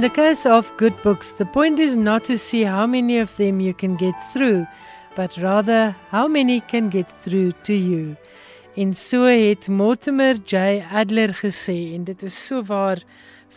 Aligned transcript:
In 0.00 0.08
the 0.08 0.22
case 0.22 0.46
of 0.46 0.74
good 0.78 1.02
books, 1.02 1.32
the 1.32 1.44
point 1.44 1.78
is 1.78 1.94
not 1.94 2.24
to 2.24 2.38
see 2.38 2.62
how 2.62 2.86
many 2.86 3.18
of 3.18 3.36
them 3.36 3.60
you 3.60 3.74
can 3.74 3.96
get 3.96 4.14
through, 4.32 4.66
but 5.14 5.36
rather 5.36 5.94
how 6.08 6.26
many 6.26 6.60
can 6.60 6.88
get 6.88 7.06
through 7.20 7.52
to 7.64 7.74
you. 7.74 8.16
En 8.76 8.94
so 8.94 9.24
het 9.24 9.68
Mortimer 9.68 10.36
J 10.46 10.80
Adler 10.90 11.34
gesê 11.34 11.92
en 11.94 12.04
dit 12.04 12.22
is 12.22 12.46
so 12.46 12.62
waar 12.62 13.02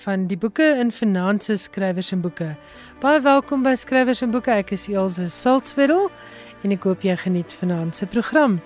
van 0.04 0.28
die 0.28 0.36
boeke 0.38 0.68
in 0.82 0.92
finansies 0.92 1.64
skrywers 1.64 2.12
en 2.12 2.20
boeke. 2.22 2.58
Baie 3.00 3.22
welkom 3.24 3.64
by 3.64 3.78
skrywers 3.80 4.20
en 4.22 4.36
boeke. 4.36 4.52
Ek 4.52 4.76
is 4.76 4.90
Elsje 4.92 5.30
Salzwetel 5.32 6.10
en 6.64 6.76
ek 6.76 6.84
hoop 6.84 7.08
jy 7.08 7.16
geniet 7.24 7.56
vanaand 7.62 7.96
se 7.96 8.06
program. 8.06 8.60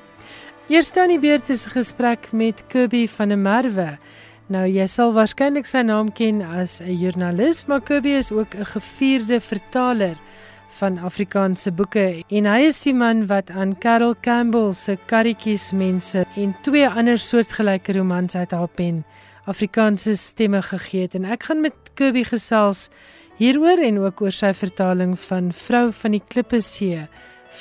Eerste 0.68 1.05
aan 1.05 1.13
die 1.13 1.21
beurt 1.21 1.54
is 1.54 1.68
'n 1.68 1.77
gesprek 1.77 2.32
met 2.34 2.66
Kirby 2.73 3.05
van 3.07 3.29
der 3.29 3.38
Merwe. 3.38 3.99
Nou 4.48 4.63
jy 4.63 4.85
sal 4.87 5.09
waarskynlik 5.12 5.65
sy 5.67 5.81
naam 5.84 6.07
ken 6.15 6.40
as 6.41 6.79
'n 6.79 6.95
joernalis, 6.95 7.65
maar 7.67 7.81
Kirby 7.81 8.15
is 8.15 8.31
ook 8.31 8.55
'n 8.55 8.65
gevierde 8.65 9.41
vertaler 9.41 10.15
van 10.79 10.98
Afrikaanse 10.98 11.71
boeke 11.71 12.23
en 12.29 12.45
hy 12.45 12.59
is 12.67 12.81
die 12.84 12.93
man 12.93 13.26
wat 13.27 13.51
aan 13.51 13.77
Carol 13.77 14.15
Campbell 14.21 14.71
se 14.71 14.98
Karretjies 15.05 15.71
mense 15.71 16.26
en 16.35 16.55
twee 16.62 16.87
ander 16.89 17.17
soortgelyke 17.17 17.93
romans 17.93 18.35
uit 18.35 18.51
haar 18.51 18.67
pen 18.67 19.05
Afrikaanse 19.45 20.15
stemme 20.15 20.61
gegee 20.61 21.01
het 21.01 21.15
en 21.15 21.26
ek 21.26 21.43
gaan 21.43 21.61
met 21.61 21.73
Kirby 21.93 22.23
gesels 22.23 22.89
hieroor 23.39 23.79
en 23.84 23.99
ook 23.99 24.21
oor 24.21 24.32
sy 24.32 24.54
vertaling 24.54 25.20
van 25.20 25.54
Vrou 25.54 25.91
van 25.91 26.11
die 26.11 26.23
Klippe 26.27 26.59
See 26.61 27.07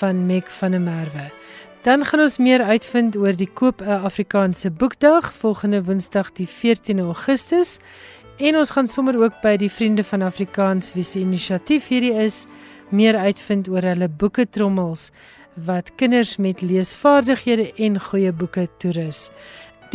van 0.00 0.26
Meg 0.26 0.50
van 0.52 0.70
der 0.70 0.80
Merwe. 0.80 1.30
Dan 1.86 2.04
gaan 2.04 2.20
ons 2.20 2.38
meer 2.42 2.64
uitvind 2.66 3.14
oor 3.16 3.36
die 3.38 3.46
koop 3.46 3.80
'n 3.80 4.02
Afrikaanse 4.08 4.70
boekdag 4.70 5.32
volgende 5.32 5.84
Woensdag 5.84 6.32
die 6.32 6.48
14 6.48 6.98
Augustus 6.98 7.78
en 8.36 8.56
ons 8.56 8.70
gaan 8.70 8.88
sommer 8.88 9.22
ook 9.22 9.40
by 9.42 9.56
die 9.56 9.70
Vriende 9.70 10.04
van 10.04 10.22
Afrikaans 10.22 10.92
wie 10.94 11.02
se 11.02 11.18
inisiatief 11.18 11.88
hierdie 11.88 12.14
is 12.14 12.46
meer 12.90 13.16
uitvind 13.16 13.68
oor 13.68 13.82
hulle 13.82 14.08
boeke 14.08 14.48
trommels 14.50 15.10
wat 15.54 15.94
kinders 15.94 16.36
met 16.36 16.60
leesvaardighede 16.60 17.72
en 17.76 18.00
goeie 18.00 18.32
boeke 18.32 18.66
toerus. 18.78 19.30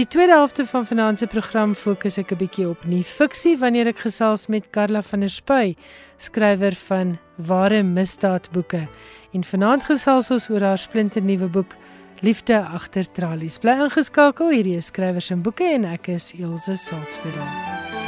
Die 0.02 0.08
tweede 0.10 0.34
helfte 0.34 0.66
van 0.66 0.86
vanaand 0.86 1.20
se 1.20 1.28
program 1.30 1.76
fokus 1.78 2.16
ek 2.18 2.32
'n 2.34 2.38
bietjie 2.38 2.66
op 2.70 2.86
nuwe 2.90 3.04
fiksie 3.04 3.54
wanneer 3.58 3.88
ek 3.88 4.00
gesels 4.02 4.48
met 4.48 4.72
Karla 4.74 5.02
van 5.02 5.20
der 5.20 5.30
Spuy, 5.30 5.76
skrywer 6.18 6.74
van 6.74 7.20
Ware 7.38 7.84
Misdaadboeke. 7.84 8.88
En 9.34 9.44
vanaand 9.44 9.86
gesels 9.86 10.32
ons 10.32 10.50
oor 10.50 10.62
haar 10.62 10.78
splinternuwe 10.78 11.48
boek 11.48 11.76
Liefde 12.22 12.66
agter 12.66 13.12
tralies. 13.12 13.60
Bly 13.60 13.72
ingeskakel, 13.72 14.50
hierdie 14.50 14.78
is 14.78 14.86
skrywers 14.86 15.30
en 15.30 15.42
boeke 15.42 15.70
en 15.70 15.86
ek 15.86 16.08
is 16.08 16.34
Elsje 16.34 16.76
Salzwetel. 16.76 18.01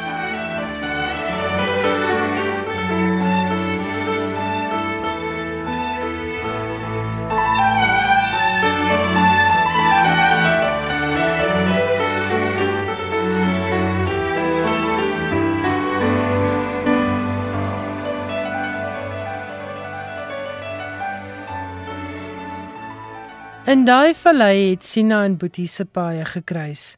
In 23.64 23.86
daai 23.88 24.12
vallei 24.12 24.72
het 24.74 24.84
Sina 24.84 25.22
en 25.24 25.38
Boetie 25.40 25.70
se 25.72 25.86
paaie 25.86 26.26
gekruis. 26.28 26.98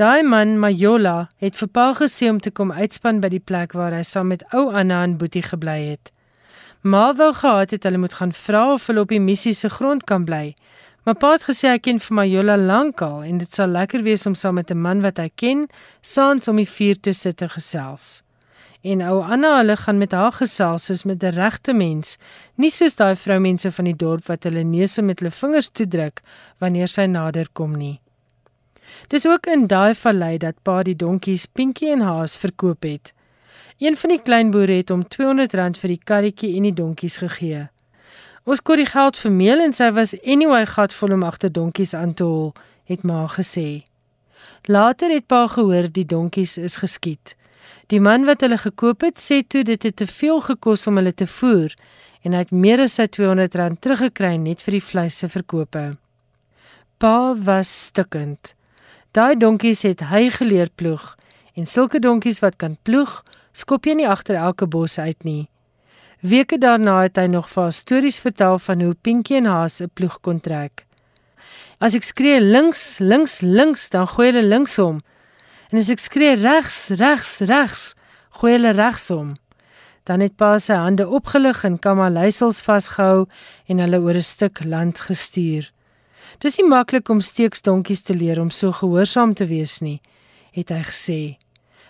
Daai 0.00 0.22
man, 0.24 0.54
Majola, 0.56 1.26
het 1.36 1.58
vir 1.60 1.68
Pa 1.68 1.90
gesê 1.98 2.30
om 2.32 2.38
te 2.40 2.48
kom 2.50 2.70
uitspan 2.72 3.18
by 3.20 3.28
die 3.34 3.42
plek 3.44 3.74
waar 3.76 3.92
hy 3.92 4.00
saam 4.08 4.30
met 4.32 4.40
ou 4.56 4.70
Anna 4.72 5.02
en 5.04 5.18
Boetie 5.20 5.42
gebly 5.44 5.90
het. 5.90 6.08
Ma 6.80 7.10
wou 7.18 7.28
gehad 7.36 7.74
het 7.76 7.84
hulle 7.84 8.00
moet 8.00 8.16
gaan 8.16 8.32
vra 8.32 8.62
of 8.78 8.86
hulle 8.88 9.04
op 9.04 9.12
die 9.12 9.20
missie 9.20 9.52
se 9.52 9.68
grond 9.68 10.06
kan 10.08 10.24
bly. 10.24 10.54
Maar 11.04 11.18
Pa 11.20 11.34
het 11.34 11.44
gesê 11.50 11.74
hy 11.74 11.82
ken 11.84 12.00
vir 12.00 12.16
Majola 12.22 12.56
lankal 12.56 13.20
en 13.28 13.42
dit 13.44 13.52
sal 13.52 13.68
lekker 13.76 14.06
wees 14.08 14.24
om 14.24 14.34
saam 14.34 14.56
met 14.56 14.72
'n 14.72 14.80
man 14.80 15.04
wat 15.04 15.20
hy 15.20 15.28
ken, 15.34 15.68
saans 16.00 16.48
om 16.48 16.56
die 16.56 16.70
vuur 16.76 16.96
te 17.00 17.12
sit 17.12 17.42
en 17.42 17.52
gesels 17.52 18.22
en 18.82 19.02
ou 19.02 19.22
Anna 19.22 19.56
hulle 19.56 19.76
gaan 19.76 19.98
met 19.98 20.12
haar 20.12 20.32
gesels 20.32 20.84
soos 20.84 21.04
met 21.04 21.22
'n 21.22 21.34
regte 21.34 21.72
mens, 21.72 22.18
nie 22.54 22.70
soos 22.70 22.94
daai 22.94 23.16
vroumense 23.16 23.72
van 23.72 23.84
die 23.84 23.96
dorp 23.96 24.26
wat 24.26 24.44
hulle 24.44 24.62
neuse 24.62 25.02
met 25.02 25.20
hulle 25.20 25.30
vingers 25.30 25.70
toedruk 25.70 26.22
wanneer 26.58 26.88
sy 26.88 27.06
nader 27.06 27.48
kom 27.52 27.76
nie. 27.76 28.00
Dis 29.08 29.26
ook 29.26 29.46
in 29.46 29.66
daai 29.66 29.94
vallei 29.94 30.38
dat 30.38 30.62
pa 30.62 30.82
die 30.82 30.96
donkies 30.96 31.46
Pinkie 31.46 31.92
en 31.92 32.00
Haas 32.00 32.36
verkoop 32.36 32.82
het. 32.82 33.12
Een 33.78 33.96
van 33.96 34.10
die 34.10 34.22
klein 34.22 34.50
boere 34.50 34.72
het 34.72 34.88
hom 34.88 35.04
R200 35.04 35.78
vir 35.78 35.88
die 35.88 36.00
karretjie 36.04 36.56
en 36.56 36.62
die 36.62 36.74
donkies 36.74 37.16
gegee. 37.16 37.68
Ons 38.44 38.62
kort 38.62 38.80
die 38.80 38.88
geld 38.88 39.18
vermeel 39.18 39.60
en 39.60 39.72
sy 39.72 39.90
was 39.92 40.14
anyway 40.24 40.66
gatvol 40.66 41.12
om 41.12 41.22
agter 41.22 41.52
donkies 41.52 41.94
aan 41.94 42.14
te 42.14 42.24
hol, 42.24 42.54
het 42.84 43.04
ma 43.04 43.26
gesê. 43.28 43.84
Later 44.66 45.10
het 45.10 45.26
pa 45.26 45.46
gehoor 45.46 45.92
die 45.92 46.04
donkies 46.04 46.56
is 46.58 46.76
geskiet. 46.76 47.36
Die 47.88 48.00
man 48.04 48.26
wat 48.28 48.42
hulle 48.44 48.58
gekoop 48.60 49.00
het, 49.06 49.16
sê 49.16 49.40
toe 49.40 49.62
dit 49.64 49.82
het 49.82 49.96
te 49.96 50.06
veel 50.06 50.42
gekos 50.44 50.86
om 50.86 51.00
hulle 51.00 51.14
te 51.16 51.26
voer 51.26 51.72
en 52.26 52.34
hy 52.34 52.42
het 52.42 52.52
meer 52.52 52.82
as 52.84 52.98
sy 52.98 53.06
R200 53.08 53.78
teruggekry 53.80 54.34
net 54.36 54.60
vir 54.64 54.76
die 54.76 54.84
vleis 54.84 55.16
se 55.22 55.28
verkope. 55.32 55.84
Pa 57.00 57.34
was 57.46 57.70
stikkend. 57.88 58.52
Daai 59.16 59.38
donkies 59.40 59.86
het 59.86 60.02
hy 60.10 60.26
geleer 60.34 60.68
ploeg 60.76 61.14
en 61.56 61.66
sulke 61.66 62.00
donkies 62.02 62.42
wat 62.44 62.58
kan 62.60 62.76
ploeg, 62.84 63.22
skop 63.56 63.86
jy 63.88 63.96
nie 64.02 64.08
agter 64.08 64.36
elke 64.36 64.68
bos 64.68 64.98
uit 64.98 65.24
nie. 65.24 65.48
Weke 66.20 66.58
daarna 66.58 67.00
het 67.06 67.16
hy 67.16 67.28
nog 67.30 67.48
vir 67.48 67.72
stories 67.72 68.18
vertel 68.20 68.58
van 68.58 68.82
hoe 68.82 68.94
Pinkie 68.94 69.38
en 69.38 69.46
Haas 69.46 69.80
'n 69.80 69.90
ploeg 69.94 70.20
kon 70.20 70.40
trek. 70.40 70.84
As 71.80 71.94
ek 71.94 72.02
skree 72.02 72.40
links, 72.40 72.98
links, 72.98 73.40
links, 73.40 73.88
dan 73.90 74.06
gooi 74.06 74.32
hulle 74.32 74.42
linksom. 74.42 75.00
En 75.68 75.78
as 75.78 75.90
ek 75.92 76.00
skree 76.00 76.36
regs, 76.40 76.88
regs, 76.96 77.38
regs, 77.44 77.82
gooi 78.40 78.54
hulle 78.54 78.72
regsom. 78.72 79.34
Dan 80.08 80.22
het 80.24 80.36
pa 80.40 80.54
sy 80.56 80.78
hande 80.80 81.04
opgelig 81.04 81.60
en 81.68 81.76
kamaleisels 81.76 82.62
vasgehou 82.64 83.26
en 83.68 83.82
hulle 83.84 84.00
oor 84.00 84.16
'n 84.16 84.24
stuk 84.24 84.64
land 84.64 85.00
gestuur. 85.00 85.68
Dis 86.40 86.56
nie 86.58 86.68
maklik 86.68 87.08
om 87.08 87.20
steeksdonkies 87.20 88.02
te 88.02 88.14
leer 88.14 88.40
om 88.40 88.50
so 88.50 88.72
gehoorsaam 88.72 89.34
te 89.34 89.46
wees 89.46 89.80
nie, 89.80 90.00
het 90.52 90.68
hy 90.70 90.82
gesê. 90.82 91.36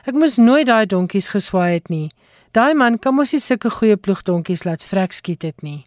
Ek 0.06 0.14
moes 0.14 0.38
nooit 0.38 0.66
daai 0.66 0.86
donkies 0.86 1.28
geswaai 1.28 1.72
het 1.72 1.88
nie. 1.88 2.10
Daai 2.52 2.74
man 2.74 2.98
kan 2.98 3.14
mos 3.14 3.32
nie 3.32 3.40
sulke 3.40 3.70
goeie 3.70 3.96
ploegdonkies 3.96 4.64
laat 4.64 4.82
vrek 4.82 5.12
skiet 5.12 5.42
het 5.42 5.62
nie. 5.62 5.84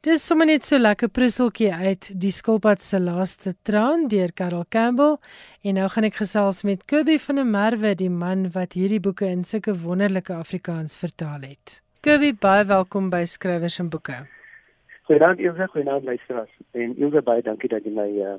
Dis 0.00 0.22
sommer 0.24 0.46
net 0.48 0.64
so 0.64 0.78
lekker 0.80 1.10
prusseltjie 1.12 1.74
uit 1.76 2.06
die 2.22 2.30
skilpad 2.32 2.80
se 2.80 2.96
laaste 3.04 3.50
traan 3.68 4.06
deur 4.08 4.30
Carol 4.32 4.62
Campbell 4.72 5.18
en 5.60 5.76
nou 5.76 5.88
gaan 5.92 6.06
ek 6.08 6.14
gesels 6.22 6.62
met 6.64 6.86
Kirby 6.88 7.18
van 7.20 7.36
der 7.36 7.44
Merwe 7.44 7.90
die 8.00 8.08
man 8.08 8.46
wat 8.54 8.78
hierdie 8.78 9.02
boeke 9.04 9.28
in 9.28 9.42
sulke 9.44 9.74
wonderlike 9.82 10.32
Afrikaans 10.32 10.96
vertaal 10.96 11.44
het. 11.44 11.82
Kirby 12.00 12.30
baie 12.32 12.64
welkom 12.70 13.10
by 13.12 13.26
Skrywers 13.28 13.76
en 13.84 13.90
Boeke. 13.92 14.16
Goeiedag 15.10 15.36
Ilse, 15.36 15.68
goeiedag 15.74 16.08
luisteraars. 16.08 16.56
En 16.72 16.96
Ilse 16.96 17.20
baie 17.28 17.44
dankie 17.44 17.68
dat 17.68 17.84
jy 17.84 17.92
my 18.00 18.08
uh 18.30 18.38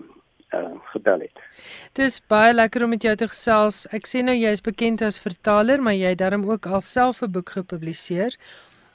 uh 0.58 0.74
gebel 0.96 1.28
het. 1.28 1.46
Dis 1.94 2.18
baie 2.26 2.58
lekker 2.58 2.88
om 2.88 2.96
met 2.96 3.06
jou 3.06 3.14
te 3.22 3.30
gesels. 3.30 3.84
Ek 3.94 4.10
sê 4.10 4.26
nou 4.26 4.34
jy 4.34 4.50
is 4.58 4.66
bekend 4.66 5.06
as 5.06 5.22
vertaler, 5.22 5.78
maar 5.78 5.94
jy 5.94 6.16
het 6.16 6.26
darm 6.26 6.50
ook 6.50 6.66
alself 6.66 7.22
'n 7.22 7.32
boek 7.38 7.54
gepubliseer. 7.60 8.34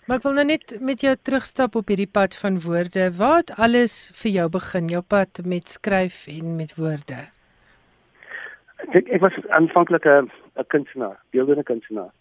Maar 0.06 0.20
ek 0.20 0.22
wil 0.22 0.36
nou 0.38 0.44
net 0.46 0.72
met 0.86 1.00
jou 1.02 1.12
terugstap 1.18 1.74
op 1.74 1.88
hierdie 1.90 2.06
pad 2.06 2.36
van 2.38 2.60
woorde. 2.62 3.08
Wat 3.18 3.48
alles 3.58 3.94
vir 4.14 4.30
jou 4.36 4.44
begin 4.54 4.86
jou 4.92 5.00
pad 5.02 5.40
met 5.42 5.66
skryf 5.66 6.20
en 6.30 6.52
met 6.54 6.76
woorde? 6.78 7.24
Ek 8.86 9.10
ek 9.10 9.24
was 9.24 9.34
aanvanklik 9.50 10.06
'n 10.06 10.30
'n 10.30 10.66
kunstenaar, 10.70 11.18
beeldende 11.34 11.66
kunstenaar. 11.66 12.12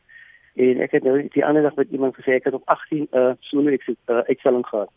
En 0.56 0.82
ek 0.82 0.92
het 0.98 1.04
nou 1.04 1.28
die 1.30 1.46
ander 1.46 1.62
dag 1.62 1.76
met 1.76 1.92
iemand 1.92 2.16
gesê 2.16 2.34
ek 2.34 2.50
het 2.50 2.54
op 2.54 2.66
18 2.66 3.06
'n 3.12 3.18
uh, 3.18 3.34
solo 3.40 3.70
ek 3.70 3.86
het 3.86 3.98
'n 4.08 4.12
uh, 4.12 4.26
uitstalling 4.34 4.66
gehad. 4.66 4.90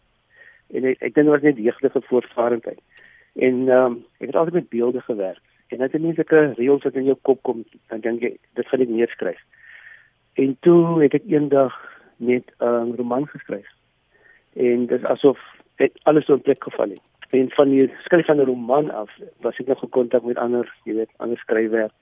En 0.72 0.84
ek, 0.84 0.96
ek 1.00 1.14
dink 1.14 1.26
dit 1.26 1.34
was 1.34 1.42
net 1.42 1.56
jeugdige 1.56 2.00
voortvarendheid. 2.00 2.80
En 3.36 3.68
ehm 3.68 3.84
um, 3.84 4.04
ek 4.18 4.26
het 4.26 4.36
altyd 4.36 4.54
met 4.54 4.68
beelde 4.68 5.00
gewerk. 5.00 5.44
En 5.68 5.78
dit 5.78 5.94
is 5.94 6.00
nie 6.00 6.14
sulke 6.14 6.54
reëls 6.56 6.82
wat 6.82 6.94
in 6.94 7.04
jou 7.04 7.18
kop 7.22 7.42
kom 7.42 7.64
dan 7.88 8.00
dink 8.00 8.20
jy 8.20 8.36
dit 8.54 8.66
gaan 8.66 8.80
ek 8.80 8.88
neerskryf. 8.88 9.40
En 10.34 10.56
toe 10.60 11.02
het 11.02 11.14
ek 11.14 11.28
eendag 11.28 11.97
net 12.18 12.44
'n 12.58 12.64
um, 12.64 12.94
roman 12.94 13.26
geskryf. 13.26 13.68
En 14.52 14.86
dit 14.86 14.98
is 14.98 15.04
asof 15.04 15.38
dit 15.76 15.92
alles 16.02 16.28
'n 16.28 16.40
plek 16.40 16.62
geval 16.62 16.88
het. 16.88 17.00
En 17.30 17.50
van 17.50 17.68
die 17.68 17.92
skryf 18.04 18.26
van 18.26 18.40
'n 18.40 18.44
roman 18.44 18.90
af 18.90 19.10
was 19.40 19.58
ek 19.58 19.66
nog 19.66 19.78
gekontak 19.78 20.22
met 20.22 20.36
ander, 20.36 20.74
jy 20.84 20.94
weet, 20.94 21.10
ander 21.16 21.38
skrywers. 21.38 21.92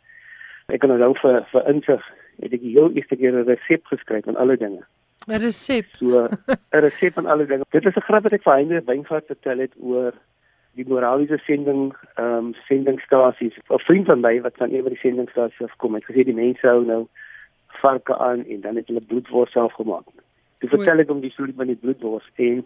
Ek 0.66 0.80
kan 0.80 0.98
nou 0.98 1.14
vir 1.18 1.46
vir 1.52 1.68
insig 1.68 2.04
het 2.42 2.52
ek 2.52 2.60
heel 2.60 2.90
eerste 2.92 3.16
keer 3.16 3.32
'n 3.32 3.48
resep 3.48 3.84
geskryf 3.84 4.24
van 4.24 4.36
alle 4.36 4.56
dinge. 4.56 4.82
'n 5.26 5.40
Resep. 5.42 5.86
So 5.98 6.28
'n 6.72 6.80
resep 6.86 7.12
van 7.12 7.26
alle 7.26 7.46
dinge. 7.46 7.64
Dit 7.70 7.86
is 7.86 7.96
'n 7.96 8.06
grap 8.08 8.22
wat 8.22 8.32
ek 8.32 8.42
vir 8.42 8.52
Heinde 8.52 8.82
Wyngaard 8.84 9.26
vertel 9.26 9.58
het 9.58 9.72
oor 9.80 10.12
die 10.74 10.86
moraliese 10.88 11.38
sending 11.38 11.94
ehm 12.14 12.26
um, 12.36 12.54
sendingstasies. 12.69 13.56
'n 13.69 13.78
Vriend 13.78 14.06
van 14.06 14.20
my 14.20 14.40
wat 14.40 14.56
van 14.56 14.72
een 14.72 14.82
van 14.82 14.92
die 14.92 15.00
sendingstasies 15.00 15.69
afkom 15.69 15.94
het 15.94 16.04
gesê 16.04 16.24
die 16.24 16.34
mense 16.34 16.66
hou 16.66 16.84
nou 16.84 17.06
varke 17.86 18.18
aan 18.28 18.44
en 18.44 18.60
dan 18.64 18.80
het 18.80 18.90
hulle 18.92 19.04
bloedwors 19.12 19.54
self 19.54 19.78
gemaak. 19.78 20.08
Toe 20.60 20.72
vertel 20.72 21.04
ek 21.04 21.12
hom 21.12 21.22
die 21.24 21.32
storie 21.34 21.56
van 21.56 21.70
die 21.72 21.80
bloedwors 21.80 22.26
en 22.48 22.64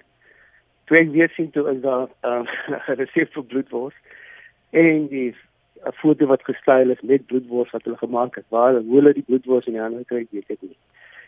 toe 0.88 0.99
ek 1.00 1.12
weer 1.14 1.31
sien 1.37 1.50
toe 1.55 1.67
is 1.75 1.81
daar 1.84 2.08
uh, 2.26 2.43
'n 2.88 2.99
resep 3.02 3.32
vir 3.37 3.49
bloedwors 3.52 3.96
en 4.84 5.08
die 5.12 5.31
'n 5.88 5.93
foto 6.02 6.26
wat 6.26 6.44
gestyl 6.44 6.90
is 6.90 7.00
met 7.00 7.26
bloedwors 7.26 7.70
wat 7.70 7.84
hulle 7.84 7.96
gemaak 7.96 8.34
het. 8.34 8.44
Waar 8.49 8.75
hulle 8.75 9.12
die 9.12 9.26
bloedwors 9.26 9.67
in 9.67 9.72
die 9.72 9.81
hande 9.82 10.05
kry, 10.05 10.26
weet 10.31 10.50
ek 10.50 10.62
nie. 10.62 10.76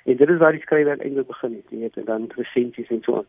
En 0.05 0.17
dit 0.17 0.29
is 0.29 0.39
waar 0.39 0.53
die 0.53 0.61
skrywer 0.61 0.99
eintlik 0.99 1.27
begin 1.27 1.55
het, 1.55 1.71
weet 1.71 1.97
en 1.97 2.05
dan 2.05 2.31
resensies 2.37 2.91
en 2.91 3.03
so 3.03 3.17
aan. 3.17 3.29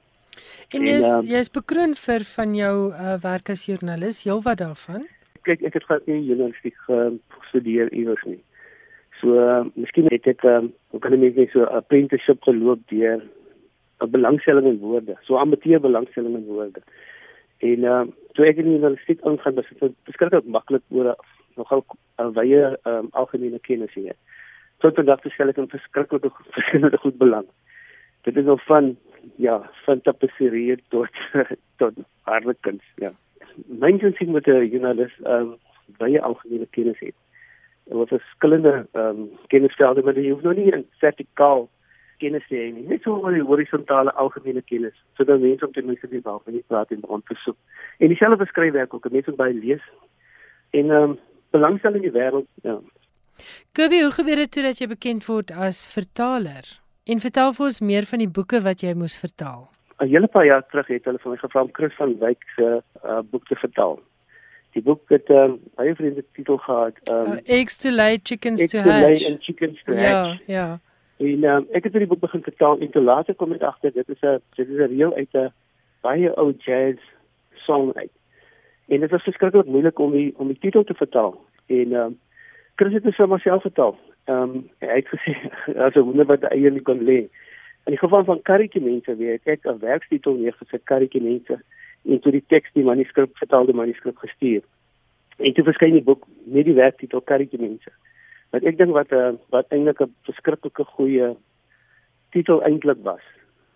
En 0.74 0.86
jy 0.88 0.96
is 0.98 1.06
um, 1.06 1.26
jy 1.30 1.42
is 1.46 1.52
bekroon 1.54 1.94
vir 2.06 2.26
van 2.36 2.56
jou 2.58 2.76
uh, 2.92 3.18
werk 3.22 3.50
as 3.54 3.66
joernalis, 3.70 4.24
heelwat 4.26 4.64
daarvan? 4.64 5.06
Kyk, 5.48 5.62
ek 5.62 5.78
het 5.78 5.86
glad 5.90 6.08
nie 6.10 6.24
journalistiek 6.26 6.78
gestudeer 6.88 7.92
uh, 7.92 7.98
iewers 8.00 8.24
nie. 8.26 8.40
So, 9.24 9.38
uh, 9.40 9.62
miskien 9.80 10.10
het 10.12 10.26
ek 10.28 10.42
um, 10.44 10.74
ook 10.92 11.06
al 11.08 11.16
net 11.16 11.38
so 11.54 11.64
'n 11.64 11.76
apprenticeship 11.80 12.44
geloop 12.44 12.82
deur 12.92 13.22
'n 14.04 14.12
belangstelling 14.12 14.68
in 14.68 14.80
woorde, 14.80 15.16
so 15.24 15.38
amateur 15.38 15.80
belangstelling 15.80 16.36
in 16.36 16.46
woorde. 16.46 16.82
En 17.58 17.80
uh, 17.88 18.04
toe 18.36 18.46
ek 18.46 18.58
in 18.58 18.68
die 18.68 18.78
universiteit 18.78 19.24
ingaan, 19.24 19.56
was 19.56 19.70
dit 19.80 19.96
beskikbaar 20.04 20.44
maklik 20.46 20.84
oor 20.90 21.16
nogal 21.56 21.86
'n 22.20 22.34
wye 22.36 22.78
um, 22.84 23.08
algemene 23.12 23.60
kennis 23.60 23.94
hier. 23.94 24.16
Tot 24.84 24.96
vandag 24.96 25.22
te 25.22 25.30
stel 25.30 25.48
ek 25.48 25.58
'n 25.58 25.72
verskriklike 25.72 26.30
verskillende 26.58 26.98
goed 26.98 27.18
belang. 27.18 27.48
Dit 28.28 28.38
is 28.38 28.48
al 28.48 28.60
van 28.68 28.98
ja, 29.36 29.70
van 29.86 30.02
tapisserie 30.02 30.78
tot 30.90 31.16
tot 31.82 31.94
harde 32.22 32.56
kuns, 32.60 32.84
ja. 32.96 33.12
Myn 33.68 34.00
sien 34.00 34.32
met 34.32 34.48
'n 34.48 34.68
journalist 34.68 35.16
um, 35.26 35.56
wye 35.98 36.22
algemene 36.22 36.68
kennis 36.76 37.00
het. 37.00 37.16
Was 37.92 38.08
verskillende 38.08 38.88
ehm 38.92 39.08
um, 39.08 39.30
kennisvelde, 39.48 40.04
maar 40.04 40.20
jy 40.20 40.30
hoef 40.30 40.42
nog 40.42 40.56
nie 40.56 40.72
'n 40.72 40.86
vertikaal 41.00 41.70
kennis 42.18 42.48
te 42.48 42.56
hê 42.56 42.72
nie. 42.74 42.88
Net 42.88 43.02
so 43.04 43.18
oor 43.18 43.32
die 43.32 43.44
horisontale 43.44 44.14
algemene 44.14 44.62
kennis. 44.62 44.96
So 45.18 45.24
dan 45.24 45.42
mense 45.42 45.66
om 45.66 45.74
ten 45.74 45.86
minste 45.86 46.08
die 46.08 46.22
wel 46.24 46.42
van 46.46 46.54
die 46.54 46.64
praat 46.68 46.92
en 46.92 47.02
rond 47.02 47.26
te 47.26 47.36
soek. 47.36 47.58
En 48.00 48.08
dieselfde 48.08 48.46
skryfwerk 48.46 48.94
ook, 48.94 49.12
mense 49.12 49.32
by 49.32 49.52
lees 49.54 49.84
en 50.72 50.90
ehm 50.90 51.10
um, 51.10 51.20
belangstelling 51.52 52.04
in 52.04 52.12
die 52.12 52.20
wêreld, 52.20 52.48
ja. 52.64 52.80
Kobe, 53.78 54.02
hoe 54.02 54.12
gebeur 54.12 54.36
dit 54.36 54.52
toe 54.52 54.64
dat 54.64 54.80
jy 54.82 54.88
bekend 54.88 55.26
word 55.26 55.52
as 55.52 55.86
vertaler? 55.90 56.66
En 57.06 57.20
vertel 57.20 57.54
vir 57.54 57.66
ons 57.66 57.80
meer 57.82 58.08
van 58.10 58.22
die 58.24 58.30
boeke 58.38 58.62
wat 58.64 58.82
jy 58.82 58.94
moes 58.98 59.18
vertaal. 59.20 59.70
'n 60.00 60.10
Hele 60.10 60.28
paar 60.28 60.46
jaar 60.46 60.66
terug 60.68 60.88
het 60.88 61.06
hulle 61.06 61.20
vir 61.20 61.32
my 61.32 61.38
gevra 61.38 61.62
om 61.62 61.74
Chris 61.78 61.96
van 62.00 62.18
Wyk 62.20 62.42
se 62.56 62.70
uh, 62.82 63.20
boek 63.32 63.46
te 63.48 63.56
vertaal. 63.56 64.00
Die 64.74 64.82
boek 64.82 65.10
het 65.14 65.30
um, 65.30 65.60
baie 65.78 65.96
vreemde 65.96 66.24
titel 66.34 66.58
gehad, 66.58 66.98
um, 67.10 67.34
uh, 67.34 67.40
Eggs 67.46 67.78
to 67.78 67.92
lay, 67.92 68.20
chickens 68.24 68.66
to 68.72 68.80
hatch. 68.80 69.10
Eggs 69.10 69.22
to 69.22 69.28
lay 69.28 69.34
and 69.34 69.44
chickens 69.44 69.84
to 69.84 69.94
ja, 69.94 70.00
hatch. 70.02 70.40
Ja, 70.46 70.54
ja. 70.66 70.80
En 71.18 71.44
um, 71.44 71.68
ek 71.72 71.84
het 71.84 71.94
die 71.94 72.08
boek 72.08 72.24
begin 72.24 72.42
vertaal 72.44 72.80
en 72.80 72.90
te 72.92 73.02
later 73.02 73.36
kom 73.36 73.54
ek 73.54 73.62
agter 73.62 73.94
dit 73.94 74.10
is 74.10 74.22
'n 74.22 74.42
dit 74.58 74.68
is 74.68 74.80
'n 74.80 74.90
reël 74.94 75.14
uit 75.16 75.34
'n 75.34 75.54
baie 76.02 76.34
ou 76.36 76.54
jazz 76.58 77.00
song 77.66 77.94
uit. 77.94 78.12
En 78.88 79.00
dit 79.00 79.10
was 79.10 79.24
verskriklik 79.24 79.66
moeilik 79.66 80.00
om 80.00 80.12
die 80.12 80.34
om 80.38 80.48
die 80.48 80.60
titel 80.60 80.84
te 80.84 80.94
vertaal. 80.94 81.38
En 81.66 81.94
ehm 81.94 82.06
um, 82.06 82.20
Chris 82.76 82.94
het 82.94 83.04
dit 83.04 83.16
vir 83.16 83.28
myself 83.28 83.62
vertaal. 83.62 83.98
Ehm 84.26 84.42
um, 84.42 84.70
hy 84.80 84.96
het 84.96 85.08
gesê 85.08 85.32
as 85.86 85.96
'n 85.96 86.06
wonder 86.10 86.26
wat 86.26 86.50
nie 86.54 86.82
kon 86.82 87.04
lê. 87.04 87.30
In 87.86 87.92
die 87.96 88.04
geval 88.04 88.24
van 88.24 88.42
Karretjie 88.42 88.82
mense 88.82 89.16
weet 89.16 89.48
ek 89.48 89.66
'n 89.66 89.80
werkstitel 89.80 90.34
neergesit 90.34 90.84
Karretjie 90.84 91.22
mense 91.22 91.62
en 92.06 92.20
toe 92.20 92.32
die 92.32 92.44
teks 92.48 92.72
die 92.74 92.84
manuskrip 92.84 93.38
vertaalde 93.38 93.74
manuskrip 93.74 94.18
gestuur. 94.18 94.62
En 95.38 95.54
toe 95.54 95.64
verskyn 95.64 95.96
die 95.96 96.04
boek 96.04 96.26
met 96.46 96.66
die 96.66 96.78
werktitel 96.78 97.22
Karretjie 97.22 97.62
mense 97.62 97.92
wat 98.54 98.66
ek 98.70 98.78
dink 98.78 98.94
wat 98.94 99.12
'n 99.12 99.18
uh, 99.18 99.32
wat 99.50 99.72
eintlik 99.74 100.02
'n 100.02 100.14
verskriklike 100.30 100.84
goeie 100.96 101.34
titel 102.32 102.62
eintlik 102.62 103.02
was. 103.02 103.26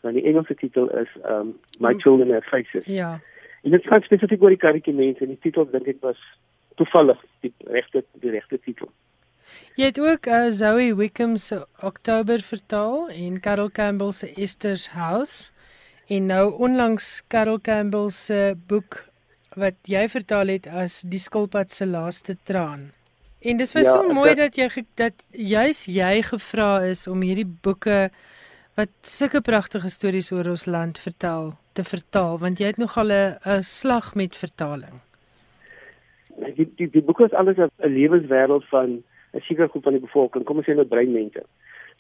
Want 0.01 0.15
die 0.15 0.25
Engelse 0.29 0.55
titel 0.55 0.89
is 0.89 1.09
um 1.25 1.57
My 1.79 1.91
hmm. 1.91 1.99
Children 2.01 2.31
Have 2.31 2.49
Faces. 2.49 2.85
Ja. 2.85 3.19
En 3.63 3.71
dit 3.71 3.87
gaan 3.87 4.01
spesifiek 4.01 4.41
oor 4.41 4.53
die 4.53 4.63
karretjie 4.65 4.93
mense 4.93 5.23
en 5.25 5.33
die 5.33 5.41
titel 5.41 5.65
dink 5.71 5.87
ek 5.87 6.01
was 6.01 6.21
toevallig 6.75 7.19
die 7.41 7.53
regte 7.65 8.03
die 8.21 8.31
regte 8.31 8.59
titel. 8.59 8.89
Jy 9.75 9.85
het 9.85 9.99
ook 9.99 10.27
uh, 10.27 10.49
Zoe 10.49 10.95
Wickham 10.95 11.37
se 11.37 11.65
Oktober 11.81 12.39
vertaal 12.39 13.09
en 13.09 13.39
Carol 13.39 13.71
Campbell 13.71 14.11
se 14.11 14.29
Esther's 14.35 14.89
House 14.93 15.51
en 16.07 16.25
nou 16.31 16.43
onlangs 16.63 17.23
Carol 17.27 17.59
Campbell 17.59 18.09
se 18.09 18.55
boek 18.67 19.03
wat 19.57 19.75
jy 19.89 20.05
vertaal 20.11 20.53
het 20.53 20.67
as 20.69 21.01
Die 21.01 21.19
skilpad 21.19 21.73
se 21.73 21.85
laaste 21.85 22.37
traan. 22.45 22.91
En 23.41 23.57
dis 23.57 23.71
vir 23.73 23.83
ja, 23.83 23.91
so 23.93 24.13
mooi 24.13 24.33
dat 24.37 24.57
jy 24.57 24.67
dat 24.97 25.23
juis 25.31 25.85
jy 25.89 26.21
gevra 26.25 26.71
is 26.89 27.05
om 27.07 27.21
hierdie 27.25 27.47
boeke 27.47 28.07
wat 28.77 28.93
sulke 29.01 29.41
pragtige 29.41 29.89
stories 29.89 30.31
oor 30.31 30.49
ons 30.53 30.65
land 30.69 30.99
vertel 31.01 31.53
te 31.77 31.85
vertaal 31.85 32.37
want 32.41 32.61
jy 32.61 32.73
het 32.73 32.81
nogal 32.81 33.11
'n 33.11 33.63
slag 33.63 34.15
met 34.15 34.35
vertaling. 34.35 35.01
Die 36.55 36.69
die, 36.77 36.89
die 36.89 37.01
boeke 37.01 37.25
is 37.25 37.33
alles 37.33 37.57
'n 37.57 37.71
lewenswêreld 37.83 38.65
van 38.69 39.03
'n 39.33 39.41
sekere 39.41 39.67
groep 39.67 39.83
van 39.83 39.93
die 39.93 40.05
bevolking, 40.05 40.43
kom 40.45 40.57
ons 40.57 40.65
sê 40.65 40.75
net 40.75 40.89
breinmente. 40.89 41.43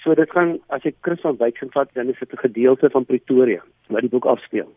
So 0.03 0.13
dit 0.13 0.31
gaan 0.31 0.57
as 0.67 0.83
jy 0.83 0.93
Chris 1.01 1.21
van 1.21 1.37
Wyk 1.37 1.57
gaan 1.57 1.71
vat, 1.73 1.89
dan 1.93 2.09
is 2.09 2.19
dit 2.19 2.33
'n 2.33 2.45
gedeelte 2.47 2.89
van 2.89 3.05
Pretoria 3.05 3.63
waar 3.87 4.01
die 4.01 4.09
boek 4.09 4.25
afspeel. 4.25 4.69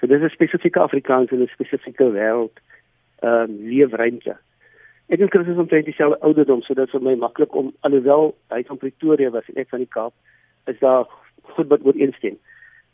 So 0.00 0.06
dis 0.06 0.22
'n 0.22 0.28
spesifieke 0.28 0.80
Afrikaans 0.80 1.30
en 1.30 1.42
'n 1.42 1.48
spesifieke 1.48 2.10
wêreld 2.12 2.56
ehm 3.20 3.50
um, 3.50 3.68
leefruimte. 3.68 4.36
Ek 5.08 5.20
en 5.20 5.30
Chris 5.30 5.46
is 5.46 5.56
omtrent 5.56 5.84
dieselfde 5.84 6.20
ouderdom, 6.20 6.62
so 6.62 6.74
dit 6.74 6.84
is 6.84 6.90
vir 6.90 7.02
my 7.02 7.14
maklik 7.14 7.54
om 7.54 7.74
alhoewel 7.80 8.34
hy 8.48 8.62
van 8.64 8.76
Pretoria 8.76 9.30
was 9.30 9.48
en 9.48 9.60
ek 9.60 9.68
van 9.68 9.78
die 9.78 9.88
Kaap, 9.96 10.12
is 10.66 10.78
daar 10.78 11.04
goed 11.42 11.68
wat 11.68 11.84
ooreenstem. 11.84 12.38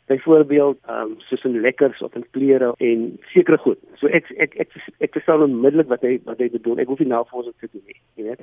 Byvoorbeeld, 0.05 0.77
ehm 0.87 1.11
um, 1.11 1.15
soos 1.19 1.43
in 1.43 1.61
lekkers 1.61 2.01
of 2.01 2.15
in 2.15 2.25
klere 2.31 2.73
en 2.77 3.17
sekere 3.33 3.57
goed. 3.57 3.79
So 3.95 4.07
ek 4.07 4.27
ek 4.31 4.55
ek 4.55 4.75
ek, 4.75 4.93
ek 4.99 5.11
verstaan 5.11 5.41
onmiddellik 5.41 5.87
wat 5.87 6.01
hy 6.01 6.19
wat 6.25 6.37
hy 6.37 6.49
bedoel. 6.49 6.79
Ek 6.83 6.87
hoef 6.87 6.99
nie 6.99 7.07
navorsing 7.07 7.55
te 7.59 7.69
doen 7.71 7.83
nie, 7.85 7.99
jy 8.15 8.23
weet. 8.23 8.39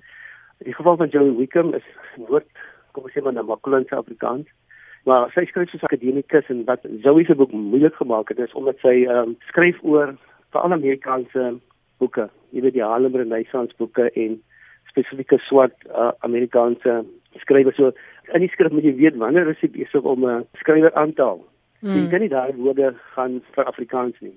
In 0.59 0.65
die 0.73 0.75
geval 0.75 0.97
van 0.97 1.09
Joey 1.09 1.37
Wickham 1.37 1.75
is 1.75 1.85
woord 2.17 2.49
kom 2.93 3.05
ons 3.05 3.13
sê 3.13 3.23
maar 3.23 3.33
na 3.33 3.43
Makwalandse 3.43 3.97
Afrikaans. 3.97 4.47
Maar 5.09 5.31
sy 5.33 5.45
skryf 5.49 5.71
soos 5.71 5.87
akademikus 5.87 6.51
en 6.53 6.65
wat 6.69 6.85
Zoe 7.05 7.25
se 7.25 7.35
boek 7.35 7.53
moeilik 7.53 7.95
gemaak 7.95 8.29
het 8.29 8.39
is 8.39 8.53
omdat 8.59 8.81
sy 8.85 9.05
ehm 9.07 9.31
um, 9.31 9.37
skryf 9.51 9.79
oor 9.83 10.17
veral 10.53 10.73
Amerikaanse 10.73 11.59
boeke, 11.99 12.29
jy 12.51 12.63
weet 12.65 12.77
die 12.77 12.85
Harlem 12.85 13.17
Renaissance 13.17 13.75
boeke 13.79 14.11
en 14.11 14.39
spesifieke 14.91 15.39
swart 15.47 15.77
uh, 15.91 16.13
Amerikaanse 16.27 17.05
skrywers 17.43 17.77
so 17.77 17.93
in 18.35 18.45
die 18.45 18.51
skrif 18.53 18.73
moet 18.73 18.87
jy 18.87 18.95
weet 18.99 19.17
wanneer 19.21 19.49
is 19.53 19.61
jy 19.65 19.71
besig 19.77 20.05
om 20.05 20.25
'n 20.25 20.47
skrywer 20.61 20.95
aan 20.95 21.13
te 21.13 21.23
haal. 21.23 21.45
Mm. 21.81 21.95
Jy 21.95 22.09
kan 22.11 22.21
nie 22.21 22.33
daai 22.33 22.53
woorde 22.57 22.95
gaan 23.15 23.41
vir 23.55 23.65
Afrikaans 23.65 24.17
nie. 24.21 24.37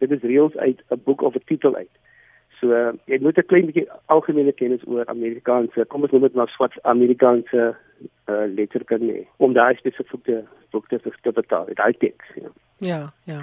Dit 0.00 0.10
is 0.10 0.22
reëls 0.22 0.56
uit 0.56 0.80
'n 0.90 1.00
boek 1.04 1.22
of 1.22 1.34
'n 1.34 1.44
titel 1.46 1.74
uit. 1.74 1.90
So 2.60 2.74
jy 3.06 3.18
moet 3.20 3.38
'n 3.38 3.46
klein 3.46 3.66
bietjie 3.66 3.86
algemene 4.06 4.52
kennis 4.52 4.82
oor 4.86 5.06
Amerikaanse, 5.06 5.84
kom 5.86 6.02
ons 6.02 6.10
noem 6.12 6.22
dit 6.22 6.34
maar 6.34 6.48
swart 6.48 6.74
Amerikaanse 6.82 7.76
uh, 8.28 8.46
letterkunde 8.56 9.24
om 9.36 9.52
daai 9.52 9.74
spesifieke 9.76 10.44
boek 10.70 10.88
te 10.88 10.98
vertaal. 11.32 11.66
Dit 11.66 12.00
teks, 12.00 12.26
ja. 12.34 12.50
Ja, 12.78 13.12
ja. 13.24 13.40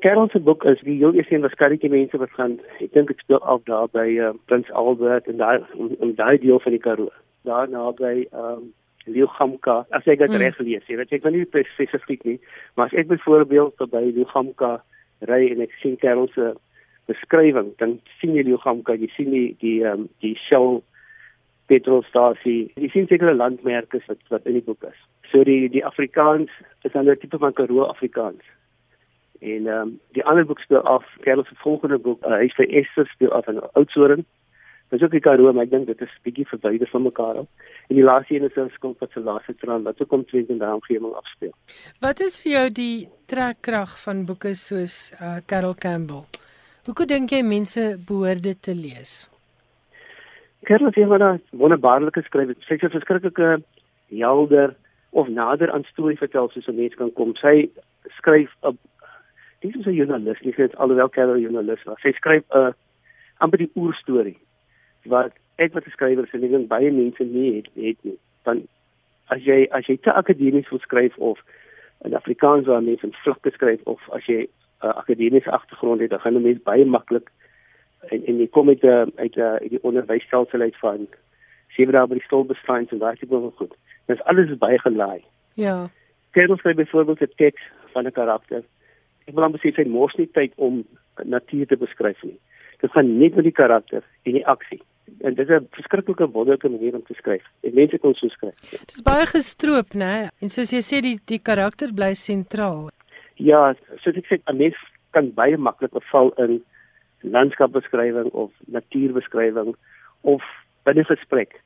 Carol 0.00 0.28
se 0.28 0.40
boek 0.40 0.64
is 0.64 0.80
die 0.80 0.96
heel 0.96 1.12
eerste 1.12 1.34
een 1.34 1.40
wat 1.44 1.50
skarretjie 1.50 1.90
mense 1.90 2.16
wat 2.16 2.30
gaan 2.36 2.58
ek 2.80 2.92
dink 2.92 3.08
dit 3.12 3.18
speel 3.18 3.40
af 3.44 3.60
daar 3.68 3.88
by 3.92 4.06
uh, 4.16 4.32
Prins 4.48 4.70
Albert 4.72 5.26
en 5.28 5.36
daai 5.36 5.60
in 6.00 6.14
daai 6.16 6.38
deel 6.40 6.60
van 6.60 6.72
die 6.72 6.80
Karoo. 6.80 7.10
Daar 7.44 7.68
naby 7.68 8.26
ehm 8.30 8.44
um, 8.44 8.68
Liugamka. 9.04 9.86
As 9.96 10.06
ek 10.06 10.18
dit 10.20 10.30
mm. 10.30 10.36
reg 10.36 10.58
lees, 10.60 10.86
jy 10.86 10.96
weet 10.96 11.12
ek 11.16 11.24
weet 11.24 11.32
nie 11.34 11.64
spesifiek 11.72 12.24
nie, 12.28 12.38
maar 12.76 12.90
as 12.90 12.96
ek 13.00 13.08
byvoorbeeld 13.08 13.80
by 13.92 14.02
Liugamka 14.08 14.72
ry 15.28 15.46
en 15.50 15.64
ek 15.64 15.72
sien 15.82 15.96
Carol 16.00 16.28
se 16.34 16.52
beskrywing, 17.10 17.74
dan 17.82 17.98
sien 18.20 18.36
jy 18.38 18.46
Liugamka, 18.46 18.94
jy 18.94 19.10
sien 19.16 19.34
die 19.34 19.48
die 19.64 19.76
ehm 19.82 20.06
um, 20.06 20.08
die 20.24 20.36
Shell 20.46 20.80
petrolstasie. 21.70 22.70
Jy 22.80 22.90
sien 22.94 23.10
sekere 23.10 23.34
landmerke 23.36 24.02
wat 24.06 24.22
wat 24.34 24.48
in 24.50 24.58
die 24.58 24.66
boek 24.66 24.88
is. 24.88 24.98
So 25.30 25.44
die 25.46 25.68
die 25.70 25.84
Afrikaans 25.86 26.50
is 26.82 26.94
'n 26.94 27.16
tipe 27.20 27.38
van 27.38 27.52
Karoo 27.52 27.86
Afrikaans. 27.86 28.42
En 29.40 29.66
ehm 29.66 29.80
um, 29.80 30.00
die 30.16 30.24
ander 30.24 30.46
boek 30.46 30.60
speel 30.60 30.82
af, 30.82 31.04
Karel 31.20 31.44
se 31.44 31.54
volgende 31.54 31.98
boek, 31.98 32.24
uh, 32.26 32.36
hy 32.42 32.48
vir 32.56 32.68
Esther 32.82 33.06
speel 33.06 33.32
af 33.32 33.48
in 33.48 33.60
Oudtshoorn. 33.72 34.26
Dis 34.90 35.02
ook 35.02 35.10
die 35.10 35.20
Karoo, 35.20 35.52
maar 35.52 35.64
ek 35.64 35.70
dink 35.70 35.86
dit 35.86 36.00
is 36.02 36.14
bietjie 36.26 36.48
verbyde 36.50 36.86
van 36.90 37.02
mekaar 37.02 37.36
af. 37.44 37.46
En 37.88 37.96
die 37.96 38.04
laaste 38.04 38.34
een 38.34 38.44
is 38.48 38.56
'n 38.56 38.68
skuld 38.74 38.98
wat 38.98 39.12
se 39.12 39.20
laaste 39.20 39.54
traan 39.54 39.82
wat 39.82 40.02
ook 40.02 40.12
om 40.12 40.24
20 40.24 40.58
dae 40.58 40.74
omgewing 40.74 41.14
afspeel. 41.14 41.54
Wat 42.00 42.20
is 42.20 42.42
vir 42.42 42.52
jou 42.52 42.70
die 42.70 43.08
trekkrag 43.26 44.02
van 44.02 44.24
boeke 44.26 44.54
soos 44.54 45.12
uh 45.20 45.36
Carol 45.46 45.74
Campbell? 45.74 46.24
Hoe 46.84 47.06
dink 47.06 47.30
jy 47.30 47.42
mense 47.42 47.82
behoort 48.06 48.42
dit 48.42 48.62
te 48.62 48.74
lees? 48.74 49.28
Karel 50.64 50.86
het 50.86 50.96
eendag 50.96 51.20
'n 51.20 51.42
wonderbaarlike 51.52 52.22
skrywer. 52.22 52.56
Sy 52.68 52.76
sê 52.76 52.90
verskriklike 52.90 53.62
helder 54.08 54.76
of 55.10 55.28
nader 55.28 55.70
aan 55.72 55.84
storie 55.84 56.18
vertel 56.18 56.48
soos 56.48 56.68
'n 56.68 56.76
mens 56.76 56.94
kan 56.94 57.12
kom. 57.12 57.34
Sy 57.36 57.70
skryf 58.18 58.50
'n 58.62 58.78
Dis 59.60 59.74
is 59.74 59.86
'n 59.86 59.92
joernalis, 59.92 60.40
jy 60.40 60.54
weet 60.56 60.76
alhoewel 60.76 61.10
Carol 61.10 61.36
'n 61.36 61.40
joernalis 61.40 61.84
was. 61.84 62.00
Sy 62.00 62.12
skryf 62.12 62.44
'n 62.50 62.74
amper 63.40 63.58
die 63.58 63.72
oerstorie 63.76 64.38
wat 65.04 65.32
ek 65.56 65.74
wat 65.74 65.86
'n 65.86 65.90
skrywer 65.90 66.24
is 66.24 66.34
ek 66.34 66.40
dink 66.40 66.68
baie 66.68 66.90
mense 66.90 67.24
nie 67.24 67.56
het 67.56 67.68
het 67.74 67.98
nie 68.04 68.18
van 68.44 68.62
as 69.28 69.42
jy 69.44 69.68
as 69.70 69.86
jy 69.86 69.96
te 69.96 70.12
akademies 70.12 70.68
wil 70.70 70.78
skryf 70.78 71.16
of 71.18 71.38
in 72.04 72.14
Afrikaans 72.14 72.66
waar 72.66 72.82
mense 72.82 73.06
in 73.06 73.12
vlakke 73.24 73.50
skryf 73.50 73.80
of 73.84 74.00
as 74.12 74.24
jy 74.26 74.40
'n 74.42 74.48
uh, 74.82 74.94
akademiese 75.02 75.50
agtergrond 75.50 76.00
het, 76.00 76.10
dan 76.10 76.20
gaan 76.20 76.34
'n 76.34 76.42
mens 76.42 76.62
baie 76.62 76.84
maklik 76.84 77.30
en 78.08 78.26
en 78.26 78.38
jy 78.38 78.48
kom 78.48 78.70
'n 78.70 78.78
uh, 78.82 79.06
uit 79.16 79.36
'n 79.36 79.40
uh, 79.40 79.68
die 79.68 79.82
onderwysstelsel 79.82 80.60
uit 80.60 80.76
van 80.76 81.06
sewe 81.68 81.92
dae 81.92 82.06
by 82.06 82.14
die 82.14 82.26
stolbestein 82.26 82.88
en 82.90 82.98
daai 82.98 83.16
tipe 83.16 83.40
van 83.40 83.52
goed. 83.56 83.74
Dit 84.06 84.22
alles 84.24 84.50
is 84.50 84.58
baie 84.58 84.78
gelaai. 84.78 85.24
Ja. 85.54 85.88
Kerel 86.30 86.56
skryf 86.56 86.76
byvoorbeeld 86.76 87.20
'n 87.20 87.32
teks 87.36 87.62
van 87.92 88.06
'n 88.06 88.12
karakter. 88.12 88.62
Ek 89.26 89.34
wil 89.34 89.44
amper 89.44 89.60
sê 89.60 89.74
sy 89.74 89.88
mors 89.88 90.14
nie 90.16 90.30
tyd 90.32 90.52
om 90.56 90.84
natuur 91.24 91.66
te 91.66 91.76
beskryf 91.76 92.22
nie. 92.22 92.38
Dit 92.80 92.90
gaan 92.90 93.18
net 93.18 93.34
met 93.34 93.44
die 93.44 93.58
karakter 93.62 94.02
en 94.22 94.32
die 94.32 94.46
aksie. 94.46 94.82
En 95.20 95.34
dit 95.34 95.48
is 95.48 95.60
'n 95.60 95.66
verskriklike 95.70 96.30
wonderlike 96.30 96.68
manier 96.68 96.94
om 96.94 97.02
te 97.02 97.14
skryf. 97.14 97.44
En 97.60 97.74
mense 97.74 97.98
kon 97.98 98.14
so 98.14 98.28
skryf. 98.28 98.54
Dit 98.70 98.90
is 98.90 99.02
baie 99.02 99.26
gestroop, 99.26 99.94
né? 99.94 100.28
En 100.40 100.48
soos 100.48 100.70
jy 100.70 100.80
sê 100.80 101.00
die 101.02 101.18
die 101.24 101.42
karakter 101.42 101.92
bly 101.94 102.14
sentraal. 102.14 102.88
Ja, 103.40 103.74
soos 104.02 104.16
ek 104.20 104.26
sê, 104.28 104.36
'n 104.46 104.56
mens 104.56 104.76
kan 105.16 105.32
baie 105.34 105.56
maklik 105.56 105.92
beval 105.96 106.30
in 106.44 106.60
landskapbeskrywing 107.22 108.30
of 108.32 108.52
natuurbeskrywing 108.66 109.74
of 110.22 110.42
binne 110.84 111.04
gesprek 111.04 111.60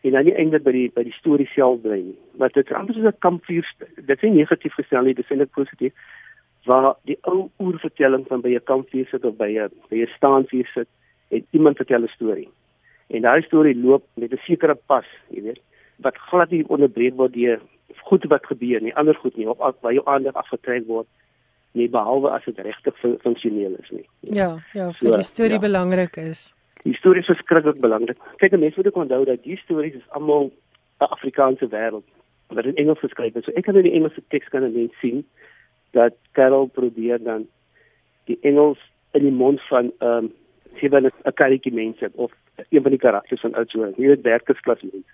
en 0.00 0.10
dan 0.10 0.24
nie 0.24 0.34
eintlik 0.34 0.62
by 0.62 0.72
die 0.72 0.88
by 0.94 1.04
die 1.06 1.16
storie 1.16 1.48
self 1.52 1.80
bly 1.82 1.98
nie. 2.00 2.16
Maar 2.38 2.52
dit 2.54 2.66
is 2.66 2.76
amper 2.76 2.94
soos 2.94 3.10
'n 3.10 3.24
kampvuur. 3.26 3.66
Dit 3.96 4.22
is 4.22 4.30
negatief 4.30 4.74
gestel 4.74 5.02
nie, 5.02 5.14
dit 5.14 5.24
is 5.24 5.30
eintlik 5.30 5.52
positief. 5.52 5.92
Waar 6.64 6.94
die 7.04 7.18
ou 7.22 7.50
oervertelling 7.58 8.26
van 8.28 8.40
by 8.40 8.54
'n 8.54 8.64
kampvuur 8.64 9.06
sit 9.10 9.24
of 9.24 9.36
by 9.36 9.50
'n 9.58 9.70
by 9.90 9.96
'n 10.02 10.14
staanvuur 10.16 10.66
sit 10.74 10.88
en 11.30 11.46
iemand 11.50 11.76
vertel 11.76 12.02
'n 12.02 12.08
storie. 12.08 12.48
En 13.08 13.22
daai 13.22 13.42
storie 13.42 13.76
loop 13.76 14.04
met 14.14 14.32
'n 14.32 14.40
sekere 14.46 14.74
pas, 14.74 15.06
jy 15.28 15.42
weet, 15.42 15.60
wat 15.96 16.16
glad 16.16 16.50
nie 16.50 16.68
onderbreek 16.68 17.14
word 17.14 17.32
deur 17.32 17.60
goed 17.96 18.24
wat 18.24 18.46
gebeur 18.46 18.80
nie, 18.82 18.94
ander 18.94 19.14
goed 19.14 19.36
nie, 19.36 19.48
of 19.48 19.58
waar 19.80 19.92
jou 19.92 20.04
aandag 20.06 20.34
afgetrek 20.34 20.86
word 20.86 21.06
nie 21.72 21.88
behalwe 21.88 22.30
as 22.30 22.44
dit 22.44 22.58
regtig 22.58 22.96
funksioneel 23.22 23.76
is 23.78 23.90
nie. 23.90 24.06
Ja, 24.20 24.58
ja, 24.72 24.90
vir 24.90 25.10
so, 25.10 25.16
die 25.16 25.26
storie 25.26 25.58
ja. 25.58 25.64
belangrik 25.64 26.16
is. 26.16 26.54
Die 26.84 26.94
storie 26.94 27.20
is 27.20 27.30
verskriklik 27.30 27.80
belangrik. 27.80 28.18
Kyk, 28.36 28.56
mense 28.56 28.80
moet 28.80 28.86
ook 28.86 29.02
onthou 29.04 29.24
dat 29.24 29.42
die 29.44 29.58
stories 29.64 29.94
is 29.94 30.08
almal 30.16 30.50
'n 31.00 31.12
Afrikaanse 31.14 31.68
wêreld 31.68 32.06
wat 32.48 32.64
in 32.64 32.74
Engels 32.74 32.98
geskryf 32.98 33.34
is. 33.36 33.44
So 33.44 33.52
ek 33.52 33.64
kan 33.64 33.76
in 33.76 33.82
die 33.82 33.92
Engelse 33.92 34.22
teks 34.28 34.48
kan 34.48 34.62
net 34.62 34.92
sien 35.00 35.24
dat 35.92 36.14
Carol 36.32 36.66
probeer 36.66 37.22
dan 37.22 37.46
die 38.24 38.38
Engels 38.42 38.78
in 39.12 39.22
die 39.22 39.32
mond 39.32 39.60
van 39.68 39.92
ehm 39.98 40.24
um, 40.24 40.32
sewe 40.80 41.00
'n 41.00 41.32
karretjie 41.34 41.72
mense 41.72 42.10
of 42.14 42.32
een 42.70 42.82
van 42.82 42.90
die 42.90 43.00
karakters 43.00 43.40
van 43.40 43.54
Oudtshoorn, 43.54 43.94
nie 43.96 44.08
dit 44.08 44.22
werkersklas 44.22 44.82
mense. 44.82 45.12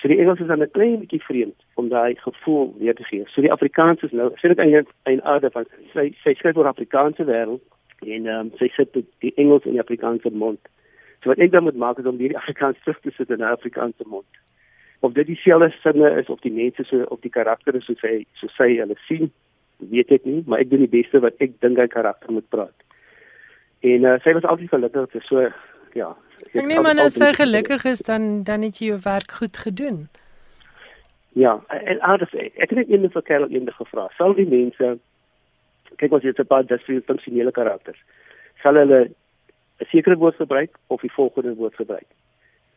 So 0.00 0.08
die 0.08 0.18
Engels 0.18 0.40
is 0.40 0.46
dan 0.46 0.62
'n 0.62 0.70
klein 0.70 0.98
bietjie 1.00 1.22
vreemd 1.22 1.58
om 1.74 1.88
daai 1.88 2.14
gevoel 2.14 2.74
weer 2.78 2.94
te 2.94 3.04
gee. 3.04 3.24
So 3.26 3.40
die 3.40 3.52
Afrikaans 3.52 4.02
is 4.02 4.12
nou, 4.12 4.30
sê 4.30 4.48
dit 4.48 4.58
eintlik 4.58 4.88
'n 5.04 5.20
aarde 5.22 5.50
van 5.50 5.66
sy 5.92 6.14
sy 6.22 6.34
skryf 6.34 6.56
oor 6.56 6.66
Afrikaanse 6.66 7.24
wêreld 7.24 7.62
en 8.06 8.26
um, 8.26 8.50
sy 8.58 8.68
sit 8.76 8.92
die 9.18 9.32
Engels 9.34 9.64
in 9.64 9.72
die 9.72 9.80
Afrikaanse 9.80 10.30
mond. 10.30 10.60
So 11.22 11.28
wat 11.28 11.38
ek 11.38 11.50
dan 11.50 11.62
moet 11.62 11.76
maak 11.76 11.98
is 11.98 12.06
om 12.06 12.18
hierdie 12.18 12.38
Afrikaans 12.42 12.78
terug 12.82 13.00
te 13.00 13.10
sit 13.10 13.30
in 13.30 13.42
'n 13.42 13.50
Afrikaanse 13.50 14.04
mond. 14.06 14.30
Of 15.00 15.12
dit 15.12 15.26
dieselfde 15.26 15.74
sinne 15.82 16.10
is 16.20 16.28
of 16.28 16.40
die 16.40 16.52
mense 16.52 16.84
so 16.84 17.02
of 17.02 17.20
die 17.20 17.30
karakters 17.30 17.84
so 17.84 17.94
sê 17.94 18.24
so 18.34 18.46
sê 18.46 18.78
hulle 18.78 18.96
sien, 19.08 19.32
weet 19.78 20.12
ek 20.12 20.24
nie, 20.24 20.42
maar 20.46 20.60
ek 20.60 20.70
doen 20.70 20.86
die 20.86 21.02
beste 21.02 21.20
wat 21.20 21.34
ek 21.38 21.60
dink 21.60 21.78
hy 21.78 21.86
karakter 21.86 22.32
moet 22.32 22.48
praat. 22.48 22.74
En 23.80 24.04
uh, 24.04 24.18
sy 24.22 24.32
was 24.32 24.44
altyd 24.44 24.68
gelukkig, 24.68 25.22
so 25.26 25.50
ja. 25.94 26.16
Ek 26.52 26.66
neem 26.66 26.86
aan 26.86 26.98
as 26.98 27.14
sy 27.14 27.32
gelukkig 27.32 27.84
is 27.84 28.02
dan 28.06 28.42
dan 28.44 28.62
het 28.62 28.78
jy 28.78 28.92
jou 28.92 29.00
werk 29.04 29.32
goed 29.40 29.56
gedoen. 29.56 30.08
Ja, 31.38 31.58
en 31.68 32.00
anders 32.00 32.34
ek 32.34 32.70
het 32.70 32.76
net 32.78 32.88
eendag 32.88 33.12
vir 33.12 33.22
Karel 33.22 33.50
eendag 33.50 33.76
gevra. 33.76 34.08
Sal 34.16 34.34
die 34.34 34.48
mense 34.48 34.98
kyk 35.96 36.12
ons 36.12 36.24
het 36.24 36.38
'n 36.38 36.46
paar 36.46 36.66
dis 36.66 36.82
vir 36.86 37.02
funksionele 37.06 37.52
karakters. 37.52 37.98
Sal 38.62 38.74
hulle 38.74 39.10
'n 39.80 39.86
sekere 39.90 40.16
woord 40.16 40.36
gebruik 40.36 40.76
of 40.86 41.00
die 41.00 41.12
volgende 41.12 41.54
woord 41.54 41.74
gebruik? 41.74 42.08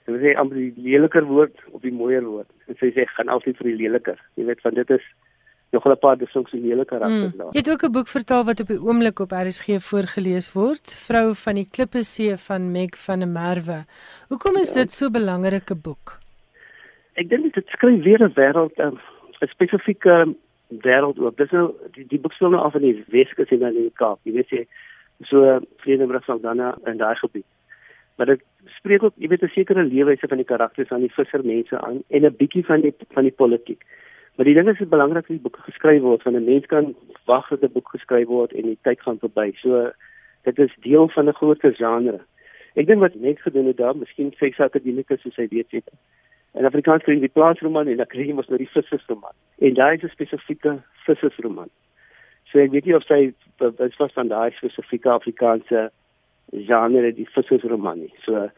Hulle 0.05 0.19
sê 0.19 0.35
amper 0.35 0.57
die 0.57 0.73
leliker 0.75 1.25
woord 1.25 1.57
of 1.71 1.81
die 1.81 1.91
mooier 1.91 2.23
woord. 2.23 2.49
En 2.67 2.75
sy 2.77 2.91
sê 2.91 3.05
gaan 3.05 3.29
altyd 3.29 3.57
vir 3.57 3.67
die 3.67 3.81
leliker. 3.83 4.19
Jy 4.35 4.45
weet 4.45 4.61
van 4.61 4.73
dit 4.73 4.89
is 4.89 5.05
nog 5.71 5.85
'n 5.85 5.97
paar 5.97 6.17
disfunksionele 6.17 6.85
karakters 6.85 7.33
mm. 7.33 7.37
daar. 7.37 7.51
Jy 7.51 7.59
het 7.59 7.69
ook 7.69 7.83
'n 7.83 7.91
boek 7.91 8.07
vertaal 8.07 8.43
wat 8.43 8.59
op 8.59 8.67
die 8.67 8.81
oomblik 8.81 9.19
op 9.19 9.31
RSG 9.31 9.67
voorgeles 9.79 10.51
word, 10.53 10.95
Vrou 11.07 11.35
van 11.35 11.55
die 11.55 11.67
Klippe 11.71 12.03
See 12.03 12.37
van 12.37 12.71
Meg 12.71 12.97
van 13.05 13.19
der 13.19 13.27
Merwe. 13.27 13.85
Hoekom 14.27 14.55
is 14.55 14.73
ja. 14.73 14.81
dit 14.81 14.91
so 14.91 15.05
'n 15.05 15.11
belangrike 15.11 15.75
boek? 15.75 16.19
Ek 17.13 17.29
dink 17.29 17.53
dit 17.53 17.67
skryf 17.67 18.03
weer 18.03 18.21
'n 18.23 18.33
wêreld 18.33 18.77
'n 18.77 18.99
spesifieke 19.47 20.35
wêreld 20.67 21.19
oop. 21.19 21.37
Dis 21.37 21.51
nou 21.51 21.73
die, 21.91 22.05
die 22.07 22.19
boek 22.19 22.33
speel 22.33 22.49
nou 22.49 22.63
af 22.63 22.75
in 22.75 22.81
die 22.81 23.03
Weskus 23.07 23.49
en 23.49 23.59
dan 23.59 23.75
in 23.75 23.89
die 23.89 23.93
Kaap. 23.93 24.19
Jy 24.23 24.33
weet 24.33 24.49
jy 24.49 24.67
so 25.23 25.59
Vredenburg 25.77 26.23
sal 26.23 26.39
dan 26.39 26.59
in 26.85 26.97
daai 26.97 27.15
gebied. 27.15 27.45
Maar 28.15 28.25
dit 28.25 28.41
spreek 28.77 29.03
ook, 29.03 29.13
jy 29.15 29.27
weet 29.27 29.43
'n 29.43 29.47
sekere 29.53 29.83
leefwyse 29.83 30.27
van 30.27 30.37
die 30.37 30.45
karakters 30.45 30.91
aan 30.91 31.05
die 31.05 31.13
vissermense 31.13 31.81
aan 31.81 32.03
en 32.09 32.25
'n 32.25 32.35
bietjie 32.37 32.65
van 32.65 32.81
die 32.81 32.93
van 33.13 33.23
die 33.23 33.31
politiek. 33.31 33.83
Maar 34.41 34.49
die 34.49 34.59
ding 34.59 34.69
is 34.69 34.77
dit 34.77 34.89
belangrik 34.89 35.27
dat 35.27 35.27
die 35.27 35.41
boek 35.41 35.57
geskryf 35.61 36.01
word 36.01 36.23
want 36.23 36.35
'n 36.35 36.43
mens 36.43 36.65
kan 36.65 36.95
wag 37.25 37.47
dat 37.49 37.61
'n 37.61 37.71
boek 37.73 37.89
geskryf 37.89 38.27
word 38.27 38.53
en 38.53 38.61
die 38.61 38.77
tyd 38.81 39.01
gaan 39.01 39.19
verby. 39.19 39.51
So 39.55 39.91
dit 40.43 40.59
is 40.59 40.75
deel 40.79 41.09
van 41.09 41.27
'n 41.27 41.33
groter 41.33 41.75
genre. 41.75 42.19
Ek 42.73 42.87
dink 42.87 42.99
wat 42.99 43.15
net 43.15 43.41
gedoen 43.41 43.65
het 43.65 43.77
daar, 43.77 43.95
miskien 43.95 44.33
sy 44.37 44.53
akademikus 44.57 45.21
soos 45.21 45.35
hy 45.35 45.47
weet 45.47 45.71
het. 45.71 45.89
In 46.53 46.65
Afrikaans 46.65 47.03
kry 47.03 47.13
jy 47.13 47.19
die 47.19 47.35
plaasroman 47.37 47.87
en 47.87 47.97
dan 47.97 48.05
kry 48.05 48.25
jy 48.27 48.33
mos 48.33 48.47
nou 48.47 48.57
die 48.57 48.69
vissersroman. 48.69 49.35
En 49.59 49.73
daai 49.73 49.95
is 49.95 50.03
'n 50.03 50.09
spesifieke 50.09 50.81
vissersroman. 51.05 51.69
So 52.43 52.59
ek 52.59 52.71
weet 52.71 52.85
nie 52.85 52.95
of 52.95 53.03
sy 53.03 53.33
is 53.59 53.95
vas 53.95 54.13
van 54.13 54.27
daai 54.27 54.51
spesifieke 54.51 55.09
Afrikaanse 55.09 55.91
genre 56.51 57.13
die 57.13 57.29
vissersroman 57.29 57.99
nie. 57.99 58.13
So 58.25 58.49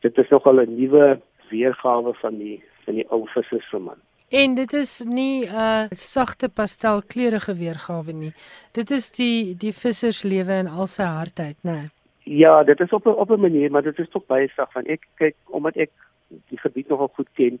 dit 0.00 0.18
is 0.18 0.28
nogal 0.28 0.60
'n 0.60 0.76
nuwe 0.76 1.20
weergawe 1.48 2.14
van 2.14 2.38
die 2.38 2.62
van 2.84 2.94
die 2.94 3.06
ou 3.08 3.26
vissersroman. 3.26 4.00
En 4.30 4.54
dit 4.54 4.72
is 4.72 5.04
nie 5.06 5.46
'n 5.46 5.54
uh, 5.54 5.86
sagte 5.90 6.48
pastelkleurige 6.48 7.54
weergawe 7.54 8.12
nie. 8.12 8.32
Dit 8.72 8.90
is 8.90 9.10
die 9.10 9.56
die 9.56 9.72
visserslewe 9.72 10.52
in 10.52 10.68
al 10.68 10.86
sy 10.86 11.02
hardheid, 11.02 11.56
né? 11.62 11.90
Ja, 12.24 12.62
dit 12.62 12.80
is 12.80 12.90
op 12.90 13.06
'n 13.06 13.08
op 13.08 13.30
'n 13.30 13.40
manier, 13.40 13.70
maar 13.70 13.82
dit 13.82 13.98
is 13.98 14.08
tog 14.08 14.26
baie 14.26 14.48
sag 14.48 14.72
van 14.72 14.84
ek 14.86 15.06
kyk 15.14 15.34
omdat 15.46 15.76
ek 15.76 15.90
die 16.28 16.58
gebied 16.58 16.88
nogal 16.88 17.10
goed 17.14 17.28
ken, 17.34 17.58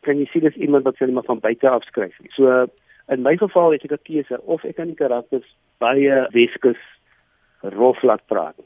kan 0.00 0.18
jy 0.18 0.24
sien 0.24 0.46
as 0.46 0.54
iemand 0.54 0.84
wat 0.84 0.98
hulle 0.98 1.12
maar 1.12 1.28
van 1.28 1.40
buite 1.40 1.68
af 1.68 1.84
skryf. 1.84 2.16
So 2.28 2.66
in 3.08 3.22
my 3.22 3.36
geval 3.36 3.72
het 3.72 3.84
ek 3.84 3.92
'n 3.92 4.02
keuse 4.02 4.40
of 4.44 4.64
ek 4.64 4.76
kan 4.76 4.86
die 4.86 4.94
karakters 5.04 5.56
baie 5.78 6.28
Weskus 6.30 6.80
rof 7.60 8.02
laat 8.02 8.26
praat 8.26 8.56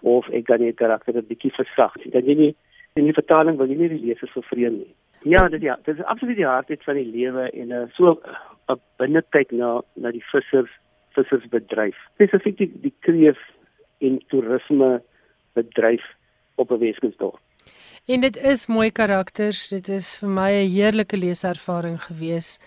of 0.00 0.28
ek 0.28 0.44
kan 0.44 0.58
die 0.58 0.72
karakter 0.72 1.16
'n 1.16 1.26
bietjie 1.26 1.52
versag. 1.52 1.92
Dan 2.04 2.24
jy 2.24 2.34
nie 2.34 2.54
in 2.94 3.04
die 3.04 3.12
vertaling 3.20 3.56
wil 3.56 3.68
jy 3.68 3.76
nie 3.76 3.88
die 3.88 4.06
leser 4.06 4.28
vervreem 4.28 4.72
nie. 4.78 4.94
Ja, 5.22 5.48
dit 5.48 5.62
ja, 5.62 5.78
dit 5.82 5.98
is 5.98 6.04
absoluut 6.04 6.36
die 6.36 6.46
hartheid 6.46 6.84
van 6.84 6.94
die 6.94 7.06
lewe 7.06 7.50
en 7.50 7.70
uh, 7.70 7.82
so 7.96 8.20
'n 8.68 8.80
binnekyk 8.98 9.50
na 9.50 9.82
na 9.94 10.10
die 10.10 10.24
vissers 10.32 10.70
vissersbedryf. 11.16 11.96
Spesifiek 12.14 12.58
die 12.58 12.70
die 12.82 12.94
kreef 13.00 13.38
en 13.98 14.20
toerisme 14.28 15.02
bedryf 15.52 16.04
op 16.54 16.70
'n 16.70 16.78
Weskusdorp. 16.78 17.40
En 18.06 18.20
dit 18.20 18.36
is 18.36 18.66
mooi 18.66 18.90
karakters. 18.90 19.68
Dit 19.68 19.88
is 19.88 20.18
vir 20.18 20.28
my 20.28 20.50
'n 20.52 20.70
heerlike 20.70 21.16
leeservaring 21.16 22.02
gewees. 22.02 22.58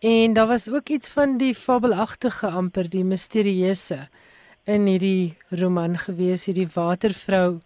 En 0.00 0.32
daar 0.32 0.46
was 0.46 0.70
ook 0.70 0.88
iets 0.88 1.10
van 1.10 1.36
die 1.38 1.54
fabelagtige 1.54 2.46
amper 2.46 2.90
die 2.90 3.04
misterieuse 3.04 4.08
in 4.64 4.86
hierdie 4.86 5.36
roman 5.50 5.98
gewees, 5.98 6.46
hierdie 6.46 6.68
watervrou. 6.74 7.60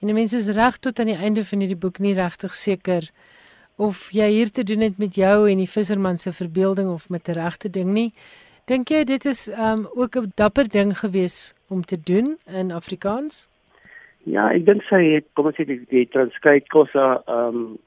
En 0.00 0.06
die 0.06 0.14
mense 0.14 0.36
is 0.36 0.48
reg 0.48 0.76
tot 0.78 0.98
aan 1.00 1.06
die 1.06 1.16
einde 1.16 1.44
van 1.44 1.58
hierdie 1.58 1.78
boek 1.78 1.98
nie 1.98 2.14
regtig 2.14 2.54
seker 2.54 3.10
of 3.80 4.10
jy 4.12 4.28
hier 4.28 4.50
te 4.52 4.62
doen 4.62 4.82
het 4.84 4.98
met 5.00 5.16
jou 5.16 5.48
en 5.48 5.60
die 5.62 5.70
visserman 5.70 6.18
se 6.20 6.32
verbeelding 6.36 6.88
of 6.92 7.08
met 7.08 7.28
'n 7.28 7.38
regte 7.38 7.70
ding 7.70 7.92
nie. 7.92 8.12
Dink 8.66 8.88
jy 8.88 9.04
dit 9.04 9.24
is 9.24 9.48
um 9.48 9.88
ook 9.94 10.16
'n 10.16 10.32
dapper 10.34 10.68
ding 10.68 10.98
gewees 10.98 11.54
om 11.68 11.82
te 11.82 11.96
doen 11.96 12.36
in 12.46 12.72
Afrikaans? 12.72 13.48
Ja, 14.24 14.50
ek 14.52 14.66
dink 14.66 14.82
sy 14.82 15.02
het 15.14 15.26
kom 15.32 15.46
ons 15.46 15.56
sê 15.56 15.64
die, 15.64 15.80
die 15.88 16.08
transkryp 16.08 16.68
kosa 16.68 17.22
um 17.26 17.78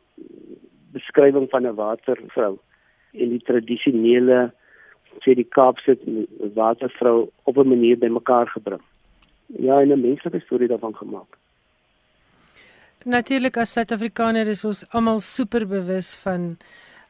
beskrywing 0.91 1.49
van 1.49 1.67
'n 1.67 1.75
watervrou 1.75 2.57
en 3.13 3.29
die 3.29 3.43
tradisionele 3.45 4.51
sê 5.21 5.35
die 5.35 5.49
Kaapse 5.49 5.97
watervrou 6.53 7.29
op 7.43 7.57
'n 7.57 7.67
manier 7.67 7.97
bymekaar 7.97 8.47
gebring. 8.47 8.81
Ja, 9.47 9.79
'n 9.81 10.01
menslike 10.01 10.39
storie 10.39 10.67
daarvan 10.67 10.95
gemaak. 10.95 11.42
Natuurlik 13.03 13.57
as 13.59 13.73
Suid-Afrikaner 13.75 14.47
is 14.47 14.61
ons 14.63 14.85
almal 14.95 15.17
super 15.19 15.65
bewus 15.67 16.13
van 16.21 16.53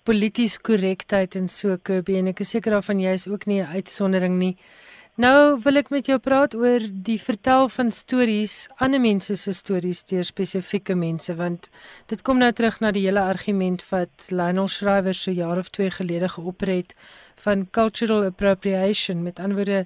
polities 0.10 0.56
korrektheid 0.58 1.36
en 1.38 1.46
so 1.46 1.76
Kirby 1.78 2.16
en 2.18 2.32
ek 2.32 2.40
is 2.42 2.54
seker 2.56 2.74
daarvan 2.74 3.02
jy 3.04 3.12
is 3.14 3.28
ook 3.30 3.46
nie 3.46 3.62
'n 3.62 3.70
uitsondering 3.78 4.40
nie. 4.40 4.58
Nou 5.18 5.60
wil 5.62 5.78
ek 5.78 5.92
met 5.92 6.08
jou 6.08 6.18
praat 6.18 6.56
oor 6.56 6.80
die 6.82 7.20
vertel 7.22 7.70
van 7.70 7.92
stories, 7.92 8.68
ander 8.78 9.00
mense 9.00 9.36
se 9.36 9.54
stories 9.54 10.04
deur 10.04 10.24
spesifieke 10.24 10.96
mense 10.96 11.36
want 11.36 11.70
dit 12.08 12.22
kom 12.24 12.40
nou 12.40 12.52
terug 12.52 12.80
na 12.82 12.92
die 12.92 13.06
hele 13.06 13.22
argument 13.22 13.84
wat 13.92 14.32
Lionel 14.32 14.68
Shriver 14.68 15.14
so 15.14 15.32
jaar 15.32 15.58
of 15.58 15.70
2 15.70 15.92
gelede 15.92 16.30
geopper 16.30 16.68
het 16.68 16.96
van 17.36 17.70
cultural 17.70 18.24
appropriation 18.24 19.24
met 19.24 19.40
anderwoorde 19.40 19.86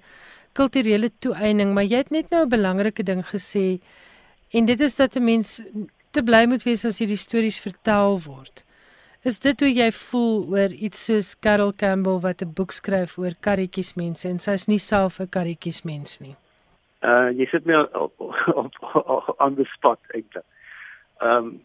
kulturele 0.54 1.12
toeëning, 1.20 1.74
maar 1.74 1.84
jy 1.84 1.98
het 1.98 2.12
net 2.12 2.30
nou 2.30 2.46
'n 2.46 2.50
belangrike 2.50 3.04
ding 3.04 3.26
gesê 3.26 3.80
en 4.52 4.66
dit 4.66 4.80
is 4.80 4.96
dat 4.96 5.16
'n 5.18 5.24
mens 5.24 5.62
te 6.18 6.24
bly 6.26 6.48
moet 6.50 6.64
wees 6.66 6.82
as 6.88 6.98
hierdie 7.02 7.20
stories 7.20 7.60
vertel 7.62 8.18
word. 8.24 8.64
Is 9.28 9.38
dit 9.44 9.60
hoe 9.62 9.70
jy 9.70 9.88
voel 9.94 10.38
oor 10.54 10.74
iets 10.74 11.04
soos 11.10 11.30
Carol 11.46 11.74
Campbell 11.78 12.18
wat 12.24 12.42
'n 12.42 12.54
boek 12.58 12.72
skryf 12.72 13.18
oor 13.22 13.36
karretjies 13.48 13.94
mense 14.02 14.26
en 14.30 14.40
sy's 14.40 14.68
nie 14.68 14.80
self 14.80 15.20
'n 15.20 15.30
karretjies 15.36 15.84
mens 15.86 16.20
nie? 16.20 16.36
Uh 17.04 17.30
jy 17.38 17.46
sit 17.52 17.66
my 17.66 17.76
op 17.94 18.14
op 18.64 18.74
on 19.40 19.56
the 19.56 19.66
spot 19.76 20.00
eintlik. 20.14 20.46
Ehm 21.22 21.46
um, 21.46 21.62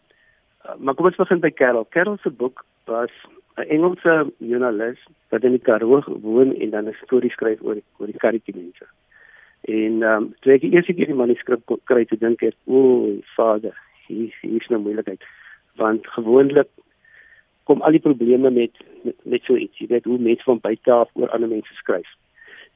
maar 0.77 0.95
kom 0.95 1.05
ons 1.05 1.15
begin 1.15 1.39
by 1.39 1.51
Carol. 1.51 1.87
Carol 1.89 2.17
se 2.17 2.29
boek 2.29 2.65
was 2.85 3.11
'n 3.57 3.65
Engelse 3.69 4.33
joernalis 4.37 4.99
wat 5.29 5.43
in 5.43 5.57
die 5.57 5.65
Karoo 5.65 6.03
woon 6.21 6.53
en 6.55 6.69
dan 6.69 6.87
'n 6.87 6.97
storie 7.05 7.31
skryf 7.31 7.61
oor 7.61 7.77
oor 7.97 8.07
die 8.07 8.21
karretjie 8.23 8.55
mense. 8.55 8.85
En 9.61 10.03
ehm 10.03 10.23
um, 10.23 10.35
toe 10.41 10.53
ek 10.53 10.63
eers 10.63 10.89
ek 10.89 10.97
die 10.97 11.13
manuskrip 11.13 11.63
kry 11.83 12.05
te 12.05 12.17
dink 12.17 12.41
het, 12.41 12.55
o, 12.65 13.17
vader, 13.35 13.73
hier 14.07 14.35
hier 14.41 14.61
is 14.61 14.69
'n 14.69 14.81
moeilikheid 14.81 15.23
want 15.75 16.07
gewoonlik 16.07 16.67
kom 17.63 17.81
al 17.81 17.95
die 17.95 18.03
probleme 18.03 18.51
met 18.51 18.71
met, 19.03 19.15
met 19.23 19.43
so 19.43 19.55
iets, 19.55 19.77
jy 19.77 19.87
weet 19.87 20.05
hoe 20.05 20.19
mense 20.19 20.43
van 20.43 20.59
buite 20.59 20.91
af 20.91 21.09
oor 21.13 21.29
ander 21.29 21.49
mense 21.49 21.73
skryf. 21.73 22.07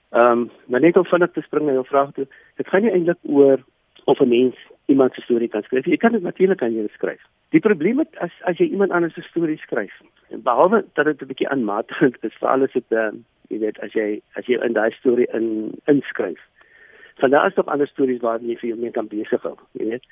Ehm, 0.10 0.32
um, 0.32 0.50
maar 0.68 0.80
net 0.80 0.98
om 0.98 1.06
vinnig 1.06 1.32
te 1.32 1.42
spring 1.42 1.66
na 1.66 1.72
jou 1.72 1.86
vraag 1.86 2.12
toe, 2.14 2.28
dit 2.56 2.68
gaan 2.68 2.84
nie 2.84 2.92
eintlik 2.92 3.20
oor 3.22 3.64
of 4.06 4.20
'n 4.20 4.28
mens 4.30 4.56
iemand 4.86 5.14
se 5.14 5.22
storie 5.22 5.48
kan 5.48 5.64
skryf. 5.64 5.86
Jy 5.86 5.98
kan 5.98 6.12
dit 6.12 6.22
natuurlik 6.22 6.62
aan 6.62 6.74
jou 6.74 6.88
skryf. 6.94 7.22
Die 7.50 7.60
probleem 7.60 8.00
is 8.00 8.08
as 8.20 8.32
as 8.42 8.58
jy 8.58 8.66
iemand 8.66 8.92
anders 8.92 9.14
se 9.14 9.22
storie 9.22 9.58
skryf, 9.58 10.02
behalwe 10.30 10.86
dat 10.94 11.06
dit 11.06 11.22
'n 11.22 11.28
bietjie 11.28 11.50
aanmatigend 11.50 12.18
is 12.24 12.36
vir 12.40 12.50
alles 12.50 12.74
wat 12.74 12.92
ehm 12.92 13.24
jy 13.50 13.60
weet 13.60 13.80
as 13.80 13.94
jy 13.94 14.22
as 14.36 14.46
jy 14.46 14.60
in 14.64 14.74
daai 14.74 14.92
storie 14.92 15.28
in 15.34 15.72
inskryf. 15.86 16.40
Van 17.18 17.30
daar 17.30 17.48
is 17.48 17.56
nog 17.56 17.66
ander 17.66 17.88
stories 17.88 18.22
waar 18.22 18.40
jy 18.42 18.56
vir 18.56 18.70
jou 18.70 18.80
mee 18.80 18.92
kan 18.92 19.08
besig 19.08 19.42
hou, 19.42 19.58
jy 19.72 19.86
weet. 19.86 20.04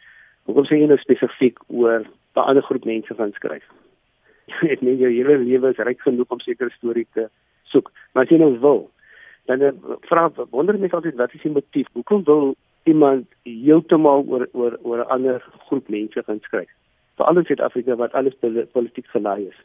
Hoekom 0.46 0.68
sê 0.70 0.78
jy 0.78 0.88
nou 0.90 0.98
spesifiek 1.02 1.58
oor 1.68 2.06
'n 2.06 2.46
ander 2.50 2.64
groep 2.64 2.86
mense 2.86 3.14
van 3.18 3.32
skryf? 3.34 3.66
ek 4.74 4.82
meen 4.82 5.00
jou 5.02 5.10
hele 5.10 5.38
lewe 5.42 5.72
is 5.74 5.82
ryk 5.88 6.02
genoeg 6.06 6.30
om 6.30 6.40
sekere 6.40 6.70
stories 6.78 7.10
te 7.14 7.30
soek. 7.74 7.92
Maar 8.14 8.24
as 8.24 8.30
jy 8.30 8.38
nou 8.38 8.54
wil, 8.62 8.82
dan 9.50 9.62
eh, 9.62 9.74
vra 10.10 10.30
wonder 10.52 10.78
mense 10.78 10.96
altyd 10.96 11.18
wat 11.22 11.34
is 11.34 11.42
die 11.42 11.52
motief? 11.52 11.90
Hoekom 11.94 12.24
wil 12.30 12.56
iemand 12.86 13.26
heeltemal 13.44 14.26
oor 14.30 14.48
oor 14.54 14.78
oor 14.84 15.00
'n 15.04 15.12
ander 15.18 15.42
groep 15.68 15.90
mense 15.90 16.24
gaan 16.24 16.42
skryf? 16.42 16.70
Veral 17.18 17.38
in 17.38 17.46
Suid-Afrika 17.46 17.96
wat 17.96 18.14
alles 18.14 18.38
politiek 18.72 19.08
gelaai 19.08 19.48
is. 19.48 19.60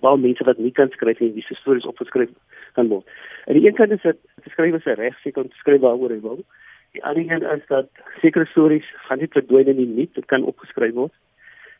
Waar 0.00 0.18
mense 0.18 0.44
wat 0.44 0.58
nie 0.58 0.72
kan 0.72 0.90
skryf 0.90 1.20
en 1.20 1.34
dis 1.34 1.50
stories 1.58 1.86
opgeskryf 1.86 2.30
kan 2.74 2.88
word. 2.88 3.06
En 3.46 3.54
die 3.54 3.66
een 3.66 3.74
kant 3.74 3.90
is 3.90 4.02
die 4.02 4.52
skrywer 4.52 4.80
se 4.80 4.92
reg 4.92 5.18
seker 5.22 5.42
om 5.42 5.48
te 5.48 5.56
skryf 5.56 5.80
waaroor 5.80 6.10
hy 6.10 6.20
wil. 6.20 6.44
Die 6.96 7.04
ander 7.04 7.28
een 7.28 7.42
is 7.58 7.66
dat 7.68 7.88
sekere 8.20 8.46
stories 8.48 8.86
gaan 9.04 9.18
nie 9.20 9.28
verdwyn 9.28 9.68
in 9.68 9.76
die 9.76 9.86
niet, 9.86 10.14
dit 10.14 10.24
kan 10.32 10.44
opgeskryf 10.48 10.94
word. 10.96 11.12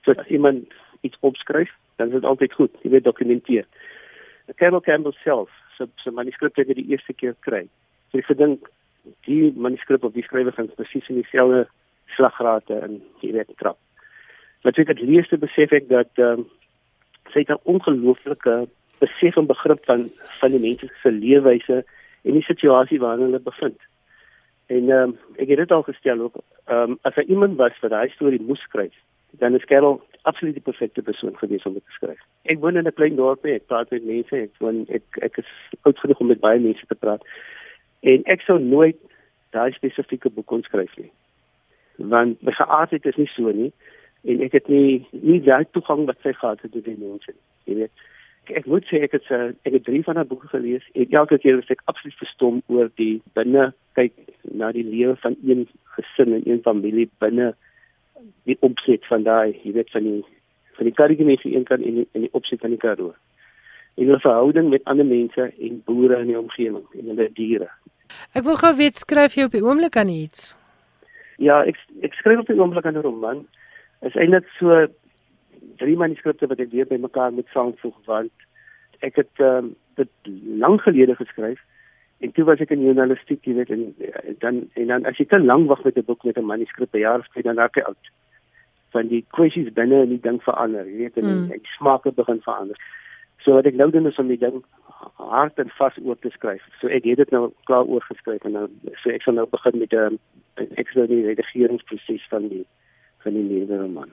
So 0.05 0.13
as 0.13 0.29
iemand 0.29 0.75
iets 1.01 1.17
opskryf, 1.21 1.73
dan 1.97 2.11
is 2.11 2.19
dit 2.19 2.29
altyd 2.29 2.53
goed, 2.53 2.75
jy 2.85 2.91
weet 2.93 3.07
dokumenteer. 3.09 3.65
Carol 4.61 4.85
Campbell 4.85 5.17
self, 5.23 5.49
so 5.79 5.89
so 6.03 6.13
manuskrip 6.13 6.61
wat 6.61 6.69
hy 6.69 6.77
die 6.77 6.91
eerste 6.93 7.17
keer 7.17 7.33
kry. 7.49 7.65
So 8.11 8.21
ek 8.21 8.29
gedink 8.29 8.69
die 9.25 9.55
manuskrip 9.57 10.05
op 10.05 10.15
die 10.15 10.27
skrywer 10.27 10.53
gaan 10.53 10.69
presies 10.77 11.09
in 11.09 11.23
dieselfde 11.23 11.65
slagrate 12.19 12.77
en 12.85 13.01
jy 13.25 13.33
weet 13.39 13.57
trap. 13.57 13.81
Maar 14.63 14.77
ek 14.85 14.93
het 14.93 15.01
lees 15.01 15.33
te 15.33 15.41
besef 15.41 15.73
ek 15.81 15.89
dat 15.89 16.13
ehm 16.21 16.45
um, 16.45 16.47
sy 17.33 17.43
het 17.43 17.57
'n 17.57 17.65
ongelooflike 17.73 18.69
besef 19.01 19.37
en 19.37 19.49
begrip 19.49 19.81
van 19.89 20.11
van 20.41 20.51
die 20.51 20.65
mense 20.69 20.93
se 21.03 21.11
leefwyse 21.11 21.85
en 22.23 22.33
die 22.37 22.49
situasie 22.53 23.01
waarin 23.01 23.33
hulle 23.33 23.41
bevind. 23.41 23.81
En 24.67 24.91
ehm 24.91 25.03
um, 25.03 25.19
ek 25.37 25.49
het 25.49 25.59
dit 25.63 25.73
al 25.73 25.83
gestel 25.83 26.21
ook 26.21 26.37
ehm 26.65 26.91
um, 26.91 26.99
as 27.03 27.15
hy 27.15 27.23
iemand 27.23 27.57
was 27.57 27.79
wat 27.81 27.91
daai 27.91 28.09
storie 28.11 28.43
moes 28.43 28.61
skryf, 28.61 28.95
dan 29.31 29.55
is 29.55 29.65
Carol 29.65 30.01
absoluut 30.23 30.55
die 30.55 30.63
perfekte 30.63 31.03
persoon 31.03 31.37
gewees 31.39 31.67
om 31.67 31.73
dit 31.73 31.85
te 31.85 31.95
skryf. 31.95 32.23
Ek 32.43 32.59
woon 32.59 32.77
in 32.77 32.87
'n 32.87 32.93
klein 32.99 33.17
dorpie, 33.17 33.55
ek 33.55 33.67
praat 33.67 33.91
met 33.91 34.05
mense, 34.05 34.37
ek 34.37 34.51
woon 34.59 34.87
ek 34.89 35.03
ek 35.23 35.39
is 35.39 35.51
oud 35.83 35.99
genoeg 35.99 36.21
om 36.21 36.27
met 36.27 36.41
baie 36.41 36.61
mense 36.61 36.87
te 36.87 36.95
praat. 36.95 37.23
En 38.01 38.23
ek 38.25 38.41
sou 38.41 38.59
nooit 38.59 38.99
daai 39.51 39.73
spesifieke 39.73 40.31
boek 40.31 40.47
kon 40.47 40.63
skryf 40.63 40.97
nie. 40.97 41.11
Want 41.97 42.43
my 42.43 42.53
geaardheid 42.53 43.07
is 43.07 43.17
nie 43.17 43.31
so 43.35 43.51
nie 43.51 43.73
en 44.25 44.43
ek 44.43 44.53
het 44.53 44.69
nie 44.69 45.07
nie 45.13 45.41
daai 45.41 45.65
toegang 45.71 46.07
wat 46.07 46.19
sy 46.23 46.33
gehad 46.33 46.61
het 46.63 46.73
tot 46.73 46.85
die 46.85 46.99
mense. 46.99 47.33
Jy 47.65 47.75
weet, 47.75 47.93
ek, 48.51 48.67
moet 48.67 48.85
sê 48.91 49.03
ek 49.07 49.13
het 49.13 49.31
uh, 49.31 49.53
ek 49.69 49.79
het 49.79 49.85
drie 49.85 50.03
van 50.05 50.17
haar 50.17 50.29
boeke 50.29 50.49
gelees 50.49 50.85
en 50.95 51.11
elke 51.11 51.39
keer 51.39 51.61
was 51.61 51.71
ek 51.71 51.83
absoluut 51.85 52.19
verstom 52.21 52.63
oor 52.67 52.91
die 53.01 53.21
binne 53.39 53.73
kyk 53.99 54.15
na 54.53 54.73
die 54.73 54.85
lewe 54.85 55.17
van 55.23 55.37
een 55.43 55.67
gesin 55.97 56.35
en 56.39 56.45
een 56.47 56.63
familie 56.63 57.09
binne 57.19 57.55
die 58.49 58.57
opset 58.61 59.05
van 59.11 59.25
daai, 59.27 59.57
jy 59.65 59.73
weet 59.77 59.91
van 59.95 60.07
die 60.09 60.23
van 60.77 60.85
die 60.85 60.93
karige 60.93 61.25
een 61.25 61.65
kant 61.65 61.83
en 61.83 62.03
die, 62.03 62.09
en 62.13 62.27
die 62.27 62.33
opset 62.37 62.61
van 62.61 62.75
die 62.75 62.79
Karoo. 62.79 63.15
En 63.97 64.05
hulle 64.05 64.21
verhouding 64.21 64.69
met 64.69 64.85
ander 64.85 65.07
mense 65.09 65.47
en 65.49 65.79
boere 65.89 66.19
in 66.21 66.27
die 66.29 66.39
omgewing 66.39 66.85
en 66.99 67.07
hulle 67.13 67.31
diere. 67.33 67.71
Ek 68.37 68.45
wil 68.45 68.59
gou 68.61 68.75
weet 68.77 69.01
skryf 69.01 69.39
jy 69.39 69.47
op 69.49 69.57
die 69.57 69.65
oomblik 69.65 69.97
aan 69.97 70.13
iets? 70.13 70.53
Ja, 71.41 71.63
ek 71.65 71.81
ek 72.05 72.17
skryf 72.21 72.45
op 72.45 72.53
die 72.53 72.59
oomblik 72.61 72.85
aan 72.85 72.99
'n 73.01 73.07
roman. 73.09 73.47
Is 74.05 74.15
eintlik 74.15 74.45
so 74.59 74.87
drie 75.77 75.97
manuskripte 75.97 76.47
wat 76.47 76.61
ek 76.61 76.71
weer 76.71 76.87
bymekaar 76.87 77.33
moet 77.33 77.49
saamvoeg 77.55 77.97
want 78.05 78.33
ek 79.01 79.17
het 79.17 79.45
um, 79.45 79.75
dit 79.95 80.11
lank 80.65 80.83
gelede 80.83 81.15
geskryf 81.15 81.61
En 82.19 82.33
toe 82.33 82.45
was 82.45 82.61
ek 82.65 82.71
in 82.73 82.85
journalistiek, 82.85 83.43
jy 83.45 83.55
weet, 83.59 83.71
en, 83.75 83.83
en 84.25 84.37
dan 84.41 84.61
en 84.81 84.93
dan 84.93 85.09
as 85.09 85.19
jy 85.21 85.27
te 85.29 85.41
lank 85.41 85.69
wag 85.69 85.83
met 85.85 85.99
'n 86.01 86.07
boek 86.09 86.25
met 86.25 86.39
'n 86.39 86.49
manuskrip 86.49 86.91
per 86.91 87.01
jaar 87.01 87.19
of 87.19 87.29
twee 87.29 87.43
dan 87.43 87.61
raak 87.61 87.77
jy 87.77 87.83
oud. 87.83 88.09
Van 88.97 89.09
die 89.09 89.25
kwessies 89.37 89.73
binne 89.73 90.01
in 90.03 90.09
die 90.09 90.21
ding 90.21 90.41
verander, 90.43 90.89
jy 90.89 90.97
weet, 90.97 91.17
en 91.17 91.25
mm. 91.25 91.49
die 91.49 91.69
smake 91.77 92.13
begin 92.13 92.41
verander. 92.41 92.77
So 93.45 93.53
wat 93.53 93.67
ek 93.67 93.75
nou 93.75 93.91
doen 93.91 94.07
is 94.07 94.19
om 94.19 94.29
die 94.29 94.39
ding 94.39 94.65
hard 95.17 95.59
en 95.59 95.71
vas 95.79 95.99
oor 96.03 96.19
te 96.19 96.31
skryf. 96.31 96.65
So 96.81 96.89
ek 96.89 97.05
het 97.05 97.17
dit 97.17 97.31
nou 97.31 97.53
klaar 97.65 97.85
oorgeskryf 97.85 98.45
en 98.45 98.53
nou 98.53 98.69
so 99.03 99.11
ek 99.11 99.23
sal 99.23 99.35
nou 99.35 99.47
begin 99.47 99.79
met 99.79 99.93
'n 99.93 100.19
ek 100.77 100.89
sal 100.89 101.07
die 101.07 101.25
redigeringsproses 101.27 102.25
van 102.29 102.49
die 102.49 102.65
van 103.23 103.33
die 103.33 103.43
nuwe 103.43 103.77
roman. 103.77 104.11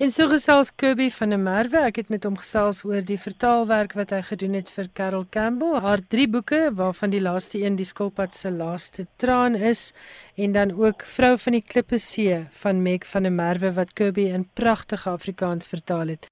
En 0.00 0.08
so 0.08 0.30
gesels 0.32 0.70
Kirby 0.80 1.10
van 1.12 1.34
der 1.34 1.38
Merwe, 1.38 1.82
ek 1.90 1.98
het 2.00 2.08
met 2.08 2.24
hom 2.24 2.38
gesels 2.40 2.78
oor 2.88 3.02
die 3.04 3.18
vertaalwerk 3.20 3.92
wat 3.98 4.14
hy 4.16 4.20
gedoen 4.30 4.54
het 4.56 4.70
vir 4.72 4.86
Carol 4.96 5.26
Campbell, 5.28 5.74
haar 5.84 6.00
drie 6.08 6.24
boeke 6.24 6.70
waarvan 6.78 7.12
die 7.12 7.20
laaste 7.20 7.60
een 7.60 7.76
die 7.76 7.84
Skulpad 7.84 8.32
se 8.32 8.48
laaste 8.48 9.04
traan 9.20 9.54
is 9.54 9.90
en 10.40 10.56
dan 10.56 10.72
ook 10.72 11.04
Vrou 11.04 11.34
van 11.38 11.58
die 11.58 11.60
Klippe 11.60 11.98
See 12.00 12.38
van 12.62 12.80
Meg 12.82 13.04
van 13.10 13.28
der 13.28 13.34
Merwe 13.36 13.74
wat 13.76 13.92
Kirby 13.92 14.30
in 14.32 14.48
pragtige 14.56 15.10
Afrikaans 15.10 15.68
vertaal 15.68 16.14
het. 16.14 16.30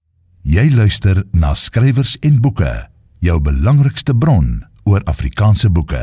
Jy 0.49 0.71
luister 0.73 1.25
na 1.37 1.53
skrywers 1.53 2.17
en 2.25 2.41
boeke, 2.41 2.73
jou 3.21 3.37
belangrikste 3.41 4.17
bron 4.17 4.63
oor 4.89 5.05
Afrikaanse 5.05 5.69
boeke. 5.69 6.01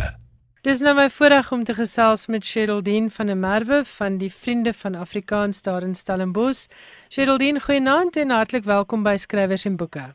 Dis 0.65 0.79
nou 0.81 0.95
my 0.97 1.11
voorreg 1.13 1.51
om 1.53 1.61
te 1.63 1.75
gesels 1.77 2.23
met 2.33 2.45
Sheraldine 2.45 3.11
van 3.13 3.27
der 3.29 3.37
Merwe 3.37 3.83
van 3.85 4.15
die 4.17 4.31
Vriende 4.33 4.71
van 4.73 4.95
Afrikaans 4.97 5.61
daar 5.61 5.83
in 5.85 5.93
Stellenbosch. 5.93 6.65
Sheraldine, 7.13 7.59
goeienaand 7.61 8.17
en 8.17 8.33
hartlik 8.33 8.63
welkom 8.65 9.03
by 9.05 9.13
Skrywers 9.21 9.67
en 9.69 9.75
Boeke. 9.77 10.07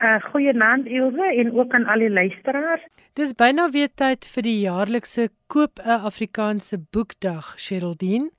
Uh 0.00 0.14
goeienaand 0.30 0.86
Ilse 0.86 1.28
en 1.36 1.52
ook 1.52 1.74
aan 1.76 1.84
al 1.84 1.98
die 1.98 2.10
luisteraars. 2.10 2.86
Dis 3.12 3.34
byna 3.36 3.68
weer 3.76 3.92
tyd 3.94 4.24
vir 4.24 4.48
die 4.48 4.56
jaarlikse 4.62 5.28
Koop 5.52 5.84
'n 5.84 6.00
Afrikaanse 6.08 6.80
Boekdag, 6.90 7.52
Sheraldine. 7.58 8.30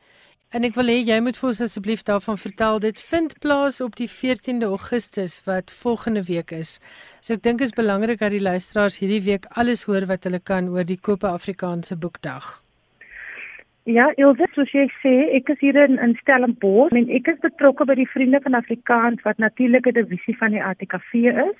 En 0.55 0.63
ek 0.63 0.77
wil 0.77 0.87
hê 0.87 1.01
jy 1.03 1.15
moet 1.19 1.35
vir 1.35 1.49
ons 1.49 1.59
asseblief 1.65 2.05
daarvan 2.07 2.37
vertel. 2.39 2.77
Dit 2.79 2.99
vind 3.03 3.33
plaas 3.43 3.81
op 3.83 3.97
die 3.99 4.07
14de 4.07 4.69
Augustus 4.71 5.33
wat 5.43 5.71
volgende 5.83 6.21
week 6.29 6.53
is. 6.55 6.77
So 7.19 7.35
ek 7.35 7.41
dink 7.43 7.63
is 7.65 7.73
belangrik 7.75 8.21
dat 8.21 8.31
die 8.31 8.39
luisteraars 8.39 9.01
hierdie 9.01 9.19
week 9.25 9.49
alles 9.59 9.83
hoor 9.89 10.05
wat 10.07 10.23
hulle 10.23 10.39
kan 10.39 10.69
oor 10.71 10.87
die 10.87 10.95
Koop 10.95 11.25
Afrikaanse 11.27 11.97
Boekdag. 11.99 12.47
Ja, 13.83 14.05
Ilse, 14.15 14.47
soos 14.55 14.71
jy 14.71 14.85
sê, 15.01 15.11
ek 15.35 15.51
is 15.51 15.59
hier 15.59 15.75
in, 15.81 15.99
in 15.99 16.15
Stellenbosch 16.21 16.95
en 16.95 17.11
ek 17.19 17.27
is 17.33 17.41
betrokke 17.43 17.83
by 17.89 17.97
die 17.99 18.07
Vriende 18.13 18.39
van 18.45 18.55
Afrikaans 18.55 19.27
wat 19.27 19.43
natuurlik 19.43 19.89
'n 19.91 19.97
divisie 19.97 20.37
van 20.39 20.55
die 20.55 20.63
ATKV 20.63 21.35
is. 21.49 21.59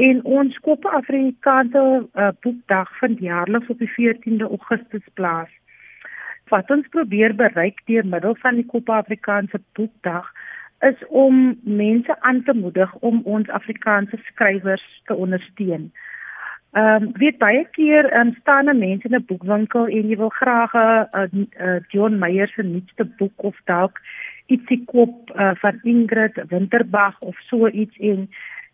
En 0.00 0.24
ons 0.24 0.56
Koop 0.64 0.88
Afrikaanse 0.88 2.08
uh, 2.16 2.32
Boekdag 2.40 2.88
vind 3.02 3.20
jaarliks 3.20 3.68
op 3.68 3.84
die 3.84 3.92
14de 3.92 4.48
Augustus 4.48 5.04
plaas 5.12 5.52
wat 6.48 6.70
ons 6.70 6.88
probeer 6.88 7.34
bereik 7.34 7.80
deur 7.86 8.06
middel 8.06 8.34
van 8.42 8.54
die 8.54 8.66
Kop 8.66 8.90
Afrikaanse 8.90 9.60
Boekdag 9.72 10.32
is 10.80 11.06
om 11.08 11.60
mense 11.62 12.20
aan 12.20 12.42
te 12.44 12.52
moedig 12.52 12.94
om 12.94 13.22
ons 13.24 13.48
Afrikaanse 13.48 14.18
skrywers 14.26 14.84
te 15.04 15.14
ondersteun. 15.14 15.92
Ehm 16.74 17.02
um, 17.02 17.12
weet 17.22 17.38
baie 17.38 17.62
keer 17.70 18.08
um, 18.18 18.34
staan 18.40 18.68
'n 18.68 18.78
mens 18.78 19.04
in 19.04 19.14
'n 19.14 19.24
boekwinkel 19.26 19.86
en 19.86 20.08
jy 20.08 20.16
wil 20.16 20.28
graag 20.28 20.72
'n 20.74 21.48
John 21.88 22.18
Meyer 22.18 22.48
se 22.48 22.62
nuutste 22.62 23.04
boek 23.04 23.32
of 23.36 23.56
dalk 23.64 24.00
ietsie 24.46 24.84
koop 24.84 25.30
uh, 25.36 25.54
van 25.54 25.78
Ingrid 25.82 26.42
Winterbag 26.48 27.20
of 27.20 27.36
so 27.48 27.68
iets 27.68 27.96
en 27.98 28.28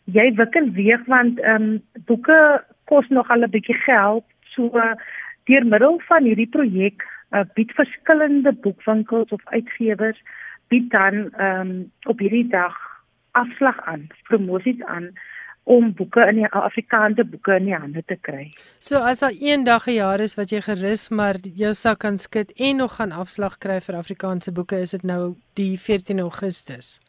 jy 0.04 0.32
wikkel 0.34 0.70
weeg 0.72 1.04
want 1.06 1.40
ehm 1.40 1.62
um, 1.62 1.82
boeke 2.06 2.64
kos 2.84 3.08
nog 3.08 3.30
al 3.30 3.42
'n 3.42 3.50
bietjie 3.50 3.78
geld. 3.84 4.24
So 4.54 4.70
uh, 4.74 4.94
deur 5.44 5.66
middel 5.66 6.00
van 6.08 6.24
hierdie 6.24 6.48
projek 6.48 7.06
uh, 7.30 7.44
bied 7.54 7.72
verskillende 7.72 8.52
boekwinkels 8.52 9.30
of 9.30 9.40
uitgewers 9.44 10.22
bied 10.68 10.90
dan 10.90 11.32
ehm 11.32 11.60
um, 11.60 11.92
op 12.06 12.18
hierdie 12.18 12.46
dag 12.48 12.76
afslag 13.30 13.80
aan, 13.86 14.06
promosies 14.22 14.82
aan 14.84 15.12
om 15.62 15.92
boeke 15.94 16.24
in 16.28 16.40
die 16.40 16.46
Afrikaanse 16.46 17.24
boeke 17.24 17.54
in 17.60 17.68
die 17.68 17.76
hande 17.76 18.02
te 18.06 18.16
kry. 18.20 18.48
So 18.78 19.02
as 19.10 19.20
daar 19.22 19.36
een 19.38 19.64
dag 19.64 19.86
'n 19.86 19.98
jaar 19.98 20.20
is 20.20 20.34
wat 20.34 20.50
jy 20.50 20.60
gerus 20.60 21.08
maar 21.08 21.36
jou 21.54 21.72
sak 21.72 21.98
kan 21.98 22.18
skud 22.18 22.52
en 22.56 22.76
nog 22.76 22.94
gaan 22.96 23.12
afslag 23.12 23.58
kry 23.58 23.80
vir 23.80 23.96
Afrikaanse 23.96 24.52
boeke, 24.52 24.80
is 24.80 24.90
dit 24.90 25.02
nou 25.02 25.34
die 25.54 25.78
14 25.78 26.18
Augustus. 26.18 27.00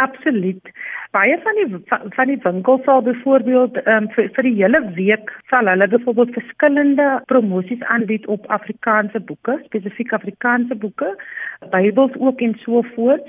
Absoluut. 0.00 0.70
Baie 1.12 1.36
van 1.44 1.58
die 1.58 1.66
van 2.16 2.30
die 2.30 2.38
winkels 2.42 2.84
sal 2.86 3.02
byvoorbeeld 3.04 3.80
um, 3.84 4.06
vir 4.14 4.30
vir 4.36 4.46
die 4.48 4.54
hele 4.60 4.80
week 4.96 5.32
sal 5.52 5.68
hulle 5.68 5.88
byvoorbeeld 5.92 6.32
verskillende 6.38 7.08
promosies 7.32 7.82
aanbied 7.94 8.26
op 8.34 8.48
Afrikaanse 8.56 9.20
boeke, 9.30 9.58
spesifiek 9.66 10.14
Afrikaanse 10.16 10.78
boeke, 10.84 11.10
Bybels 11.74 12.16
ook 12.16 12.40
en 12.46 12.56
so 12.64 12.84
voort. 12.94 13.28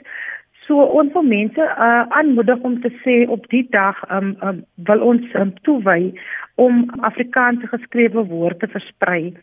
So 0.68 0.80
ons 1.02 1.12
wil 1.18 1.28
mense 1.28 1.68
uh, 1.68 2.06
aanmoedig 2.22 2.64
om 2.70 2.80
te 2.82 2.94
sê 3.04 3.18
op 3.28 3.50
die 3.52 3.66
dag 3.76 4.00
um, 4.08 4.36
um, 4.48 4.64
wil 4.88 5.04
ons 5.12 5.28
um, 5.36 5.52
toewy 5.68 6.14
om 6.56 6.86
Afrikaanse 7.12 7.68
geskrewe 7.68 8.24
woorde 8.32 8.64
te 8.64 8.72
versprei. 8.78 9.34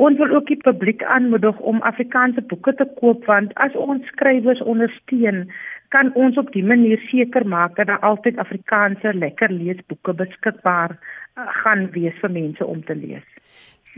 Ons 0.00 0.16
wil 0.18 0.36
ook 0.36 0.46
die 0.48 0.60
publiek 0.60 1.02
aanmoedig 1.04 1.58
om 1.72 1.80
Afrikaanse 1.88 2.42
boeke 2.52 2.74
te 2.74 2.86
koop 3.00 3.24
want 3.28 3.52
as 3.64 3.74
ons 3.76 4.06
skrywers 4.12 4.62
ondersteun, 4.74 5.44
kan 5.90 6.12
ons 6.14 6.38
op 6.38 6.52
die 6.54 6.64
manier 6.64 6.98
seker 7.10 7.46
maak 7.46 7.76
dat 7.76 7.86
daar 7.86 8.04
altyd 8.06 8.38
Afrikaanse 8.38 9.14
lekker 9.14 9.50
leesboeke 9.52 10.14
beskikbaar 10.14 10.94
uh, 10.94 11.46
gaan 11.62 11.90
wees 11.96 12.16
vir 12.22 12.30
mense 12.30 12.66
om 12.66 12.84
te 12.84 12.94
lees. 12.94 13.26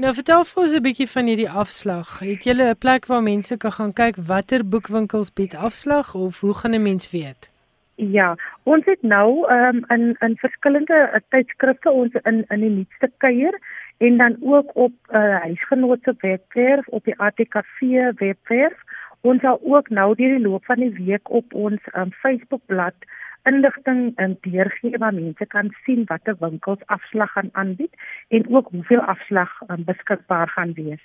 Nou 0.00 0.14
vertel 0.16 0.44
vir 0.48 0.62
ons 0.62 0.74
'n 0.76 0.82
bietjie 0.82 1.08
van 1.14 1.26
hierdie 1.28 1.50
afslag. 1.62 2.18
Het 2.24 2.44
julle 2.48 2.70
'n 2.70 2.78
plek 2.84 3.06
waar 3.06 3.22
mense 3.22 3.56
kan 3.56 3.72
gaan 3.72 3.92
kyk 3.92 4.16
watter 4.16 4.64
boekwinkels 4.64 5.32
bied 5.32 5.54
afslag 5.54 6.14
of 6.14 6.40
hoe 6.40 6.54
gaan 6.54 6.74
'n 6.74 6.82
mens 6.82 7.10
weet? 7.10 7.50
Ja, 7.96 8.36
ons 8.62 8.84
het 8.84 9.02
nou 9.02 9.52
um, 9.52 9.84
in 9.88 10.16
in 10.20 10.36
verskillende 10.36 11.10
uh, 11.14 11.20
tydskrifte 11.28 11.90
ons 11.90 12.12
in 12.22 12.44
in 12.48 12.60
die 12.60 12.70
nuutste 12.70 13.10
kuier 13.18 13.58
en 13.98 14.16
dan 14.16 14.36
ook 14.40 14.70
op 14.76 14.92
'n 15.08 15.16
uh, 15.16 15.40
huisgenoot 15.40 15.98
se 16.02 16.14
webwerf 16.18 16.88
op 16.88 17.04
die 17.04 17.18
ATKV 17.18 17.80
webwerf. 18.16 18.78
Ons 19.22 19.40
sal 19.40 19.60
ook 19.62 19.88
nou 19.94 20.14
deur 20.18 20.32
die 20.34 20.42
loop 20.42 20.64
van 20.66 20.80
die 20.82 20.94
week 20.98 21.30
op 21.30 21.52
ons 21.54 21.84
um, 21.94 22.10
Facebookblad 22.22 23.04
inligting 23.46 24.00
in 24.22 24.34
deurgee 24.46 24.98
waar 24.98 25.14
mense 25.14 25.46
kan 25.54 25.70
sien 25.84 26.02
watter 26.10 26.34
winkels 26.40 26.82
afslag 26.94 27.30
gaan 27.32 27.50
aanbied 27.52 27.94
en 28.28 28.48
ook 28.54 28.70
hoeveel 28.74 29.02
afslag 29.14 29.52
um, 29.68 29.84
beskikbaar 29.84 30.48
gaan 30.48 30.72
wees. 30.78 31.04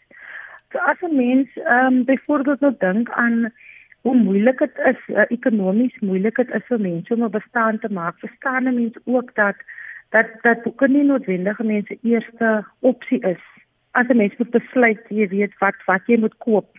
So 0.71 0.77
as 0.77 1.01
'n 1.01 1.15
mens 1.15 1.49
ehm 1.57 1.93
um, 1.93 2.05
byvoorbeeld 2.05 2.59
nou 2.59 2.73
dink 2.79 3.09
aan 3.09 3.51
hoe 4.01 4.15
moeilik 4.15 4.57
dit 4.57 4.77
is, 4.77 5.01
uh, 5.07 5.25
ekonomies 5.27 5.99
moeilik 5.99 6.35
dit 6.35 6.49
is 6.49 6.65
vir 6.67 6.79
mense 6.79 7.13
om 7.13 7.23
'n 7.23 7.37
bestaan 7.37 7.79
te 7.79 7.89
maak, 7.89 8.19
verstaan 8.19 8.63
'n 8.67 8.75
mens 8.75 8.97
ook 9.05 9.35
dat 9.35 9.55
dat 10.09 10.27
dat 10.41 10.63
boeke 10.63 10.87
nie 10.87 11.03
noodwendig 11.03 11.59
mense 11.59 11.97
eerste 12.01 12.65
opsie 12.79 13.21
is. 13.21 13.43
As 13.91 14.07
'n 14.07 14.17
mens 14.17 14.37
moet 14.37 14.49
besluit, 14.49 15.05
jy 15.09 15.27
weet 15.27 15.57
wat 15.57 15.75
wat 15.85 16.01
jy 16.05 16.17
moet 16.17 16.37
koop 16.37 16.77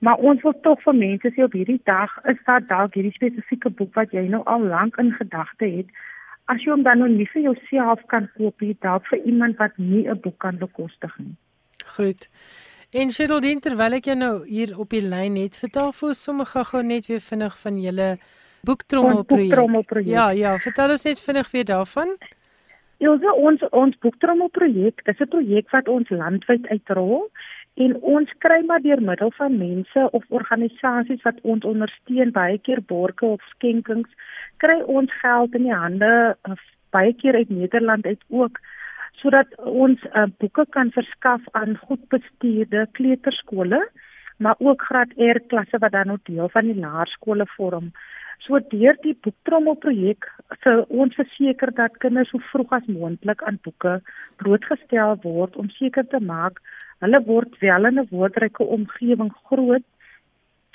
Maar 0.00 0.16
ons 0.16 0.42
wil 0.42 0.54
tog 0.64 0.80
vir 0.82 0.96
mense 0.96 1.32
sê 1.34 1.44
op 1.44 1.52
hierdie 1.52 1.80
dag 1.84 2.12
is 2.32 2.38
daar 2.46 2.62
dalk 2.66 2.94
hierdie 2.96 3.12
spesifieke 3.12 3.70
boek 3.80 3.92
wat 3.98 4.14
jy 4.16 4.22
nou 4.32 4.40
al 4.48 4.64
lank 4.64 4.96
in 5.02 5.12
gedagte 5.12 5.68
het. 5.68 5.90
As 6.48 6.64
jy 6.64 6.72
hom 6.72 6.86
dan 6.86 7.02
nou 7.02 7.08
nie 7.12 7.28
vir 7.28 7.42
jouself 7.50 8.00
kan 8.12 8.30
koop 8.38 8.64
nie, 8.64 8.72
dalk 8.80 9.04
vir 9.12 9.20
iemand 9.28 9.60
wat 9.60 9.76
nie 9.76 10.08
'n 10.08 10.20
boek 10.24 10.38
kan 10.38 10.56
bekostig 10.58 11.18
nie. 11.18 11.36
Goed. 11.96 12.28
En 12.90 13.10
Sheldon 13.10 13.60
terwyl 13.60 13.92
ek 13.92 14.04
jou 14.04 14.16
nou 14.16 14.46
hier 14.46 14.78
op 14.78 14.90
die 14.90 15.04
lyn 15.04 15.36
het, 15.36 15.58
vertel 15.58 15.92
vir 15.92 16.08
ons 16.08 16.22
sommer 16.24 16.46
gou 16.46 16.82
net 16.82 17.06
weer 17.06 17.20
vinnig 17.20 17.58
van 17.58 17.80
julle 17.80 18.16
boektrommelprojek. 18.64 20.08
Ja, 20.08 20.30
ja, 20.30 20.58
vertel 20.58 20.90
ons 20.90 21.04
net 21.04 21.20
vinnig 21.20 21.50
weer 21.50 21.64
daarvan. 21.64 22.16
Ja, 22.98 23.12
ons 23.32 23.62
ons 23.70 23.98
boektrommelprojek, 23.98 25.04
dis 25.04 25.20
'n 25.20 25.28
projek 25.28 25.70
wat 25.70 25.88
ons 25.88 26.08
landwyd 26.08 26.66
uitrol 26.66 27.30
en 27.74 27.94
ons 28.14 28.32
kry 28.38 28.60
maar 28.66 28.82
deur 28.82 29.02
middel 29.02 29.30
van 29.36 29.58
mense 29.58 30.08
of 30.10 30.24
organisasies 30.28 31.22
wat 31.22 31.38
ons 31.42 31.64
ondersteun 31.64 32.32
baie 32.32 32.58
keer 32.58 32.82
borge 32.92 33.26
of 33.26 33.46
skenkings 33.54 34.10
kry 34.56 34.80
ons 34.98 35.12
geld 35.22 35.54
in 35.54 35.68
die 35.68 35.80
hande 35.84 36.12
uh, 36.48 36.58
baie 36.90 37.14
keer 37.14 37.34
uit 37.34 37.50
Nederland 37.50 38.06
uit 38.06 38.22
ook 38.28 38.60
sodat 39.22 39.54
ons 39.58 40.00
uh, 40.14 40.26
boeke 40.38 40.66
kan 40.70 40.90
verskaf 40.90 41.42
aan 41.52 41.76
goed 41.86 42.08
bestuurde 42.08 42.86
kleuterskole 42.92 43.84
maar 44.40 44.56
ook 44.58 44.82
graad 44.82 45.12
R 45.16 45.40
klasse 45.46 45.78
wat 45.78 45.92
dan 45.92 46.10
ook 46.10 46.24
deel 46.24 46.48
van 46.48 46.64
die 46.64 46.80
laerskole 46.80 47.46
vorm. 47.56 47.92
So 48.38 48.58
deur 48.68 48.96
die 49.04 49.16
boektrommelprojek 49.20 50.28
se 50.62 50.72
ons 50.88 51.14
verseker 51.14 51.74
dat 51.76 51.98
kinders 52.04 52.30
so 52.32 52.40
vroeg 52.52 52.72
as 52.78 52.86
moontlik 52.88 53.42
aan 53.44 53.58
boeke 53.66 53.98
blootgestel 54.40 55.18
word 55.26 55.58
om 55.60 55.68
seker 55.76 56.08
te 56.08 56.20
maak 56.24 56.62
hulle 57.04 57.20
word 57.26 57.58
wel 57.60 57.86
in 57.90 57.98
'n 58.00 58.10
woordryke 58.10 58.64
omgewing 58.76 59.32
groot 59.48 59.86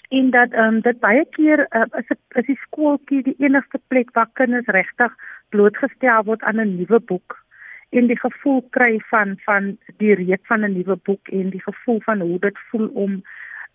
en 0.09 0.29
dat 0.29 0.51
ehm 0.51 0.75
um, 0.75 0.81
dit 0.81 0.99
baie 0.99 1.25
keer 1.37 1.67
uh, 1.69 1.85
is 1.99 2.07
dit 2.07 2.19
is 2.41 2.45
die 2.45 2.59
skooltjie 2.65 3.23
die 3.23 3.35
enigste 3.39 3.79
plek 3.87 4.11
waar 4.13 4.29
kinders 4.33 4.67
regtig 4.77 5.11
blootgestel 5.49 6.23
word 6.29 6.43
aan 6.43 6.59
'n 6.61 6.75
nuwe 6.77 6.99
boek 6.99 7.45
en 7.89 8.07
die 8.07 8.19
gevoel 8.19 8.61
kry 8.77 8.99
van 9.09 9.37
van 9.45 9.77
die 9.97 10.13
reek 10.13 10.45
van 10.51 10.65
'n 10.65 10.73
nuwe 10.77 10.95
boek 10.95 11.27
en 11.27 11.49
die 11.49 11.61
gevoel 11.61 11.99
van 12.01 12.19
hoe 12.19 12.39
dit 12.39 12.57
voel 12.69 12.87
om 12.87 13.23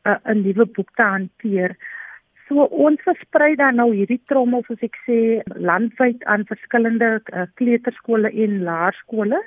uh, 0.06 0.18
'n 0.24 0.42
nuwe 0.42 0.66
boek 0.66 0.90
te 0.94 1.02
hanteer. 1.02 1.76
So 2.48 2.62
ons 2.62 3.02
versprei 3.02 3.54
dan 3.54 3.74
nou 3.74 3.94
hierdie 3.94 4.22
trommel 4.26 4.62
soos 4.66 4.82
ek 4.82 4.96
sê 5.06 5.18
landwyd 5.54 6.24
aan 6.24 6.44
verskillende 6.46 7.22
uh, 7.32 7.46
kleuterskole 7.54 8.30
en 8.30 8.62
laerskole 8.62 9.40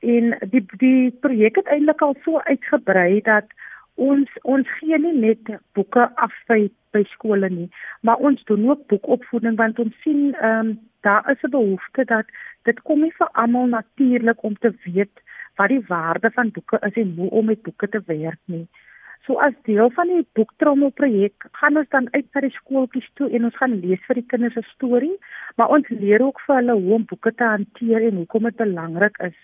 en 0.00 0.36
die 0.50 0.64
die 0.78 1.10
projek 1.10 1.56
het 1.56 1.66
eintlik 1.66 2.02
al 2.02 2.14
so 2.24 2.40
uitgebrei 2.50 3.20
dat 3.20 3.44
ons 3.94 4.30
ons 4.42 4.68
gee 4.78 4.98
nie 4.98 5.14
net 5.14 5.54
boeke 5.74 6.08
af 6.16 6.34
by 6.48 6.68
by 6.92 7.02
skole 7.14 7.48
nie 7.50 7.70
maar 8.00 8.16
ons 8.16 8.44
doen 8.44 8.68
ook 8.70 8.86
boekopvoeding 8.86 9.56
want 9.56 9.78
ons 9.78 9.94
sien 10.02 10.34
ehm 10.34 10.66
um, 10.66 10.78
daar 11.06 11.30
is 11.30 11.42
'n 11.42 11.50
behoefte 11.50 12.04
dat 12.04 12.26
dit 12.62 12.82
kom 12.82 13.00
nie 13.00 13.14
vir 13.18 13.28
almal 13.32 13.66
natuurlik 13.66 14.42
om 14.42 14.54
te 14.58 14.72
weet 14.84 15.22
wat 15.56 15.68
die 15.68 15.84
waarde 15.86 16.30
van 16.30 16.50
boeke 16.50 16.78
is 16.88 16.96
en 17.02 17.14
hoe 17.16 17.30
om 17.30 17.44
met 17.44 17.62
boeke 17.62 17.88
te 17.88 18.02
werk 18.06 18.40
nie. 18.44 18.66
So 19.26 19.34
as 19.34 19.54
deel 19.62 19.90
van 19.90 20.06
die 20.06 20.26
boektrommel 20.32 20.90
projek 20.90 21.46
gaan 21.60 21.76
ons 21.76 21.88
dan 21.88 22.08
uit 22.10 22.26
na 22.32 22.40
die 22.40 22.54
skooltjies 22.54 23.10
toe 23.14 23.30
en 23.30 23.44
ons 23.44 23.56
gaan 23.56 23.74
lees 23.80 24.04
vir 24.06 24.14
die 24.14 24.26
kinders 24.32 24.56
'n 24.56 24.66
storie, 24.74 25.16
maar 25.56 25.68
ons 25.68 25.88
leer 25.88 26.22
ook 26.22 26.40
vir 26.46 26.56
hulle 26.56 26.72
hoe 26.72 26.94
om 26.94 27.04
boeke 27.04 27.34
te 27.34 27.44
hanteer 27.44 28.06
en 28.08 28.16
hoekom 28.22 28.42
dit 28.42 28.56
belangrik 28.56 29.18
is 29.18 29.38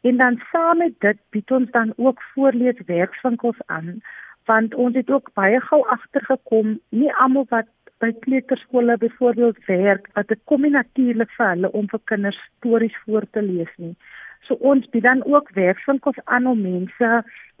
En 0.00 0.16
dan 0.16 0.40
saam 0.52 0.78
met 0.78 0.94
dit 0.98 1.18
bied 1.30 1.50
ons 1.50 1.70
dan 1.70 1.92
ook 1.96 2.22
voorleeswerkswinkels 2.34 3.60
aan 3.66 4.00
want 4.44 4.74
ons 4.74 4.96
het 4.96 5.10
ook 5.10 5.28
baie 5.38 5.60
gou 5.60 5.80
agtergekom 5.94 6.78
nie 6.88 7.12
almal 7.24 7.46
wat 7.50 7.68
by 8.02 8.08
kleuterskole 8.24 8.96
byvoorbeeld 9.02 9.58
werk 9.66 10.08
wat 10.16 10.28
dit 10.32 10.40
kom 10.44 10.64
nie 10.64 10.72
natuurlik 10.72 11.30
vir 11.36 11.52
hulle 11.52 11.70
om 11.80 11.88
vir 11.92 12.00
kinders 12.12 12.40
stories 12.48 12.96
voor 13.04 13.26
te 13.36 13.42
lees 13.44 13.72
nie. 13.76 13.92
So 14.48 14.56
ons 14.72 14.88
bied 14.94 15.04
dan 15.04 15.20
ook 15.28 15.52
werkswinkels 15.54 16.22
aan 16.24 16.48
om 16.48 16.62
mense 16.64 17.10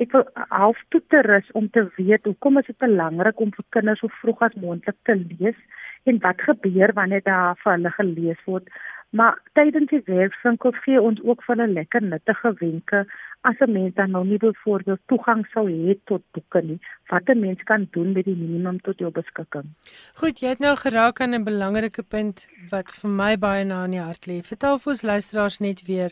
ek 0.00 0.16
wil 0.16 0.24
half 0.62 0.80
toe 0.88 1.02
te 1.12 1.20
rus 1.28 1.50
om 1.60 1.68
te 1.76 1.84
weet 1.98 2.24
hoekom 2.24 2.58
is 2.62 2.70
dit 2.72 2.78
belangrik 2.86 3.40
om 3.44 3.52
vir 3.58 3.66
kinders 3.76 4.00
so 4.00 4.08
vroeg 4.22 4.46
as 4.48 4.56
moontlik 4.64 4.96
te 5.08 5.18
lees 5.20 5.60
en 6.08 6.22
wat 6.24 6.40
gebeur 6.48 6.96
wanneer 6.96 7.22
daar 7.28 7.60
vir 7.60 7.76
hulle 7.76 7.92
gelees 7.98 8.40
word 8.48 8.72
Maar 9.10 9.38
tydens 9.58 9.90
die 9.90 10.02
werkswinkel 10.06 10.70
gee 10.84 11.00
ons 11.02 11.20
ook 11.26 11.42
van 11.42 11.60
'n 11.60 11.72
lekker 11.72 12.02
nuttige 12.02 12.52
wenke 12.58 13.06
as 13.40 13.58
'n 13.58 13.72
mens 13.72 13.94
dan 13.94 14.10
nou 14.10 14.24
nie 14.26 14.38
byvoorbeeld 14.38 15.00
toegang 15.06 15.46
sou 15.52 15.66
hê 15.70 15.98
tot 16.04 16.22
boeke 16.30 16.62
nie. 16.62 16.78
Wat 17.08 17.28
'n 17.28 17.40
mens 17.40 17.62
kan 17.62 17.88
doen 17.90 18.12
met 18.12 18.24
die 18.24 18.36
minimum 18.36 18.80
tot 18.80 18.98
jou 18.98 19.10
beskikking. 19.10 19.66
Goed, 20.14 20.40
jy 20.40 20.48
het 20.48 20.58
nou 20.58 20.76
geraak 20.76 21.20
aan 21.20 21.34
'n 21.34 21.44
belangrike 21.44 22.02
punt 22.02 22.48
wat 22.70 22.92
vir 22.92 23.10
my 23.10 23.38
baie 23.38 23.64
na 23.64 23.84
in 23.84 23.90
die 23.90 24.00
hart 24.00 24.26
lê. 24.26 24.42
Vertel 24.42 24.78
vir 24.78 24.90
ons 24.90 25.02
luisteraars 25.02 25.58
net 25.58 25.86
weer, 25.86 26.10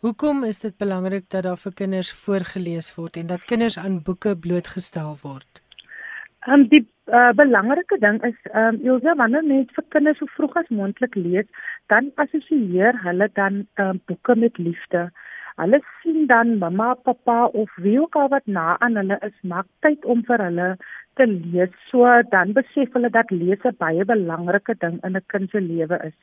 hoekom 0.00 0.44
is 0.44 0.58
dit 0.58 0.76
belangrik 0.76 1.24
dat 1.28 1.42
daar 1.42 1.58
vir 1.58 1.72
kinders 1.72 2.12
voorgeles 2.12 2.94
word 2.94 3.16
en 3.16 3.26
dat 3.26 3.44
kinders 3.44 3.78
aan 3.78 4.02
boeke 4.02 4.36
blootgestel 4.36 5.18
word? 5.22 5.62
Um, 6.46 6.68
die 6.68 6.86
uh, 7.12 7.32
belangrike 7.32 7.98
ding 8.04 8.20
is 8.28 8.36
ehm 8.52 8.74
um, 8.74 8.80
Ilse 8.90 9.14
wanneer 9.20 9.44
mense 9.44 9.74
vir 9.78 9.84
kinders 9.94 10.20
so 10.20 10.26
vroeg 10.36 10.56
as 10.60 10.70
moontlik 10.80 11.16
lees, 11.16 11.48
dan 11.92 12.12
assosieer 12.24 13.00
hulle 13.06 13.28
dan 13.40 13.66
ehm 13.74 13.90
um, 13.96 14.00
boeke 14.10 14.36
met 14.44 14.58
liefde. 14.58 15.08
Hulle 15.58 15.80
sien 16.02 16.26
dan 16.30 16.58
mamma, 16.58 16.94
pappa 16.94 17.38
of 17.62 17.70
wie 17.76 18.00
ook 18.00 18.16
al 18.16 18.28
wat 18.34 18.46
na 18.46 18.76
aan 18.78 18.96
hulle 19.00 19.18
is, 19.28 19.34
maak 19.42 19.66
tyd 19.86 20.04
om 20.04 20.22
vir 20.28 20.44
hulle 20.46 20.68
te 21.18 21.26
lees. 21.26 21.72
So 21.90 22.06
dan 22.34 22.52
besef 22.58 22.92
hulle 22.98 23.10
dat 23.10 23.30
lees 23.30 23.64
'n 23.64 23.76
baie 23.84 24.04
belangrike 24.04 24.78
ding 24.84 25.00
in 25.04 25.16
'n 25.16 25.26
kind 25.32 25.50
se 25.50 25.60
lewe 25.60 25.98
is. 26.10 26.18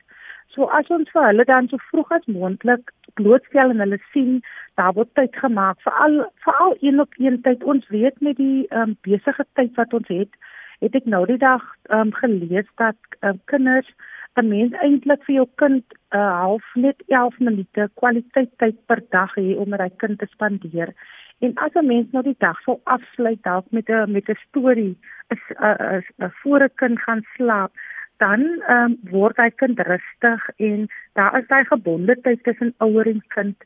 So 0.54 0.64
as 0.78 0.88
ons 0.88 1.10
vir 1.14 1.26
hulle 1.26 1.44
dan 1.44 1.68
so 1.68 1.76
vroeg 1.90 2.12
as 2.16 2.26
moontlik 2.26 2.92
blootstel 3.14 3.70
en 3.70 3.82
hulle 3.84 3.98
sien 4.12 4.42
daar 4.74 4.92
word 4.98 5.14
tyd 5.14 5.36
gemaak 5.44 5.80
vir 5.84 5.92
al 6.04 6.14
vir 6.44 6.54
al 6.64 6.76
een 6.80 7.00
op 7.00 7.12
een 7.18 7.42
tyd 7.42 7.64
ons 7.64 7.88
weet 7.88 8.20
met 8.20 8.36
die 8.36 8.66
um, 8.70 8.96
besige 9.08 9.44
tyd 9.52 9.74
wat 9.80 9.92
ons 9.98 10.08
het 10.08 10.32
het 10.80 10.94
ek 10.94 11.04
nou 11.04 11.24
die 11.26 11.38
dag 11.38 11.62
um, 11.90 12.12
gelees 12.12 12.68
dat 12.76 12.96
um, 13.20 13.40
kinders 13.44 13.88
'n 14.36 14.48
mens 14.48 14.72
eintlik 14.84 15.22
vir 15.24 15.34
jou 15.34 15.48
kind 15.62 15.84
'n 16.12 16.16
uh, 16.16 16.32
half 16.40 16.64
net 16.74 17.02
11 17.08 17.38
minute 17.38 17.90
kwaliteit 17.94 18.50
tyd 18.58 18.76
per 18.86 19.00
dag 19.10 19.34
hê 19.34 19.56
om 19.56 19.68
met 19.68 19.80
hy 19.80 19.90
kind 19.96 20.18
te 20.18 20.26
spandeer. 20.26 20.92
En 21.40 21.54
as 21.54 21.72
'n 21.74 21.86
mens 21.86 22.12
nou 22.12 22.22
die 22.22 22.38
dag 22.38 22.60
sou 22.60 22.80
afsluit 22.84 23.42
dalk 23.42 23.66
met 23.70 23.88
'n 23.88 24.12
met 24.12 24.28
'n 24.28 24.38
storie, 24.48 24.96
is 25.28 25.42
'n 25.60 26.04
'n 26.24 26.32
voor 26.42 26.62
'n 26.62 26.74
kind 26.74 26.98
gaan 27.00 27.22
slaap, 27.36 27.72
dan 28.16 28.40
um, 28.68 28.96
word 29.10 29.36
hy 29.36 29.50
kind 29.50 29.80
rustig 29.80 30.48
en 30.56 30.86
daar 31.18 31.38
is 31.38 31.48
hy 31.52 31.64
gebonde 31.64 32.16
tyd 32.24 32.42
tussen 32.44 32.74
ouer 32.78 33.06
en 33.06 33.22
kind 33.34 33.64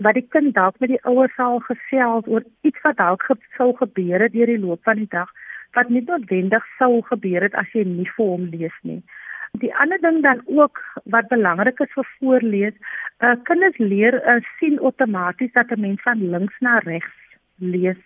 wat 0.00 0.16
die 0.16 0.26
kind 0.34 0.54
dalk 0.54 0.78
met 0.80 0.88
die 0.94 1.02
ouers 1.04 1.34
sal 1.36 1.58
gesels 1.66 2.26
oor 2.26 2.44
iets 2.62 2.80
wat 2.86 2.96
dalk 2.96 3.26
sou 3.56 3.72
gebeur 3.76 4.22
het 4.22 4.32
deur 4.32 4.46
die 4.46 4.62
loop 4.62 4.82
van 4.88 5.02
die 5.02 5.10
dag 5.10 5.32
wat 5.76 5.88
nie 5.88 6.02
noodwendig 6.06 6.64
sou 6.78 7.02
gebeur 7.02 7.42
het 7.42 7.54
as 7.54 7.70
jy 7.74 7.84
nie 7.84 8.08
vir 8.16 8.26
hom 8.26 8.46
lees 8.54 8.76
nie. 8.82 9.02
Die 9.62 9.72
ander 9.82 9.98
ding 9.98 10.22
dan 10.22 10.42
ook 10.46 10.78
wat 11.10 11.28
belangrik 11.28 11.80
is 11.80 11.92
vir 11.94 12.06
voorlees, 12.18 12.76
uh, 13.18 13.34
kinders 13.48 13.78
leer 13.78 14.20
uh, 14.22 14.38
sien 14.58 14.78
outomaties 14.78 15.52
dat 15.52 15.70
'n 15.70 15.80
mens 15.80 16.02
van 16.02 16.30
links 16.30 16.60
na 16.60 16.78
regs 16.78 17.16
lees. 17.58 17.98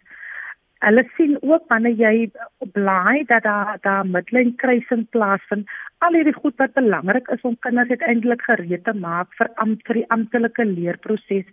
Hulle 0.85 1.05
sien 1.17 1.37
ook 1.41 1.65
wanneer 1.73 1.97
jy 1.97 2.31
blaai 2.77 3.25
dat 3.31 3.43
daar 3.43 3.79
daar 3.83 4.07
midlyn 4.07 4.55
kruising 4.61 5.07
plaasvind. 5.17 5.69
Al 6.05 6.17
hierdie 6.19 6.37
goed 6.37 6.57
wat 6.61 6.75
belangrik 6.77 7.29
is 7.33 7.45
om 7.49 7.57
kinders 7.67 7.89
uiteindelik 7.89 8.43
gereed 8.49 8.85
te 8.85 8.93
maak 8.93 9.33
vir 9.39 9.49
am, 9.63 9.79
vir 9.87 10.01
die 10.01 10.09
amptelike 10.17 10.65
leerproses 10.65 11.47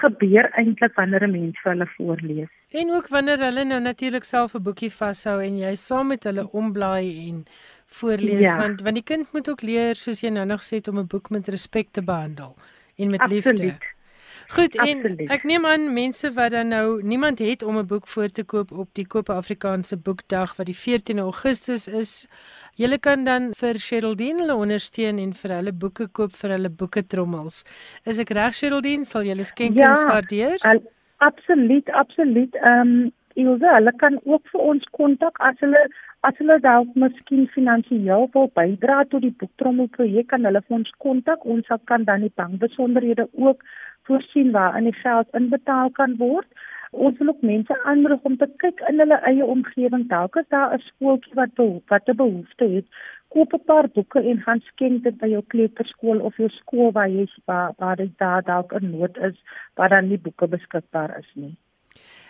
gebeur 0.00 0.48
eintlik 0.60 0.94
wanneer 0.96 1.26
'n 1.26 1.32
mens 1.32 1.60
vir 1.62 1.72
hulle 1.72 1.88
voorlees. 1.96 2.48
En 2.70 2.90
ook 2.90 3.08
wanneer 3.08 3.38
hulle 3.38 3.64
nou 3.64 3.80
natuurlik 3.80 4.24
self 4.24 4.54
'n 4.54 4.62
boekie 4.62 4.92
vashou 4.92 5.42
en 5.42 5.58
jy 5.58 5.74
saam 5.74 6.08
met 6.08 6.24
hulle 6.24 6.48
omblaai 6.52 7.28
en 7.28 7.44
voorlees 7.86 8.44
ja. 8.44 8.56
want 8.56 8.80
want 8.80 8.94
die 8.94 9.04
kind 9.04 9.32
moet 9.32 9.48
ook 9.48 9.62
leer 9.62 9.94
soos 9.96 10.20
jy 10.20 10.30
nou 10.30 10.46
nog 10.46 10.62
sê 10.62 10.80
om 10.88 10.98
'n 10.98 11.06
boek 11.06 11.30
met 11.30 11.48
respek 11.48 11.88
te 11.90 12.02
behandel 12.02 12.56
en 12.96 13.10
met 13.10 13.20
Absoluut. 13.20 13.58
liefde. 13.58 13.97
Goed 14.48 14.78
Absoluut. 14.78 15.18
en 15.18 15.32
ek 15.34 15.42
neem 15.44 15.66
aan 15.68 15.90
mense 15.92 16.30
wat 16.32 16.54
dan 16.56 16.70
nou 16.72 17.02
niemand 17.04 17.38
het 17.38 17.62
om 17.62 17.76
'n 17.78 17.86
boek 17.86 18.06
voor 18.06 18.28
te 18.28 18.44
koop 18.44 18.72
op 18.72 18.88
die 18.92 19.06
Koop 19.06 19.28
Afrikaanse 19.30 19.96
Boekdag 19.96 20.56
wat 20.56 20.66
die 20.66 20.76
14 20.76 21.18
Augustus 21.18 21.88
is. 21.88 22.28
Julle 22.74 22.98
kan 22.98 23.24
dan 23.24 23.52
vir 23.52 23.78
Sheraldine 23.78 24.40
hulle 24.40 24.54
ondersteun 24.54 25.18
en 25.18 25.34
vir 25.34 25.50
hulle 25.50 25.72
boeke 25.72 26.08
koop 26.08 26.32
vir 26.32 26.50
hulle 26.50 26.70
boeke 26.70 27.06
trommels. 27.06 27.64
Is 28.04 28.18
ek 28.18 28.30
reg 28.30 28.54
Sheraldine? 28.54 29.04
Sal 29.04 29.22
julle 29.22 29.44
skenkings 29.44 30.00
ja, 30.00 30.08
waardeer? 30.08 30.56
Absoluut, 31.18 31.90
absoluut. 31.90 32.54
Ehm 32.54 32.80
um, 32.80 33.12
Ilse, 33.34 33.68
hulle 33.74 33.92
kan 33.96 34.18
ook 34.24 34.42
vir 34.52 34.60
ons 34.60 34.84
kontak 34.90 35.36
as 35.38 35.54
hulle 35.60 35.82
As 36.26 36.34
hulle 36.40 36.54
dalk 36.62 36.94
miskien 36.98 37.44
finansiëel 37.54 38.24
wil 38.36 38.48
bydra 38.58 38.94
tot 39.10 39.22
die 39.22 39.34
boektrommel 39.42 39.86
projek, 39.96 40.26
kan 40.32 40.48
hulle 40.48 40.62
vir 40.64 40.76
ons 40.78 40.88
kontak. 41.04 41.44
Ons 41.52 41.68
kan 41.90 42.06
dan 42.08 42.24
die 42.26 42.32
bankbesonderhede 42.40 43.28
ook 43.32 43.62
voorsien 44.08 44.50
waar 44.56 44.78
in 44.80 44.88
die 44.90 44.96
geld 45.02 45.38
inbetaal 45.40 45.92
kan 46.00 46.16
word. 46.22 46.48
Ons 47.06 47.20
wil 47.20 47.30
ook 47.34 47.44
mense 47.50 47.76
aanmoedig 47.92 48.26
om 48.30 48.36
te 48.40 48.48
kyk 48.64 48.82
in 48.90 48.98
hulle 49.04 49.20
eie 49.30 49.46
omgewing. 49.54 50.08
Dalk 50.10 50.40
is 50.42 50.50
daar 50.56 50.74
'n 50.74 50.82
skooltjie 50.88 51.38
wat 51.38 51.62
wat 51.94 52.10
'n 52.10 52.20
behoefte 52.24 52.68
het. 52.74 52.86
Koop 53.28 53.54
'n 53.54 53.64
paar 53.70 53.88
boeke 53.88 54.20
en 54.30 54.42
gaan 54.48 54.60
skenk 54.72 55.04
dit 55.04 55.18
by 55.22 55.28
jou 55.36 55.44
kleuterskool 55.54 56.20
of 56.20 56.36
jou 56.36 56.48
skool 56.48 56.92
waar 56.92 57.08
jy 57.08 57.28
waar, 57.44 57.72
waar 57.78 57.96
dit 57.96 58.18
daar 58.18 58.42
dalk 58.42 58.72
'n 58.74 58.90
nood 58.90 59.16
is 59.18 59.38
waar 59.74 59.88
dan 59.88 60.08
nie 60.08 60.18
boeke 60.18 60.48
beskikbaar 60.48 61.18
is 61.18 61.30
nie. 61.34 61.56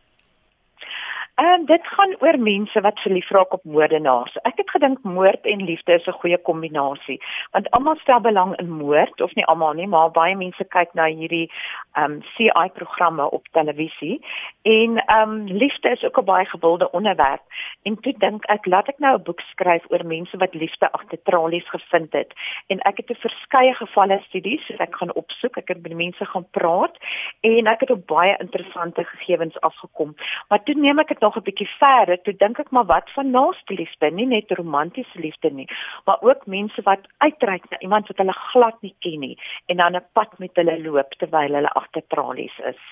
Ehm, 1.37 1.65
dit 1.65 1.87
gaan 1.87 2.15
oor 2.19 2.39
mense 2.39 2.81
wat 2.81 2.99
verlief 2.99 3.31
raak 3.31 3.53
op 3.53 3.65
moordenaars. 3.65 4.37
Ek 4.49 4.57
het 4.57 4.71
gedink 4.71 5.03
moord 5.03 5.45
en 5.45 5.65
liefde 5.65 5.93
is 5.93 6.07
'n 6.07 6.21
goeie 6.21 6.39
kombinasie, 6.39 7.21
want 7.51 7.71
almal 7.71 7.97
stel 7.97 8.21
belang 8.21 8.57
in 8.57 8.71
moord 8.71 9.21
of 9.21 9.35
nie 9.35 9.45
almal 9.45 9.73
nie, 9.73 9.87
maar 9.87 10.11
baie 10.11 10.37
mense 10.37 10.65
kyk 10.65 10.95
na 10.95 11.05
hierdie 11.05 11.51
ehm 11.93 12.13
um, 12.13 12.23
CI 12.37 12.69
programme 12.75 13.31
op 13.31 13.49
televisie 13.53 14.25
en 14.63 14.97
ehm 14.97 15.31
um, 15.31 15.45
liefde 15.45 15.91
is 15.91 16.05
ook 16.05 16.19
'n 16.19 16.25
baie 16.25 16.47
gewilde 16.47 16.91
onderwerp. 16.91 17.43
En 17.83 18.01
toe 18.01 18.15
dink 18.19 18.45
ek, 18.45 18.67
laat 18.67 18.89
ek 18.89 18.99
nou 18.99 19.17
'n 19.17 19.23
boek 19.23 19.41
skryf 19.41 19.85
oor 19.89 20.07
mense 20.07 20.37
wat 20.37 20.55
liefde 20.55 20.93
agter 20.93 21.23
tralies 21.23 21.69
gevind 21.69 22.13
het. 22.13 22.33
En 22.67 22.79
ek 22.79 22.97
het 22.97 23.11
'n 23.11 23.21
verskeie 23.29 23.75
gevalle 23.75 24.23
studies, 24.29 24.67
so 24.67 24.75
ek 24.79 24.97
gaan 24.97 25.15
opsoek, 25.15 25.57
ek 25.57 25.69
het 25.69 25.83
met 25.83 25.95
mense 25.95 26.25
gaan 26.25 26.47
praat 26.51 26.97
en 27.41 27.67
ek 27.67 27.81
het 27.81 27.91
op 27.91 28.07
baie 28.07 28.37
interessante 28.39 29.05
gegevens 29.05 29.61
afgekom. 29.61 30.15
Maar 30.49 30.63
toe 30.63 30.75
neem 30.75 30.99
ek 30.99 31.09
dit 31.09 31.26
nog 31.27 31.37
'n 31.37 31.47
bietjie 31.49 31.69
verder, 31.79 32.21
toe 32.23 32.35
dink 32.45 32.59
ek 32.63 32.71
maar 32.71 32.89
wat 32.95 33.11
van 33.17 33.31
naaste 33.31 33.75
liefde, 33.81 34.11
nie 34.11 34.27
net 34.27 34.51
romantiese 34.61 35.19
liefde 35.27 35.51
nie, 35.51 35.69
maar 36.07 36.19
ook 36.29 36.47
mense 36.47 36.83
wat 36.83 37.03
uitreik 37.19 37.65
na 37.71 37.79
iemand 37.79 38.09
wat 38.09 38.19
hulle 38.23 38.37
glad 38.53 38.77
nie 38.83 38.95
ken 39.05 39.21
nie 39.21 39.37
en 39.67 39.77
dan 39.77 39.97
'n 39.97 40.07
pad 40.13 40.39
met 40.39 40.55
hulle 40.55 40.79
loop 40.83 41.11
terwyl 41.19 41.55
hulle 41.59 41.73
agter 41.81 42.03
tralies 42.09 42.57
is. 42.73 42.83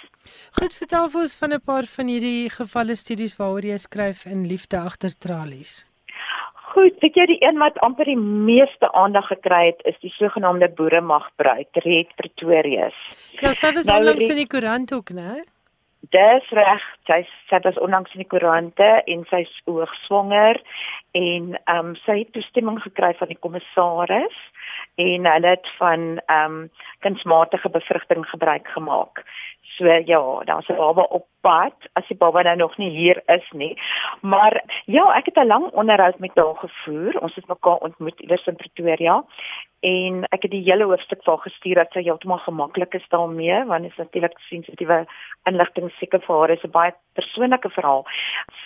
Goed, 0.59 0.75
vertel 0.75 1.09
vir 1.09 1.21
ons 1.21 1.37
van 1.41 1.53
'n 1.53 1.65
paar 1.71 1.87
van 1.97 2.07
hierdie 2.07 2.51
gevalle 2.51 2.95
studies 2.95 3.37
waaroor 3.39 3.65
jy 3.65 3.77
skryf 3.77 4.27
in 4.27 4.47
Liefde 4.47 4.79
agter 4.79 5.13
tralies. 5.19 5.85
Goed, 6.75 6.97
weet 7.01 7.15
jy 7.15 7.27
die 7.27 7.43
een 7.47 7.59
wat 7.63 7.77
amper 7.87 8.05
die 8.05 8.19
meeste 8.19 8.89
aandag 8.93 9.29
gekry 9.31 9.67
het 9.67 9.83
is 9.91 9.99
die 10.03 10.11
sogenaamde 10.17 10.69
boeremagbruid, 10.75 11.71
Red 11.85 12.11
Pretorius. 12.17 12.97
Ja, 13.41 13.53
sy 13.53 13.71
was 13.77 13.87
nou, 13.87 13.99
onlangs 14.01 14.29
in 14.29 14.41
die 14.43 14.51
koerant 14.51 14.93
ook, 14.93 15.11
né? 15.15 15.45
Dis 16.13 16.49
reg. 16.51 16.83
Sy 17.09 17.21
sê 17.49 17.61
dit 17.61 17.71
is 17.71 17.81
onlangs 17.81 18.13
in 18.17 18.25
die 18.25 18.29
koerante 18.29 18.89
en 19.13 19.25
sy's 19.31 19.53
oog 19.71 19.93
swanger 20.05 20.61
en 21.17 21.55
ehm 21.55 21.93
um, 21.93 21.95
sy 22.05 22.19
het 22.23 22.33
toestemming 22.35 22.81
gekry 22.83 23.13
van 23.21 23.31
die 23.31 23.41
kommissaris 23.41 24.39
en 24.95 25.27
hulle 25.27 25.47
het 25.49 25.69
van 25.79 26.21
ehm 26.27 26.53
um, 26.53 26.71
kunsmatige 27.01 27.71
bevrugting 27.71 28.27
gebruik 28.27 28.69
gemaak. 28.69 29.25
So 29.77 29.87
ja, 29.87 30.41
daar's 30.45 30.69
'n 30.69 30.77
baba 30.77 31.03
op 31.03 31.27
pad 31.41 31.75
as 31.93 32.07
die 32.07 32.17
baba 32.17 32.43
nou 32.43 32.57
nog 32.57 32.77
nie 32.77 32.91
hier 32.91 33.23
is 33.27 33.51
nie. 33.51 33.79
Maar 34.21 34.63
ja, 34.85 35.15
ek 35.15 35.25
het 35.25 35.37
'n 35.37 35.47
lang 35.47 35.71
onderhoud 35.71 36.19
met 36.19 36.31
haar 36.35 36.57
gevoer. 36.57 37.21
Ons 37.21 37.35
het 37.35 37.47
mekaar 37.47 37.77
ontmoet 37.77 38.21
iewers 38.21 38.47
in 38.47 38.57
Pretoria 38.57 39.25
en 39.85 40.25
ek 40.33 40.47
het 40.47 40.51
die 40.51 40.65
hele 40.65 40.87
hoofstuk 40.89 41.21
vir 41.25 41.33
haar 41.35 41.45
gestuur 41.45 41.75
dat 41.75 41.93
sy 41.93 42.03
heeltemal 42.07 42.41
gemaklik 42.47 42.95
is 42.95 43.09
daarmee 43.13 43.65
want 43.69 43.83
dit 43.83 43.91
is 43.93 44.01
natuurlik 44.01 44.39
sensitiewe 44.49 45.07
inligting 45.51 45.91
seker 45.99 46.23
vir 46.27 46.39
haar 46.39 46.51
is 46.51 46.65
'n 46.65 46.71
baie 46.71 46.93
persoonlike 47.15 47.71
verhaal. 47.77 48.07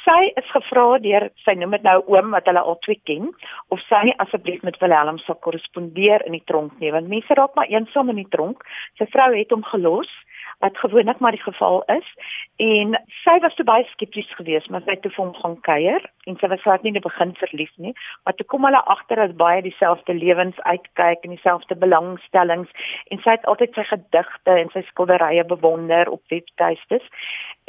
Sy 0.04 0.20
is 0.36 0.50
gevra 0.50 0.98
deur 0.98 1.30
sy 1.44 1.52
noem 1.54 1.70
dit 1.70 1.82
nou 1.82 2.02
oom 2.06 2.30
wat 2.30 2.46
hulle 2.46 2.60
al 2.60 2.78
twee 2.78 3.00
ken 3.04 3.34
of 3.68 3.80
sy 3.88 4.02
nie 4.04 4.18
asseblief 4.18 4.62
met 4.62 4.78
Willem 4.78 5.18
sal 5.18 5.34
korrespondeer 5.34 6.17
in 6.26 6.32
die 6.32 6.44
tronk 6.46 6.78
nie 6.78 6.92
want 6.92 7.08
mense 7.08 7.34
raak 7.34 7.54
maar 7.54 7.68
eensaam 7.68 8.08
in 8.08 8.22
die 8.22 8.32
tronk. 8.34 8.64
Sy 8.98 9.06
vrou 9.12 9.30
het 9.36 9.50
hom 9.50 9.64
gelos 9.64 10.10
wat 10.58 10.78
gewoonlik 10.78 11.18
maar 11.18 11.30
die 11.30 11.42
geval 11.42 11.82
is 11.86 12.08
en 12.56 12.98
sy 13.22 13.38
was 13.40 13.54
te 13.54 13.64
baie 13.64 13.84
skepties 13.92 14.30
geweest 14.34 14.70
maar 14.70 14.82
sy 14.84 14.96
het 14.96 15.02
toe 15.04 15.12
vir 15.14 15.24
hom 15.24 15.34
gaan 15.42 15.56
kuier 15.68 16.06
en 16.30 16.38
sy 16.40 16.50
was 16.50 16.62
glad 16.64 16.82
nie 16.82 16.90
in 16.92 16.98
die 16.98 17.04
begin 17.04 17.34
verlief 17.38 17.70
nie 17.84 17.92
maar 18.24 18.34
toe 18.38 18.46
kom 18.52 18.66
hulle 18.66 18.82
agter 18.94 19.22
dat 19.22 19.36
baie 19.42 19.62
dieselfde 19.62 20.16
lewens 20.18 20.58
uitkyk 20.66 21.22
en 21.22 21.36
dieselfde 21.36 21.78
belangstellings 21.84 22.90
en 23.14 23.22
sy 23.22 23.36
het 23.36 23.46
altyd 23.52 23.78
sy 23.78 23.86
gedigte 23.92 24.56
en 24.64 24.72
sy 24.74 24.82
skilderye 24.90 25.46
bewonder 25.54 26.10
op 26.16 26.34
webtuistes 26.34 27.06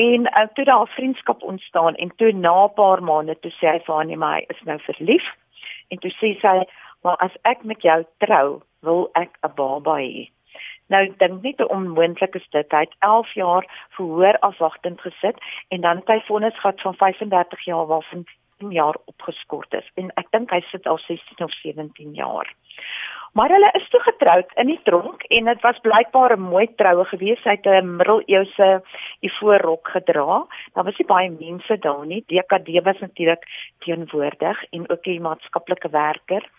en 0.02 0.26
uh, 0.26 0.48
toe 0.58 0.66
daar 0.66 0.88
'n 0.88 0.96
vriendskap 0.98 1.44
ontstaan 1.44 1.96
en 1.96 2.12
toe 2.16 2.32
na 2.34 2.66
'n 2.66 2.74
paar 2.74 3.04
maande 3.04 3.38
toe 3.40 3.54
sê 3.62 3.74
hy 3.74 3.80
vir 3.86 3.96
haar 3.96 4.06
nee 4.06 4.18
maar 4.18 4.36
hy 4.40 4.46
is 4.50 4.66
nou 4.66 4.80
verlief 4.90 5.30
en 5.90 5.98
toe 5.98 6.12
sê 6.18 6.34
sy 6.42 6.58
maar 7.04 7.18
as 7.26 7.36
ek 7.42 7.64
met 7.64 7.82
jou 7.82 8.04
trou 8.18 8.62
wil 8.82 9.10
ek 9.14 9.38
'n 9.44 9.56
baba 9.56 9.96
hê 10.02 10.30
Nou 10.90 11.04
dink 11.22 11.42
nie 11.46 11.54
te 11.56 11.68
onmoontlik 11.70 12.36
is 12.36 12.48
dit. 12.50 12.72
Hy 12.72 12.80
het 12.80 12.96
11 13.06 13.34
jaar 13.34 13.66
verhoor 13.98 14.40
afwagtend 14.40 15.02
gesit 15.02 15.38
en 15.68 15.82
dan 15.82 16.02
het 16.02 16.08
hy 16.08 16.20
vonnis 16.26 16.60
gehad 16.60 16.82
van 16.82 16.96
35 16.96 17.66
jaar 17.66 17.86
waarvan 17.86 18.26
10 18.58 18.72
jaar 18.72 18.98
opgeskort 19.06 19.74
is. 19.74 19.92
En 20.02 20.10
ek 20.18 20.32
dink 20.34 20.50
hy 20.50 20.62
sit 20.72 20.88
al 20.88 20.98
16 21.06 21.46
of 21.46 21.54
17 21.62 22.14
jaar. 22.18 22.50
Maar 23.34 23.50
hulle 23.50 23.70
is 23.78 23.90
toe 23.90 24.00
getroud 24.00 24.52
in 24.62 24.68
die 24.72 24.80
tronk 24.84 25.24
en 25.24 25.46
dit 25.46 25.62
was 25.62 25.80
blykbaar 25.86 26.34
'n 26.38 26.42
mooi 26.42 26.68
troue 26.76 27.06
gewees. 27.06 27.44
Hy 27.44 27.56
het 27.58 27.66
'n 27.66 27.96
middeleeuse 27.98 28.82
ivoorrok 29.20 29.88
gedra. 29.88 30.46
Daar 30.74 30.84
was 30.84 30.98
nie 30.98 31.08
baie 31.08 31.30
mense 31.30 31.78
daar 31.78 32.06
nie. 32.06 32.24
DKD 32.28 32.84
was 32.84 33.00
natuurlik 33.00 33.44
teenwoordig 33.80 34.64
en 34.72 34.90
ook 34.90 35.06
'n 35.06 35.22
maatskaplike 35.22 35.90
werker 35.90 36.50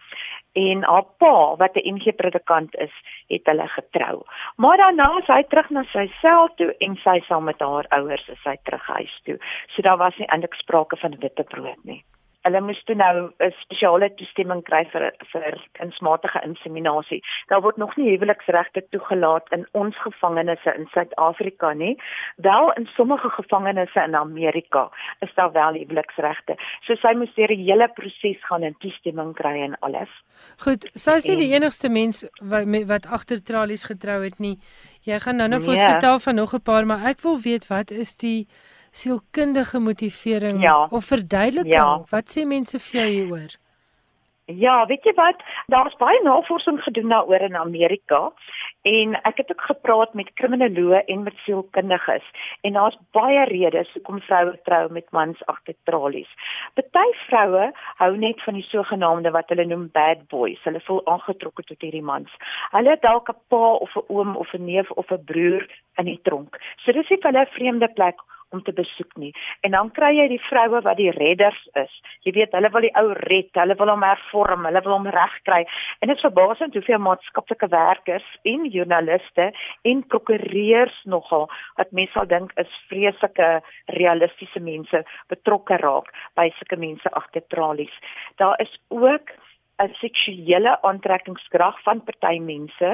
en 0.53 0.83
haar 0.83 1.05
pa 1.19 1.57
wat 1.57 1.75
'n 1.77 1.95
NG 1.95 2.15
predikant 2.17 2.77
is, 2.77 2.95
het 3.27 3.47
hulle 3.47 3.69
getrou. 3.69 4.23
Maar 4.57 4.77
daarna 4.77 5.19
is 5.19 5.27
hy 5.27 5.43
terug 5.43 5.71
na 5.71 5.83
sy 5.83 6.11
sel 6.21 6.49
toe 6.55 6.75
en 6.79 6.97
sy 6.97 7.21
saam 7.21 7.45
met 7.45 7.61
haar 7.61 7.87
ouers 7.89 8.29
is 8.29 8.45
hy 8.45 8.57
terug 8.63 8.87
huis 8.87 9.21
toe. 9.25 9.39
So 9.67 9.83
daar 9.83 9.97
was 9.97 10.17
nie 10.17 10.27
eintlik 10.27 10.55
sprake 10.55 10.97
van 10.97 11.17
witbrood 11.19 11.85
nie 11.85 12.05
hulle 12.47 12.61
moes 12.65 12.81
toe 12.89 12.95
nou 12.97 13.31
'n 13.39 13.53
spesiale 13.63 14.09
toestemming 14.17 14.63
kry 14.65 14.85
vir 14.93 15.13
vir 15.33 15.59
kunsmatige 15.79 16.41
inseminasie. 16.45 17.23
Daar 17.49 17.63
word 17.63 17.77
nog 17.77 17.97
nie 17.97 18.17
huweliksregte 18.17 18.83
toegelaat 18.91 19.47
in 19.53 19.67
ons 19.73 19.97
gevangenisse 19.97 20.75
in 20.75 20.87
Suid-Afrika 20.93 21.73
nie. 21.73 21.99
Wel 22.37 22.73
in 22.73 22.87
sommige 22.97 23.31
gevangenisse 23.31 24.01
in 24.07 24.15
Amerika 24.15 24.91
is 25.21 25.35
daar 25.35 25.53
wel 25.53 25.73
huweliksregte. 25.73 26.57
So 26.87 26.95
sy 26.95 27.15
moes 27.15 27.35
deur 27.35 27.49
die 27.49 27.65
hele 27.65 27.89
proses 27.89 28.45
gaan 28.49 28.63
en 28.63 28.75
toestemming 28.79 29.35
kry 29.35 29.61
en 29.63 29.79
alles. 29.81 30.09
Goed, 30.65 30.89
sy 30.95 31.13
is 31.21 31.27
nie 31.27 31.37
en, 31.37 31.39
die 31.45 31.55
enigste 31.55 31.89
mens 31.89 32.25
wat 32.41 32.67
wat 32.87 33.07
agter 33.07 33.45
tralies 33.45 33.85
getrou 33.85 34.23
het 34.23 34.39
nie. 34.39 34.59
Jy 35.05 35.19
gaan 35.21 35.37
nou 35.37 35.49
nou 35.49 35.61
vir 35.61 35.75
ons 35.75 35.81
nee. 35.81 35.91
vertel 35.91 36.19
van 36.19 36.35
nog 36.35 36.55
'n 36.55 36.63
paar, 36.63 36.87
maar 36.87 37.07
ek 37.07 37.21
wil 37.21 37.41
weet 37.41 37.67
wat 37.69 37.91
is 37.91 38.17
die 38.17 38.47
sielkundige 38.91 39.79
motivering 39.79 40.63
ja. 40.63 40.87
of 40.91 41.05
verduideliking? 41.05 41.75
Ja. 41.75 42.05
Wat 42.11 42.31
sê 42.31 42.45
mense 42.45 42.79
vir 42.79 43.01
jou 43.01 43.09
hieroor? 43.09 43.59
Ja, 44.59 44.87
weet 44.87 45.05
jy 45.05 45.13
wat? 45.15 45.43
Daar's 45.71 45.95
baie 46.01 46.19
navorsing 46.23 46.81
gedoen 46.83 47.09
daaroor 47.09 47.41
in 47.41 47.57
Amerika 47.57 48.33
en 48.83 49.15
ek 49.29 49.37
het 49.37 49.51
ook 49.53 49.61
gepraat 49.61 50.15
met 50.15 50.33
kriminoloë 50.41 51.05
en 51.13 51.23
met 51.23 51.37
sielkundiges 51.45 52.25
en 52.67 52.73
daar's 52.73 52.97
baie 53.15 53.45
redes 53.51 53.93
hoekom 53.95 54.21
vroue 54.27 54.57
trou 54.65 54.93
met 54.93 55.11
mans 55.11 55.45
agter 55.47 55.77
tralies. 55.85 56.31
Party 56.75 57.13
vroue 57.27 57.71
hou 58.01 58.11
net 58.17 58.43
van 58.43 58.59
die 58.59 58.67
sogenaamde 58.67 59.31
wat 59.31 59.53
hulle 59.53 59.67
noem 59.69 59.87
bad 59.93 60.27
boys. 60.33 60.63
Hulle 60.65 60.83
voel 60.87 61.05
aangetrokke 61.07 61.63
tot 61.69 61.87
hierdie 61.87 62.03
mans. 62.03 62.33
Hulle 62.75 62.97
het 62.97 63.03
dalk 63.07 63.31
'n 63.31 63.39
pa 63.49 63.65
of 63.87 63.97
'n 63.97 64.07
oom 64.09 64.37
of 64.37 64.55
'n 64.55 64.65
neef 64.65 64.91
of 64.91 65.13
'n 65.13 65.25
broer 65.25 65.69
in 65.99 66.05
die 66.05 66.21
tronk. 66.23 66.59
So 66.85 66.93
dis 66.93 67.09
nie 67.11 67.21
vir 67.23 67.33
hulle 67.33 67.45
'n 67.47 67.55
vreemde 67.55 67.89
plek 67.89 68.19
om 68.51 68.63
te 68.63 68.73
besoek 68.73 69.17
nie. 69.17 69.33
En 69.67 69.75
dan 69.77 69.91
kry 69.97 70.13
jy 70.17 70.29
die 70.35 70.43
vroue 70.49 70.83
wat 70.87 70.99
die 71.01 71.11
redders 71.17 71.61
is. 71.81 71.93
Jy 72.27 72.35
weet, 72.37 72.55
hulle 72.57 72.71
wil 72.75 72.87
die 72.87 72.95
ou 73.01 73.13
red, 73.19 73.51
hulle 73.59 73.77
wil 73.81 73.93
hom 73.95 74.05
hervorm, 74.05 74.67
hulle 74.69 74.85
wil 74.85 74.97
hom 74.99 75.11
regkry. 75.15 75.65
En 76.01 76.13
dit 76.13 76.17
is 76.17 76.27
verbaasend 76.27 76.77
hoeveel 76.77 77.03
maatskaplike 77.03 77.71
werkers 77.73 78.27
en 78.49 78.67
joernaliste 78.71 79.51
en 79.83 80.07
prokureurs 80.13 80.97
nogal 81.05 81.49
wat 81.79 81.93
mense 81.97 82.11
sal 82.15 82.27
dink 82.27 82.53
is 82.61 82.71
vreeslike 82.91 83.49
realistiese 83.97 84.61
mense 84.61 85.05
betrokke 85.33 85.79
raak 85.83 86.11
by 86.39 86.49
sulke 86.59 86.79
mense 86.81 87.13
agter 87.21 87.45
tralies. 87.55 87.95
Daar 88.43 88.59
is 88.61 88.73
ook 88.89 89.31
'n 89.81 89.95
seksuele 90.01 90.73
aantrekkingskrag 90.89 91.83
van 91.83 92.03
party 92.05 92.39
mense. 92.39 92.91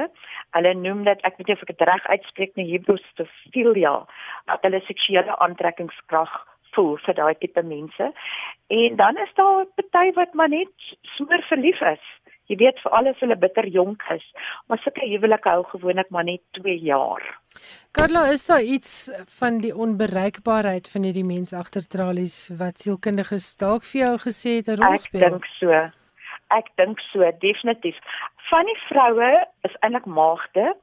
Hulle 0.55 0.73
noem 0.73 1.03
dit 1.03 1.25
ek 1.27 1.37
weet 1.37 1.47
nie 1.47 1.55
of 1.55 1.63
ek 1.65 1.73
dit 1.73 1.87
reg 1.89 2.05
uitspreek 2.07 2.53
nie, 2.55 2.67
hybrostophilia, 2.71 3.95
dat 4.45 4.63
hulle 4.67 4.81
seksuele 4.87 5.35
aantrekkingskrag 5.47 6.31
voel 6.75 6.95
vir 7.05 7.17
daai 7.19 7.35
tipe 7.41 7.63
mense. 7.63 8.11
En 8.67 8.95
dan 8.95 9.17
is 9.25 9.33
daar 9.35 9.65
party 9.79 10.13
wat 10.19 10.33
maar 10.33 10.49
net 10.49 10.95
sommer 11.17 11.43
verlief 11.49 11.81
is. 11.81 12.05
Jy 12.47 12.55
weet 12.61 12.79
vir 12.79 12.93
alles 12.95 13.19
hulle 13.19 13.35
bitter 13.35 13.67
jonk 13.67 14.03
is, 14.13 14.23
maar 14.67 14.79
sulke 14.79 15.03
huwelike 15.03 15.49
hou 15.51 15.65
gewoonlik 15.73 16.09
maar 16.15 16.23
net 16.23 16.41
2 16.55 16.77
jaar. 16.79 17.23
Carla, 17.91 18.23
is 18.31 18.45
daar 18.47 18.63
iets 18.63 19.11
van 19.39 19.59
die 19.59 19.73
onbereikbaarheid 19.75 20.87
van 20.87 21.03
hierdie 21.03 21.27
mens 21.27 21.53
agter 21.53 21.87
tralies 21.87 22.37
wat 22.61 22.79
sielkundiges 22.79 23.49
dalk 23.59 23.83
vir 23.91 23.99
jou 24.05 24.13
gesê 24.29 24.59
het 24.61 24.69
'n 24.71 24.79
rol 24.79 24.97
speel? 24.97 25.23
Ek 25.23 25.31
dink 25.31 25.49
so. 25.59 25.89
Ek 26.49 26.69
dink 26.75 26.99
so 26.99 27.31
definitief. 27.39 27.97
Van 28.49 28.65
die 28.65 28.77
vroue 28.87 29.31
is 29.67 29.75
eintlik 29.79 30.05
maagde 30.05 30.75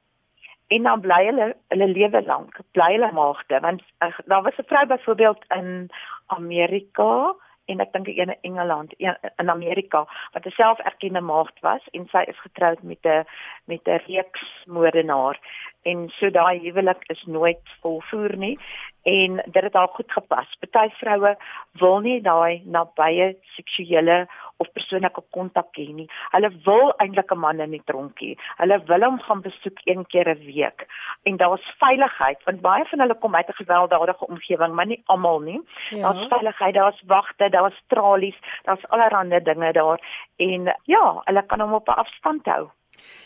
en 0.69 0.83
dan 0.83 1.01
bly 1.01 1.25
hulle 1.25 1.55
hulle 1.73 1.89
lewe 1.93 2.23
lank, 2.27 2.59
bly 2.77 2.91
hulle 2.97 3.13
maagde 3.13 3.61
want 3.61 3.83
uh, 4.05 4.13
daar 4.27 4.43
was 4.43 4.59
'n 4.59 4.69
vrou 4.69 4.87
byvoorbeeld 4.87 5.45
in 5.57 5.91
Amerika 6.27 7.35
en 7.67 7.81
ek 7.81 7.93
dink 7.93 8.09
in 8.09 8.35
Engeland 8.43 8.93
in 8.99 9.51
Amerika 9.51 10.05
wat 10.33 10.47
'n 10.47 10.57
selferkende 10.57 11.21
maagd 11.21 11.61
was 11.61 11.85
en 11.93 12.09
sy 12.13 12.25
is 12.33 12.41
getroud 12.47 12.83
met 12.83 13.05
'n 13.05 13.25
met 13.65 13.89
'n 13.89 14.03
reeks 14.07 14.45
moordenaar 14.67 15.39
en 15.83 16.09
so 16.09 16.31
daai 16.31 16.59
huwelik 16.59 17.03
is 17.09 17.23
nooit 17.27 17.65
volvoer 17.81 18.37
nie 18.37 18.59
en 19.05 19.41
dit 19.47 19.63
het 19.63 19.75
al 19.75 19.87
goed 19.87 20.13
gepas. 20.13 20.57
Party 20.61 20.95
vroue 20.99 21.35
wil 21.81 21.99
nie 22.01 22.21
daai 22.25 22.63
nabye 22.65 23.35
seksuele 23.57 24.25
of 24.63 24.71
persoonlike 24.73 25.23
kontak 25.37 25.77
hê 25.79 25.87
nie. 25.93 26.07
Hulle 26.33 26.51
wil 26.65 26.93
eintlik 27.05 27.33
'n 27.33 27.39
man 27.39 27.61
in 27.61 27.71
die 27.77 27.83
tronkie. 27.85 28.39
Hulle 28.57 28.79
wil 28.91 29.05
hom 29.05 29.19
gaan 29.21 29.43
besoek 29.43 29.79
een 29.85 30.07
keer 30.07 30.29
'n 30.29 30.45
week. 30.47 30.87
En 31.25 31.37
daar's 31.37 31.75
veiligheid 31.79 32.45
want 32.45 32.61
baie 32.61 32.85
van 32.85 33.01
hulle 33.01 33.19
kom 33.19 33.35
uit 33.35 33.49
'n 33.49 33.61
gewelddadige 33.63 34.27
omgewing, 34.27 34.75
maar 34.75 34.87
nie 34.87 35.03
almal 35.07 35.41
nie. 35.41 35.61
Ja. 35.91 36.03
Daar's 36.03 36.29
veiligheid, 36.29 36.75
daar's 36.75 37.03
wagte, 37.07 37.49
daar's 37.49 37.83
tralies, 37.87 38.39
daar's 38.63 38.89
allerlei 38.89 39.43
dinge 39.43 39.73
daar 39.73 40.01
en 40.37 40.75
ja, 40.85 41.21
hulle 41.25 41.47
kan 41.47 41.61
hom 41.61 41.73
op 41.73 41.89
'n 41.89 42.01
afstand 42.05 42.47
hou. 42.47 42.69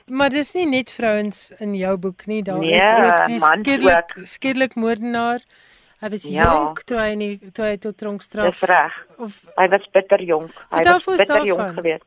Maar 0.06 0.30
dis 0.30 0.54
nie 0.54 0.66
net 0.66 0.90
vrouens 0.92 1.50
in 1.58 1.74
jou 1.74 1.96
boek 1.96 2.26
nie, 2.26 2.42
daar 2.42 2.58
nee, 2.58 2.74
is 2.74 2.90
ook 2.90 3.26
die 3.26 3.38
skedelik 3.38 4.14
skedelik 4.22 4.74
moordenaar. 4.74 5.40
Hy 5.98 6.08
was 6.12 6.24
ja. 6.30 6.44
jonk 6.46 6.84
toe 6.86 6.98
hy 7.00 7.14
nie 7.18 7.32
toe 7.52 7.64
hy 7.64 7.78
tot 7.82 7.96
tronkstraf. 7.98 8.52
Dis 8.52 8.68
reg. 8.70 8.94
Of 9.18 9.40
hy 9.58 9.66
was 9.72 9.88
bitter 9.92 10.22
jonk. 10.22 10.54
Hy 10.70 10.84
was 10.86 11.08
bitter 11.10 11.44
jonk 11.46 11.74
geweest. 11.80 12.06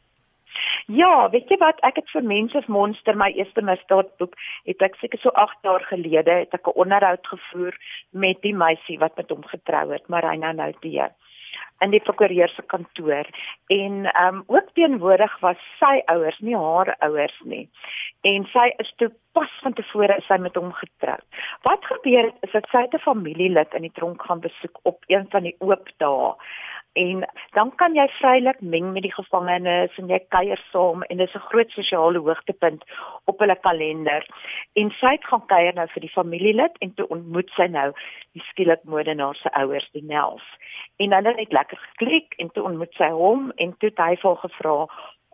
Ja, 0.91 1.29
weet 1.31 1.49
jy 1.49 1.57
wat, 1.61 1.79
ek 1.87 2.01
het 2.01 2.09
vir 2.11 2.25
Mense 2.27 2.61
Monster 2.67 3.15
my 3.15 3.29
eerste 3.37 3.63
misdaadboek, 3.63 4.33
het 4.67 4.83
ek 4.83 4.97
seker 4.99 5.21
so 5.21 5.31
8 5.39 5.67
jaar 5.67 5.85
gelede 5.87 6.33
het 6.43 6.53
ek 6.57 6.67
'n 6.67 6.79
onderhoud 6.83 7.27
gevoer 7.27 7.77
met 8.11 8.41
die 8.41 8.53
meisie 8.53 8.97
wat 8.99 9.15
met 9.17 9.29
hom 9.29 9.43
getrou 9.43 9.91
het, 9.91 10.07
Marina 10.09 10.51
Noutie 10.51 10.91
in 11.81 11.93
die 11.93 12.01
prokureur 12.05 12.49
se 12.49 12.63
kantoor 12.73 13.27
en 13.67 14.05
ehm 14.05 14.35
um, 14.35 14.43
ook 14.47 14.69
teenwoordig 14.77 15.39
was 15.39 15.57
sy 15.79 16.01
ouers, 16.13 16.39
nie 16.39 16.57
haar 16.57 16.95
ouers 16.99 17.37
nie. 17.43 17.69
En 18.21 18.45
sy 18.53 18.67
is 18.83 18.93
toe 19.01 19.09
pas 19.37 19.51
van 19.63 19.73
tevore 19.73 20.17
sy 20.27 20.37
met 20.37 20.55
hom 20.59 20.71
getroud. 20.77 21.25
Wat 21.67 21.85
gebeur 21.85 22.29
het 22.29 22.47
is 22.47 22.51
dat 22.57 22.67
sy 22.71 22.83
'n 22.85 23.05
familielid 23.05 23.73
in 23.73 23.87
die 23.87 23.95
tronk 23.99 24.21
gaan 24.21 24.39
besoek 24.39 24.79
op 24.83 25.03
een 25.07 25.25
van 25.29 25.43
die 25.43 25.55
oop 25.59 25.89
dae 25.97 26.35
En 26.93 27.23
dan 27.51 27.75
kan 27.75 27.93
jy 27.95 28.07
vrylik 28.19 28.59
meng 28.61 28.91
met 28.91 29.05
die 29.05 29.13
gevangenes 29.13 29.95
en 29.97 30.09
jy 30.11 30.19
kuier 30.35 30.59
saam 30.71 31.05
en 31.07 31.17
dit 31.17 31.27
is 31.27 31.35
'n 31.35 31.47
groot 31.49 31.69
sosiale 31.71 32.19
hoogtepunt 32.19 32.83
op 33.25 33.39
hulle 33.39 33.55
kalender. 33.55 34.27
En 34.73 34.91
sy 34.99 35.11
het 35.15 35.25
gaan 35.25 35.45
kuier 35.45 35.73
nou 35.73 35.87
vir 35.87 36.01
die 36.01 36.15
familielid 36.17 36.75
en 36.79 36.93
toe 36.93 37.07
ontmoet 37.07 37.49
sy 37.55 37.67
nou 37.67 37.91
die 38.33 38.43
skielik 38.49 38.83
moordenaar 38.83 39.35
se 39.35 39.49
ouers, 39.51 39.89
die 39.91 40.03
Nels. 40.03 40.43
En 40.97 41.13
hulle 41.13 41.33
het 41.35 41.51
lekker 41.51 41.77
geklik 41.77 42.33
en 42.37 42.51
toe 42.51 42.63
ontmoet 42.63 42.93
sy 42.93 43.09
hom 43.09 43.51
en 43.55 43.77
toe 43.77 43.89
het 43.89 43.97
hy 43.97 44.15
vir 44.15 44.35
gevra 44.35 44.87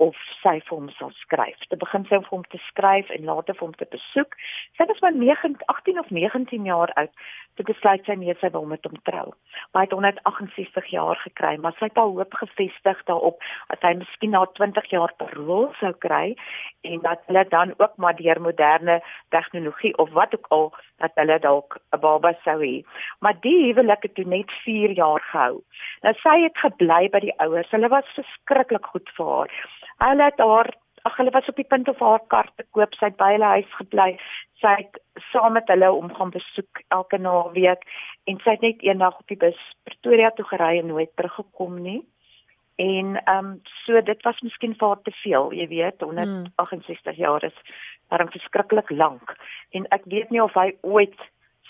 of 0.04 0.16
sy 0.42 0.58
vir 0.68 0.76
hom 0.76 0.90
sal 0.98 1.12
skryf. 1.24 1.58
Te 1.70 1.80
begin 1.80 2.06
sy 2.10 2.20
vir 2.22 2.30
hom 2.30 2.46
te 2.54 2.60
skryf 2.70 3.10
en 3.16 3.26
later 3.30 3.58
vir 3.58 3.68
hom 3.68 3.76
te 3.80 3.90
besoek. 3.94 4.38
Sy 4.78 4.88
was 4.90 5.02
maar 5.02 5.18
9 5.18 5.56
18 5.74 6.00
of 6.00 6.10
19 6.14 6.70
jaar 6.70 6.94
oud 7.02 7.14
toe 7.58 7.66
besluit 7.66 8.06
sy 8.06 8.16
nee 8.22 8.36
sy 8.42 8.50
wil 8.54 8.68
met 8.70 8.86
hom 8.86 8.98
trou. 9.10 9.32
Maar 9.72 9.84
hy 9.84 9.88
het 9.88 9.96
168 9.98 10.90
jaar 10.94 11.22
gekry, 11.24 11.56
maar 11.62 11.74
sy 11.80 11.90
het 11.90 11.98
al 12.02 12.14
hoop 12.18 12.38
gefestig 12.42 13.02
daarop 13.10 13.42
dat 13.72 13.86
hy 13.88 13.94
miskien 14.02 14.36
na 14.36 14.44
20 14.60 14.92
jaar 14.94 15.14
parol 15.22 15.72
sou 15.80 15.94
kry 16.06 16.36
en 16.88 17.02
dat 17.06 17.24
hulle 17.30 17.46
dan 17.50 17.74
ook 17.78 17.98
maar 17.98 18.18
deur 18.20 18.42
moderne 18.42 19.00
tegnologie 19.36 19.96
of 19.98 20.14
wat 20.18 20.38
ook 20.38 20.52
al 20.58 20.70
dat 21.02 21.18
hulle 21.20 21.40
dalk 21.40 21.80
'n 21.94 22.00
baba 22.06 22.34
sou 22.44 22.60
hê. 22.62 22.86
Maar 23.22 23.36
die 23.42 23.58
huwelik 23.66 24.04
het 24.04 24.16
toe 24.16 24.26
net 24.26 24.52
4 24.64 24.92
jaar 24.92 25.22
gehou. 25.32 25.62
Nou 26.04 26.14
sy 26.14 26.38
het 26.44 26.58
gebly 26.58 27.10
by 27.10 27.20
die 27.20 27.38
ouers. 27.40 27.72
Hulle 27.72 27.90
was 27.90 28.16
verskriklik 28.16 28.86
goed 28.86 29.10
vir 29.18 29.26
haar. 29.26 29.52
Hulle 30.04 30.30
het 30.30 30.44
haar 30.44 30.74
ag 31.08 31.16
hulle 31.18 31.32
was 31.32 31.48
op 31.48 31.56
die 31.56 31.68
punt 31.68 31.88
of 31.88 32.00
haar 32.04 32.24
kar 32.28 32.50
te 32.56 32.66
koop. 32.76 32.94
Sy 32.98 33.10
het 33.10 33.18
by 33.18 33.32
hulle 33.36 33.56
huis 33.58 33.74
gebly 33.80 34.12
sy 34.62 34.74
het 34.82 35.00
saam 35.32 35.54
met 35.58 35.70
hulle 35.72 35.90
om 35.94 36.14
gaan 36.14 36.34
besoek 36.34 36.82
elke 36.96 37.18
naweek 37.22 37.84
en 38.30 38.40
sy 38.44 38.56
het 38.56 38.66
net 38.66 38.86
eendag 38.86 39.20
op 39.20 39.28
die 39.32 39.40
bus 39.40 39.60
Pretoria 39.88 40.32
toe 40.36 40.46
gery 40.50 40.78
en 40.80 40.90
nooit 40.92 41.12
teruggekom 41.16 41.82
nie. 41.82 42.02
En 42.78 43.16
ehm 43.18 43.46
um, 43.46 43.54
so 43.86 44.02
dit 44.02 44.24
was 44.26 44.42
miskien 44.46 44.76
vir 44.78 44.88
haar 44.88 45.02
te 45.04 45.14
veel, 45.24 45.52
jy 45.54 45.68
weet, 45.68 46.02
168 46.02 47.16
hmm. 47.16 47.24
jaar 47.24 47.44
is 47.44 47.58
daarom 48.10 48.30
verskriklik 48.32 48.90
lank 48.90 49.34
en 49.72 49.88
ek 49.98 50.06
weet 50.06 50.30
nie 50.30 50.44
of 50.44 50.54
hy 50.54 50.70
ooit 50.82 51.18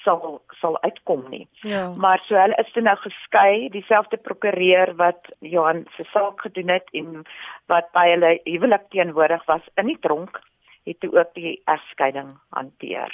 sal 0.07 0.41
sal 0.61 0.77
uitkom 0.81 1.25
nie. 1.33 1.45
Ja. 1.67 1.89
Maar 1.99 2.23
so 2.27 2.39
hulle 2.39 2.57
is 2.63 2.71
toe 2.73 2.83
nou 2.85 2.95
geskei, 3.03 3.69
dieselfde 3.75 4.17
prokureur 4.17 4.93
wat 5.01 5.31
Johan 5.45 5.85
se 5.97 6.07
saak 6.13 6.41
gedoen 6.47 6.71
het 6.77 6.87
en 6.97 7.23
wat 7.71 7.91
by 7.97 8.07
hulle 8.13 8.37
huwelik 8.45 8.87
teenwoordig 8.95 9.43
was 9.51 9.65
in 9.75 9.91
die 9.91 9.99
tronk 10.05 10.39
het 10.87 10.99
toe 11.03 11.11
ook 11.19 11.33
die 11.35 11.57
egskeiding 11.67 12.31
hanteer. 12.55 13.11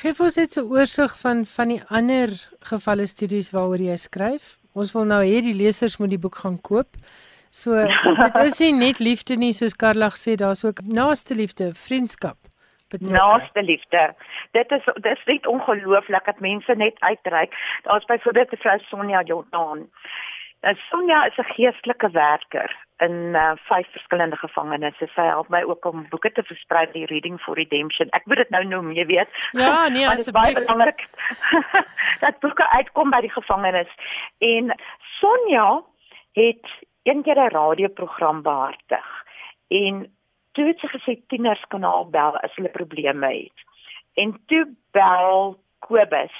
Geef 0.00 0.20
ons 0.20 0.36
net 0.36 0.56
'n 0.56 0.70
oorsig 0.70 1.12
van 1.20 1.44
van 1.44 1.68
die 1.68 1.82
ander 1.88 2.28
gevalle 2.72 3.06
studies 3.06 3.50
waaroor 3.50 3.82
jy 3.82 3.96
skryf. 3.96 4.56
Ons 4.72 4.92
wil 4.92 5.04
nou 5.04 5.22
hê 5.22 5.42
die 5.42 5.54
lesers 5.54 5.98
moet 5.98 6.10
die 6.10 6.22
boek 6.24 6.36
gaan 6.36 6.60
koop. 6.60 6.96
So 7.50 7.74
dit 8.24 8.36
is 8.44 8.58
nie 8.58 8.72
net 8.72 8.98
liefde 8.98 9.36
nie 9.36 9.52
soos 9.52 9.74
Karla 9.74 10.08
gesê, 10.10 10.36
daar's 10.36 10.64
ook 10.64 10.82
naaste 10.86 11.34
liefde, 11.34 11.74
vriendskap. 11.74 12.36
Betrokke. 12.90 13.16
Naaste 13.16 13.62
liefde. 13.62 14.14
Dit 14.50 14.70
is 14.70 14.84
dit 14.84 15.12
is 15.16 15.24
net 15.24 15.46
ongelooflik 15.46 16.24
dat 16.24 16.40
mense 16.40 16.74
net 16.74 17.00
uitreik. 17.00 17.54
Daar's 17.82 18.04
byvoorbeeld 18.04 18.52
'n 18.52 18.56
vrou 18.56 18.78
Sonja 18.78 19.22
Jordan. 19.22 19.88
Nou 20.60 20.74
Sonja 20.88 21.24
is 21.24 21.36
'n 21.36 21.52
geestelike 21.54 22.10
werker 22.10 22.76
in 22.96 23.12
uh, 23.12 23.52
vyf 23.54 23.90
verskillende 23.90 24.36
gevangenisse. 24.36 25.06
Sy 25.14 25.22
help 25.22 25.48
my 25.48 25.62
ook 25.62 25.84
om 25.84 26.06
boeke 26.08 26.32
te 26.32 26.42
versprei 26.42 26.86
die 26.92 27.06
Reading 27.06 27.40
for 27.40 27.54
Redemption. 27.54 28.08
Ek 28.10 28.26
moet 28.26 28.36
dit 28.36 28.50
nou 28.50 28.64
noem, 28.64 28.92
jy 28.92 29.06
weet. 29.06 29.28
Ja, 29.52 29.88
nee. 29.88 30.08
Dit 30.10 30.18
is 30.18 30.30
baie 30.30 30.54
belangrik 30.54 31.06
dat 32.24 32.40
boeke 32.40 32.68
uitkom 32.68 33.10
by 33.10 33.20
die 33.20 33.32
gevangenis. 33.32 33.92
En 34.38 34.74
Sonja 35.20 35.82
het 36.32 36.66
eendag 37.02 37.36
'n 37.36 37.54
radioprogram 37.56 38.42
behartig. 38.42 39.06
En 39.68 40.06
toe 40.60 40.68
het 40.68 40.82
sy 40.82 40.88
gesê 40.92 41.12
tieners 41.32 41.62
kan 41.72 41.86
haar 41.88 42.08
bel 42.12 42.34
as 42.44 42.52
hulle 42.58 42.68
probleme 42.74 43.28
het. 43.32 43.62
En 44.20 44.34
toe 44.52 44.66
bel 44.92 45.54
Kobus 45.80 46.36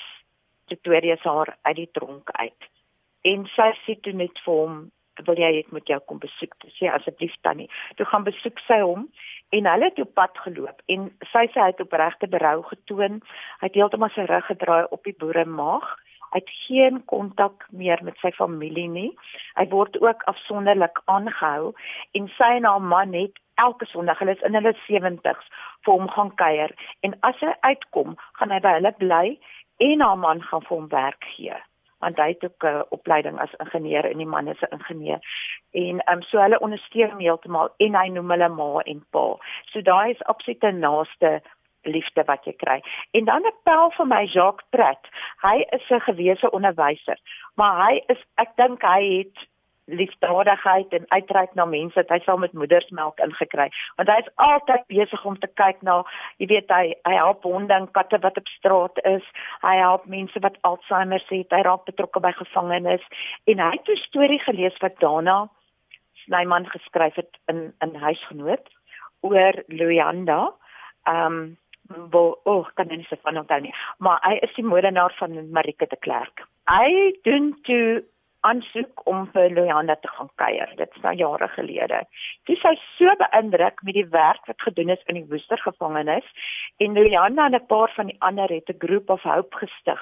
Pretoria 0.69 1.17
se 1.17 1.29
haar 1.29 1.57
uit 1.63 1.77
die 1.77 1.89
tronk 1.97 2.29
uit. 2.31 2.67
En 3.25 3.47
sy 3.55 3.71
sê 3.87 3.97
toe 4.05 4.13
net 4.13 4.37
vir 4.45 4.59
hom 4.59 4.83
wil 5.25 5.41
jy 5.41 5.49
ek 5.59 5.73
moet 5.73 5.89
jou 5.89 5.99
kom 6.09 6.21
besoek? 6.21 6.53
Te 6.61 6.69
sê 6.77 6.89
asseblief 6.93 7.33
tannie. 7.45 7.69
Toe 7.97 8.07
gaan 8.09 8.25
besoek 8.29 8.61
sy 8.67 8.79
hom 8.85 9.09
en 9.57 9.67
hulle 9.73 9.89
het 9.89 9.99
op 10.05 10.13
pad 10.17 10.37
geloop 10.45 10.85
en 10.93 11.09
sy 11.33 11.47
sê 11.49 11.65
hy 11.65 11.73
het 11.73 11.83
opregte 11.85 12.29
berou 12.29 12.61
getoon. 12.69 13.19
Hy 13.65 13.73
het 13.73 13.81
heeltemal 13.81 14.13
sy 14.15 14.29
rug 14.29 14.47
gedraai 14.53 14.85
op 14.93 15.05
die 15.09 15.17
boere 15.17 15.49
maag 15.49 15.97
hy 16.31 16.39
het 16.39 16.51
geen 16.67 17.01
kontak 17.11 17.67
meer 17.75 17.99
met 18.07 18.19
sy 18.23 18.31
familie 18.37 18.89
nie. 18.89 19.11
Hy 19.59 19.67
word 19.73 19.99
ook 20.03 20.23
afsonderlik 20.31 21.03
aangehou 21.11 21.73
en 22.19 22.29
sy 22.37 22.51
en 22.59 22.69
haar 22.69 22.85
man 22.93 23.17
het 23.17 23.39
elke 23.67 23.87
sonderdag 23.93 24.19
hulle 24.23 24.37
is 24.37 24.47
in 24.49 24.59
hulle 24.59 24.75
70s 24.89 25.51
vir 25.85 25.95
hom 25.95 26.09
gaan 26.17 26.35
kuier 26.43 26.77
en 27.07 27.17
as 27.31 27.41
hy 27.45 27.55
uitkom 27.61 28.17
gaan 28.39 28.55
hy 28.55 28.61
by 28.67 28.77
hulle 28.79 28.95
bly 29.03 29.27
en 29.89 30.07
haar 30.07 30.23
man 30.27 30.43
gaan 30.49 30.65
vir 30.69 30.77
hom 30.77 30.89
werk 30.95 31.29
gee 31.37 31.59
want 32.01 32.17
hy 32.17 32.29
het 32.33 32.45
ook 32.45 32.65
'n 32.65 32.67
uh, 32.67 32.83
opleiding 32.97 33.41
as 33.41 33.55
ingenieur 33.65 34.05
en 34.11 34.17
die 34.17 34.33
man 34.35 34.49
is 34.49 34.61
'n 34.61 34.75
ingenieur. 34.79 35.21
En 35.71 36.01
ehm 36.01 36.17
um, 36.17 36.23
so 36.23 36.39
hulle 36.41 36.61
ondersteun 36.61 37.11
hom 37.11 37.21
heeltemal 37.21 37.69
en 37.77 37.95
hy 37.95 38.09
noem 38.09 38.31
hulle 38.31 38.49
ma 38.49 38.81
en 38.81 39.05
pa. 39.11 39.37
So 39.73 39.83
daai 39.83 40.11
is 40.11 40.23
absoluut 40.23 40.65
'n 40.65 40.79
naaste 40.79 41.43
liefde 41.83 42.25
wat 42.25 42.45
jy 42.45 42.53
kry. 42.53 42.83
En 43.11 43.25
dan 43.25 43.43
'n 43.47 43.55
pel 43.65 43.91
vir 43.91 44.07
my 44.07 44.25
Jacques 44.25 44.69
Prat. 44.71 45.09
Hy 45.43 45.65
is 45.71 45.91
'n 45.91 46.01
gewese 46.01 46.51
onderwyser, 46.51 47.19
maar 47.55 47.87
hy 47.87 48.03
is 48.07 48.25
ek 48.35 48.57
dink 48.57 48.83
hy 48.83 49.03
het 49.19 49.50
liefdadigheid 49.91 50.93
en 50.97 51.05
uitreik 51.09 51.55
na 51.55 51.65
mense 51.65 51.99
wat 51.99 52.09
hy 52.09 52.19
sal 52.25 52.39
met 52.43 52.53
moedersmelk 52.53 53.21
ingekry. 53.25 53.69
Want 53.97 54.09
hy 54.09 54.19
is 54.23 54.33
altyd 54.35 54.87
besig 54.93 55.25
om 55.25 55.39
te 55.39 55.51
kyk 55.61 55.83
na 55.87 56.01
jy 56.43 56.51
weet 56.55 56.71
hy 56.75 56.95
hy 57.09 57.15
help 57.15 57.47
honde 57.49 57.75
en 57.75 57.91
katte 57.97 58.19
wat 58.25 58.37
op 58.41 58.51
straat 58.57 59.01
is. 59.05 59.25
Hy 59.63 59.77
help 59.81 60.07
mense 60.07 60.43
wat 60.47 60.59
Alzheimer 60.67 61.25
het. 61.29 61.53
Hy 61.53 61.63
raak 61.67 61.87
betrokke 61.89 62.21
by 62.21 62.33
gevangenes. 62.39 63.07
En 63.47 63.59
hy 63.59 63.71
het 63.77 63.89
'n 63.89 64.05
storie 64.09 64.43
gelees 64.47 64.77
wat 64.81 65.01
Dana 65.01 65.49
Snyman 66.25 66.67
geskryf 66.67 67.15
het 67.15 67.39
in 67.47 67.73
in 67.81 67.95
huisgenoot 67.95 68.69
oor 69.21 69.63
Luanda. 69.67 70.55
Um 71.05 71.59
wel 72.11 72.41
oh 72.45 72.67
kan 72.75 72.87
nie 72.87 73.05
se 73.09 73.17
van 73.23 73.39
onthou 73.39 73.61
nie. 73.61 73.75
Maar 73.99 74.19
hy 74.23 74.39
is 74.47 74.55
die 74.55 74.65
moordenaar 74.65 75.15
van 75.19 75.51
Marike 75.51 75.87
de 75.89 75.97
Klerk. 75.97 76.47
Hy 76.71 77.19
doen 77.23 77.59
toe 77.63 78.05
aansoek 78.41 79.07
om 79.07 79.27
vir 79.33 79.51
Loyanda 79.51 79.97
te 79.97 80.09
gaan 80.09 80.31
kuier. 80.35 80.73
Dit 80.77 80.97
is 80.97 81.03
nou 81.03 81.15
jare 81.15 81.49
gelede. 81.49 82.05
Sy 82.47 82.73
is 82.75 82.85
so 82.99 83.15
beïndruk 83.25 83.83
met 83.83 83.95
die 83.95 84.09
werk 84.11 84.47
wat 84.47 84.61
gedoen 84.63 84.91
is 84.91 85.03
in 85.07 85.15
die 85.15 85.29
Woester 85.29 85.59
gevangenis 85.59 86.25
en 86.79 86.95
Loyanda 86.95 87.47
en 87.47 87.55
'n 87.55 87.67
paar 87.67 87.93
van 87.97 88.07
die 88.07 88.21
ander 88.21 88.49
het 88.49 88.69
'n 88.69 88.79
groep 88.87 89.11
of 89.11 89.23
hoop 89.23 89.55
gestig 89.55 90.01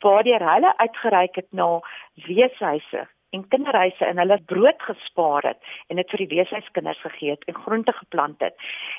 waardeur 0.00 0.44
hulle 0.52 0.76
uitgereik 0.76 1.34
het 1.34 1.48
na 1.50 1.80
weeshuise 2.26 3.06
en 3.30 3.48
kinderhuise 3.48 4.04
en 4.04 4.18
hulle 4.18 4.38
brood 4.52 4.82
gespaar 4.82 5.46
het 5.46 5.58
en 5.88 6.00
dit 6.00 6.14
vir 6.14 6.22
die 6.24 6.30
weeshuiskinders 6.36 7.02
gegee 7.04 7.30
het 7.36 7.44
en 7.50 7.60
groente 7.64 7.92
geplant 7.92 8.40
het. 8.40 8.56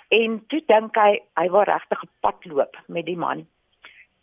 En 0.09 0.39
toe 0.47 0.61
dink 0.67 0.95
hy 0.95 1.19
hy 1.39 1.47
wil 1.49 1.67
regtig 1.73 2.03
'n 2.03 2.13
pad 2.21 2.45
loop 2.45 2.77
met 2.87 3.05
die 3.05 3.17
man 3.17 3.47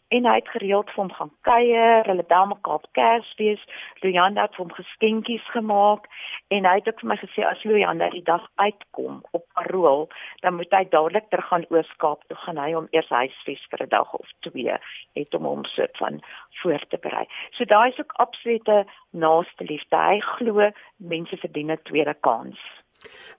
en 0.09 0.25
hy 0.25 0.35
het 0.41 0.49
gereeld 0.49 0.91
vir 0.91 1.03
hom 1.03 1.13
gaan 1.13 1.33
kuier, 1.49 2.07
hulle 2.09 2.25
bel 2.33 2.47
mekaar 2.53 2.81
op 2.81 2.87
Kersfees. 2.97 3.65
Luyanda 4.01 4.47
het 4.47 4.57
vir 4.57 4.65
hom 4.65 4.75
geskenkies 4.77 5.45
gemaak 5.53 6.09
en 6.55 6.69
hy 6.69 6.75
het 6.79 6.89
ook 6.89 7.03
vir 7.03 7.11
my 7.13 7.19
gesê 7.21 7.45
as 7.45 7.65
Luyanda 7.69 8.09
die 8.15 8.25
dag 8.25 8.47
uitkom 8.63 9.21
op 9.37 9.45
parol, 9.59 10.09
dan 10.45 10.57
moet 10.57 10.73
hy 10.73 10.85
dadelik 10.89 11.29
terug 11.29 11.51
gaan 11.53 11.69
Ooskaap 11.69 12.25
toe 12.29 12.39
gaan 12.45 12.61
hy 12.63 12.71
hom 12.73 12.89
eers 12.97 13.13
huisves 13.13 13.67
vir 13.71 13.85
'n 13.85 13.93
dag 13.93 14.15
of 14.15 14.33
twee 14.49 14.79
het 15.15 15.35
om 15.35 15.45
hom 15.45 15.65
soort 15.65 15.97
van 15.97 16.21
voor 16.63 16.85
te 16.89 16.99
berei. 16.99 17.27
So 17.51 17.65
daai 17.65 17.91
is 17.91 18.01
ook 18.01 18.13
absolute 18.13 18.87
naaste 19.11 19.65
liefde. 19.65 19.97
Hy 19.97 20.21
glo 20.21 20.71
mense 20.97 21.37
verdien 21.37 21.71
'n 21.71 21.83
tweede 21.83 22.15
kans. 22.15 22.59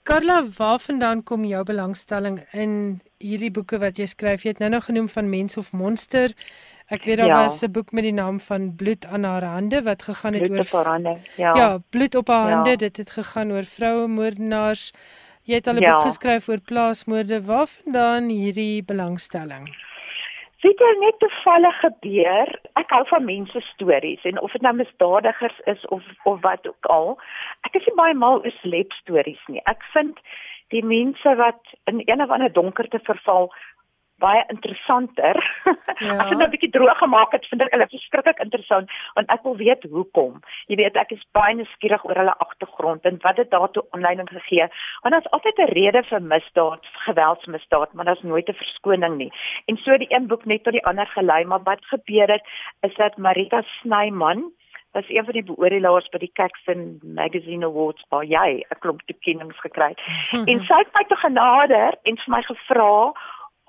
Carla, 0.03 0.43
waarvandaan 0.57 1.23
kom 1.23 1.43
jou 1.45 1.63
belangstelling 1.63 2.39
in 2.51 3.01
hierdie 3.17 3.51
boeke 3.51 3.77
wat 3.81 3.99
jy 3.99 4.07
skryf? 4.09 4.43
Jy 4.43 4.55
het 4.55 4.59
nou 4.63 4.69
nog 4.69 4.85
genoem 4.87 5.09
van 5.09 5.29
Mens 5.29 5.57
of 5.57 5.71
Monster. 5.71 6.33
Ek 6.89 7.03
weet 7.05 7.19
daar 7.21 7.27
ja. 7.27 7.41
was 7.43 7.61
'n 7.61 7.71
boek 7.71 7.91
met 7.91 8.03
die 8.03 8.13
naam 8.13 8.39
van 8.39 8.75
Bloed 8.75 9.05
aan 9.05 9.23
haar 9.23 9.43
hande 9.43 9.81
wat 9.83 10.03
gegaan 10.03 10.33
het 10.33 10.47
bloed 10.47 10.73
oor 10.73 10.85
hande. 10.85 11.17
Ja. 11.35 11.55
ja, 11.55 11.77
bloed 11.89 12.15
op 12.15 12.27
haar 12.27 12.49
ja. 12.49 12.55
hande. 12.55 12.75
Dit 12.75 12.97
het 12.97 13.11
gegaan 13.11 13.51
oor 13.51 13.63
vroue 13.63 14.07
moordenaars. 14.07 14.91
Jy 15.43 15.55
het 15.55 15.67
al 15.67 15.73
'n 15.75 15.81
ja. 15.81 15.93
boek 15.93 16.05
geskryf 16.05 16.49
oor 16.49 16.61
plaasmoorde. 16.61 17.43
Waarvandaan 17.43 18.29
hierdie 18.29 18.83
belangstelling? 18.83 19.75
Dit 20.61 20.79
het 20.79 20.99
net 20.99 21.19
toevallig 21.19 21.79
gebeur. 21.79 22.49
Ek 22.73 22.89
hou 22.91 23.05
van 23.07 23.25
mense 23.25 23.61
stories 23.61 24.23
en 24.27 24.41
of 24.41 24.51
dit 24.51 24.61
nou 24.61 24.75
misdadigers 24.75 25.59
is 25.71 25.85
of 25.87 26.03
of 26.23 26.41
wat 26.41 26.67
ook 26.67 26.85
al. 26.85 27.15
Ek 27.67 27.79
is 27.79 27.85
nie 27.87 27.95
baie 27.95 28.13
mal 28.13 28.43
oor 28.43 28.55
slep 28.61 28.91
stories 28.99 29.43
nie. 29.47 29.61
Ek 29.71 29.83
vind 29.93 30.19
die 30.75 30.83
mense 30.83 31.35
wat 31.39 31.71
in 31.91 32.01
een 32.05 32.21
of 32.21 32.29
ander 32.29 32.51
donkerte 32.51 32.99
verval 33.07 33.47
baie 34.19 34.43
interessanter. 34.53 35.39
Ja. 35.99 36.17
As 36.21 36.29
jy 36.29 36.35
nou 36.37 36.47
'n 36.47 36.53
bietjie 36.53 36.71
droog 36.75 36.97
gemaak 36.97 37.31
het, 37.35 37.47
vind 37.49 37.61
ek 37.61 37.73
hulle 37.75 37.87
verskriklik 37.91 38.39
interessant 38.43 38.91
want 39.15 39.31
ek 39.35 39.43
wil 39.43 39.57
weet 39.57 39.83
hoekom. 39.83 40.41
Jy 40.67 40.75
weet, 40.81 40.95
ek 40.95 41.11
is 41.15 41.25
baie 41.31 41.55
nuuskierig 41.55 42.05
oor 42.05 42.19
hulle 42.21 42.35
agtergrond 42.45 43.05
en 43.05 43.19
wat 43.23 43.35
dit 43.35 43.49
daartoe 43.51 43.85
aanleiding 43.95 44.29
gegee. 44.29 44.67
Want 45.01 45.13
daar's 45.15 45.31
altyd 45.35 45.57
'n 45.59 45.73
rede 45.73 46.03
vir 46.03 46.21
misdaad, 46.21 46.83
geweldsmisdaad, 47.07 47.93
maar 47.93 48.05
daar's 48.05 48.23
nooit 48.23 48.49
'n 48.49 48.61
verskoning 48.63 49.17
nie. 49.17 49.31
En 49.67 49.77
so 49.77 49.97
die 49.97 50.13
een 50.13 50.27
boek 50.27 50.45
net 50.45 50.63
tot 50.63 50.73
die 50.73 50.85
ander 50.85 51.07
gelei, 51.07 51.45
maar 51.45 51.63
wat 51.63 51.85
gebeur 51.85 52.27
het 52.27 52.45
is 52.81 52.95
dat 52.95 53.17
Marita 53.17 53.61
Snyman 53.81 54.51
was 54.91 55.09
een 55.09 55.23
van 55.23 55.33
die 55.33 55.43
beoordelaars 55.43 56.09
by 56.09 56.17
die 56.17 56.31
Caxton 56.33 56.99
Magazine 57.03 57.65
Awards 57.65 58.05
waar 58.09 58.25
jy 58.25 58.65
'n 58.69 58.79
klomp 58.79 59.01
toekennings 59.05 59.59
gekry 59.59 59.89
het. 59.93 60.01
en 60.51 60.59
sy 60.65 60.77
het 60.81 60.93
my 60.93 61.03
toe 61.07 61.17
genader 61.17 61.97
en 62.03 62.17
vir 62.17 62.33
my 62.35 62.41
gevra 62.41 63.13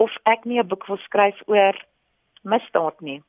of 0.05 0.17
ek 0.25 0.45
nie 0.45 0.61
'n 0.61 0.69
boek 0.69 0.87
wil 0.87 1.01
skryf 1.07 1.43
oor 1.47 1.77
misdaad 2.43 3.01
nie. 3.01 3.23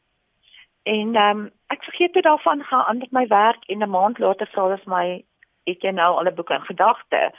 En 0.84 1.15
ehm 1.15 1.39
um, 1.39 1.49
ek 1.67 1.84
vergeet 1.84 2.13
dit 2.13 2.24
daarvan 2.24 2.63
gaan 2.63 2.97
met 2.97 3.11
my 3.11 3.28
werk 3.28 3.63
en 3.67 3.84
'n 3.84 3.89
maand 3.89 4.19
later 4.19 4.47
vra 4.47 4.63
hulle 4.63 4.80
my 4.86 5.24
ek 5.69 5.84
het 5.86 5.93
nou 5.95 6.17
al 6.17 6.28
'n 6.28 6.36
boek 6.36 6.49
in 6.49 6.61
gedagte. 6.61 7.32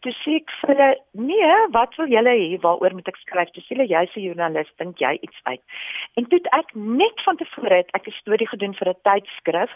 Toe 0.00 0.12
sê 0.12 0.34
ek 0.40 0.50
vir 0.60 0.68
hulle, 0.74 1.00
"Nee, 1.12 1.68
wat 1.70 1.94
wil 1.94 2.06
julle 2.06 2.30
hê 2.30 2.60
waaroor 2.60 2.94
moet 2.94 3.08
ek 3.08 3.16
skryf?" 3.16 3.50
Toe 3.50 3.62
sê 3.62 3.76
hulle, 3.76 3.86
"Jy's 3.86 4.16
'n 4.16 4.20
joernalis, 4.20 4.70
dink 4.76 4.98
jy 4.98 5.18
iets 5.20 5.40
uit?" 5.42 5.62
En 6.16 6.26
toe 6.28 6.40
ek 6.52 6.74
net 6.74 7.20
van 7.24 7.36
tevore 7.36 7.74
het 7.74 7.90
ek 7.94 8.06
'n 8.08 8.20
storie 8.20 8.48
gedoen 8.48 8.74
vir 8.74 8.88
'n 8.88 9.00
tydskrif 9.02 9.70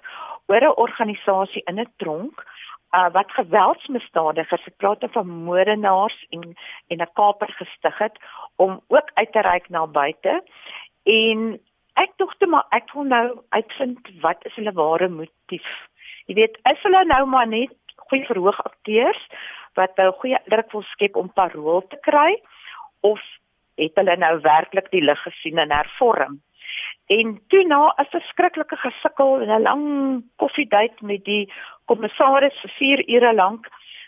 oor 0.48 0.62
'n 0.62 0.76
organisasie 0.76 1.62
in 1.66 1.80
'n 1.80 1.92
tronk 1.96 2.44
uh, 2.92 3.08
wat 3.12 3.32
geweldsmisdadigers, 3.32 4.66
ek 4.66 4.76
praat 4.76 5.04
van 5.16 5.28
moordenaars 5.46 6.18
en 6.30 6.56
en 6.88 6.98
'n 7.00 7.12
kaper 7.12 7.52
gestig 7.60 7.98
het 7.98 8.16
om 8.56 8.80
ook 8.88 9.10
uit 9.14 9.32
te 9.32 9.40
reik 9.40 9.68
na 9.68 9.86
buite. 9.86 10.42
En 11.04 11.60
ek 11.94 12.10
dink 12.16 12.34
toe 12.38 12.48
maar 12.48 12.66
ek 12.70 12.92
wil 12.92 13.04
nou 13.04 13.26
uitvind 13.48 14.08
wat 14.20 14.44
is 14.44 14.54
hulle 14.54 14.72
ware 14.72 15.08
motief. 15.08 15.68
Jy 16.26 16.34
weet, 16.34 16.58
is 16.72 16.82
hulle 16.82 17.04
nou 17.04 17.26
maar 17.26 17.48
net 17.48 17.72
goeie 17.96 18.26
verhoogakteurs 18.26 19.22
wat 19.74 19.98
'n 19.98 20.12
goeie 20.20 20.38
indruk 20.44 20.72
wil 20.72 20.82
skep 20.82 21.16
om 21.16 21.32
parol 21.32 21.86
te 21.88 21.98
kry 22.00 22.40
of 23.00 23.20
het 23.76 23.94
hulle 23.94 24.16
nou 24.16 24.40
werklik 24.40 24.90
die 24.90 25.04
lig 25.04 25.22
gesien 25.22 25.58
en 25.58 25.70
hervorm? 25.70 26.40
En 27.07 27.41
toe 27.47 27.63
na 27.67 27.93
'n 27.97 28.11
verskriklike 28.11 28.77
gesukkel 28.77 29.41
en 29.41 29.49
'n 29.49 29.61
lang 29.61 29.83
koffiedייט 30.35 31.01
met 31.01 31.23
die 31.25 31.51
kommissaris 31.85 32.59
vir 32.61 32.71
4 32.77 33.03
ure 33.15 33.33
lank 33.33 33.67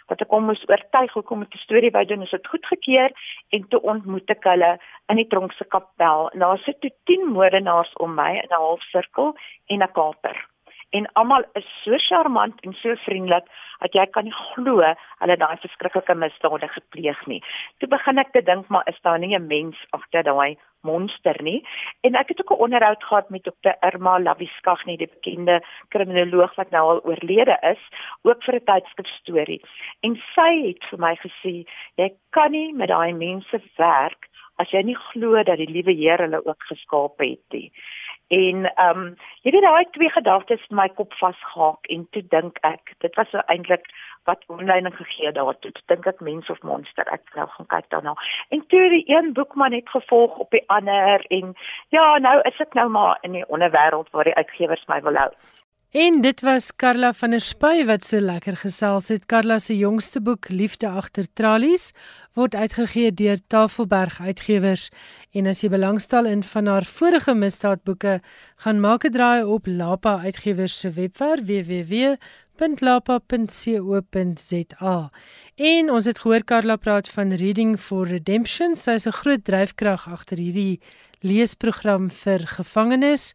wat 0.10 0.22
ek 0.22 0.34
hom 0.34 0.46
moes 0.50 0.64
oortuig 0.70 1.14
hoekom 1.14 1.42
ek 1.46 1.52
die 1.52 1.64
storie 1.64 1.92
wou 1.92 2.06
doen, 2.06 2.22
is 2.22 2.34
dit 2.34 2.48
goedgekeur 2.48 3.12
en 3.56 3.68
toe 3.70 3.82
ontmoet 3.82 4.30
ek 4.30 4.44
hulle 4.44 4.72
in 5.10 5.16
die 5.16 5.28
tronk 5.28 5.54
se 5.54 5.66
kapel. 5.66 6.30
En 6.34 6.40
daar 6.40 6.62
sit 6.66 6.82
toe 6.82 6.92
10 7.06 7.28
moordenaars 7.34 7.94
om 7.94 8.16
my 8.16 8.32
in 8.44 8.50
'n 8.50 8.64
halfsirkel 8.66 9.36
en 9.68 9.84
'n 9.84 9.92
kaper 9.94 10.38
en 10.99 11.09
almal 11.21 11.45
is 11.61 11.67
so 11.83 11.99
charmant 12.09 12.61
en 12.67 12.77
so 12.81 12.95
vriendelik 13.07 13.47
dat 13.81 13.97
jy 13.99 14.05
kan 14.15 14.25
nie 14.29 14.37
glo 14.41 14.77
hulle 15.23 15.37
daai 15.41 15.57
verskriklike 15.65 16.15
misdade 16.15 16.69
gepleeg 16.77 17.21
nie. 17.31 17.41
Toe 17.79 17.89
begin 17.97 18.23
ek 18.23 18.33
te 18.37 18.43
dink 18.47 18.71
maar 18.71 18.87
is 18.93 19.01
daar 19.03 19.19
nie 19.19 19.35
'n 19.37 19.47
mens 19.47 19.77
agter 19.93 20.23
daai 20.23 20.57
monster 20.85 21.37
nie. 21.43 21.63
En 22.07 22.15
ek 22.15 22.29
het 22.29 22.41
ook 22.41 22.53
'n 22.53 22.63
onderhoud 22.65 23.05
gehad 23.05 23.31
met 23.31 23.43
Dr. 23.43 23.75
Irma 23.81 24.19
Laviskag, 24.21 24.85
nie 24.85 24.97
die 24.97 25.13
bekende 25.15 25.63
kriminoloog 25.89 26.55
wat 26.55 26.71
nou 26.71 26.85
al 26.91 27.05
oorlede 27.05 27.59
is, 27.73 27.83
ook 28.23 28.43
vir 28.45 28.55
'n 28.55 28.65
tydskrif 28.65 29.11
storie. 29.21 29.63
En 30.01 30.21
sy 30.35 30.67
het 30.67 30.85
vir 30.91 30.99
my 30.99 31.15
gesê, 31.17 31.65
jy 31.97 32.13
kan 32.31 32.51
nie 32.51 32.73
met 32.73 32.89
daai 32.89 33.13
mense 33.13 33.61
werk 33.77 34.29
as 34.57 34.71
jy 34.71 34.83
nie 34.83 34.99
glo 35.11 35.43
dat 35.43 35.59
die 35.59 35.71
liewe 35.71 35.95
Here 35.95 36.23
hulle 36.23 36.47
ook 36.47 36.63
geskaap 36.71 37.19
het 37.19 37.43
nie. 37.53 37.73
En 38.29 38.65
ehm 38.75 38.99
um, 38.99 39.15
jy 39.43 39.51
weet 39.53 39.63
daai 39.63 39.85
twee 39.91 40.11
gedagtes 40.11 40.67
in 40.71 40.77
my 40.77 40.89
kop 40.89 41.13
vasgehaak 41.21 41.87
en 41.93 42.07
toe 42.11 42.23
dink 42.29 42.59
ek 42.63 42.95
dit 43.05 43.15
was 43.21 43.29
so 43.31 43.43
eintlik 43.53 43.85
wat 44.25 44.45
onleiding 44.47 44.97
gegee 44.97 45.33
daartoe. 45.33 45.73
Toe 45.73 45.83
dink 45.93 46.07
ek 46.07 46.21
mens 46.21 46.49
of 46.51 46.63
monster. 46.63 47.09
Ek 47.13 47.35
nou 47.35 47.49
gaan 47.49 47.67
kyk 47.67 47.91
daarna. 47.93 48.15
En 48.49 48.67
toe 48.67 48.89
die 48.89 49.05
een 49.07 49.33
boek 49.33 49.55
maar 49.55 49.71
net 49.71 49.89
gevolg 49.89 50.37
op 50.37 50.51
die 50.51 50.65
ander 50.67 51.25
en 51.29 51.53
ja, 51.89 52.19
nou 52.19 52.41
is 52.41 52.61
ek 52.65 52.75
nou 52.75 52.89
maar 52.89 53.19
in 53.21 53.37
die 53.37 53.47
onderwêreld 53.49 54.11
waar 54.11 54.25
die 54.25 54.39
uitgewers 54.41 54.87
my 54.89 55.03
wil 55.03 55.21
hou. 55.21 55.31
En 55.95 56.21
dit 56.21 56.41
was 56.41 56.73
Karla 56.77 57.13
van 57.15 57.31
der 57.31 57.41
Spuy 57.41 57.85
wat 57.87 58.03
so 58.03 58.19
lekker 58.19 58.57
gesels 58.59 59.09
het. 59.13 59.27
Karla 59.31 59.61
se 59.63 59.77
jongste 59.79 60.19
boek 60.21 60.49
Liefde 60.51 60.89
agter 60.91 61.27
tralies 61.39 61.93
word 62.35 62.55
uitgegee 62.55 63.13
deur 63.15 63.39
Tafelberg 63.47 64.19
Uitgewers 64.21 64.89
en 65.39 65.47
as 65.47 65.63
jy 65.63 65.71
belangstel 65.71 66.27
in 66.27 66.43
van 66.43 66.67
haar 66.67 66.83
vorige 66.83 67.35
misdaadboeke, 67.39 68.21
gaan 68.67 68.81
maak 68.83 69.05
'n 69.07 69.13
draai 69.15 69.45
op 69.47 69.67
Lapa 69.67 70.19
Uitgewers 70.27 70.81
se 70.81 70.91
webwerf 70.91 71.47
www.lapa.co.za. 71.47 72.19
En 75.55 75.91
ons 75.91 76.05
het 76.05 76.19
gehoor 76.19 76.45
Karla 76.45 76.77
praat 76.77 77.09
van 77.09 77.33
Reading 77.33 77.81
for 77.81 78.07
Redemption. 78.07 78.77
Sy 78.77 78.91
is 78.91 79.07
'n 79.07 79.13
groot 79.13 79.45
dryfkrag 79.45 80.09
agter 80.11 80.39
hierdie 80.39 80.81
leesprogram 81.21 82.11
vir 82.11 82.47
gevangenes. 82.47 83.33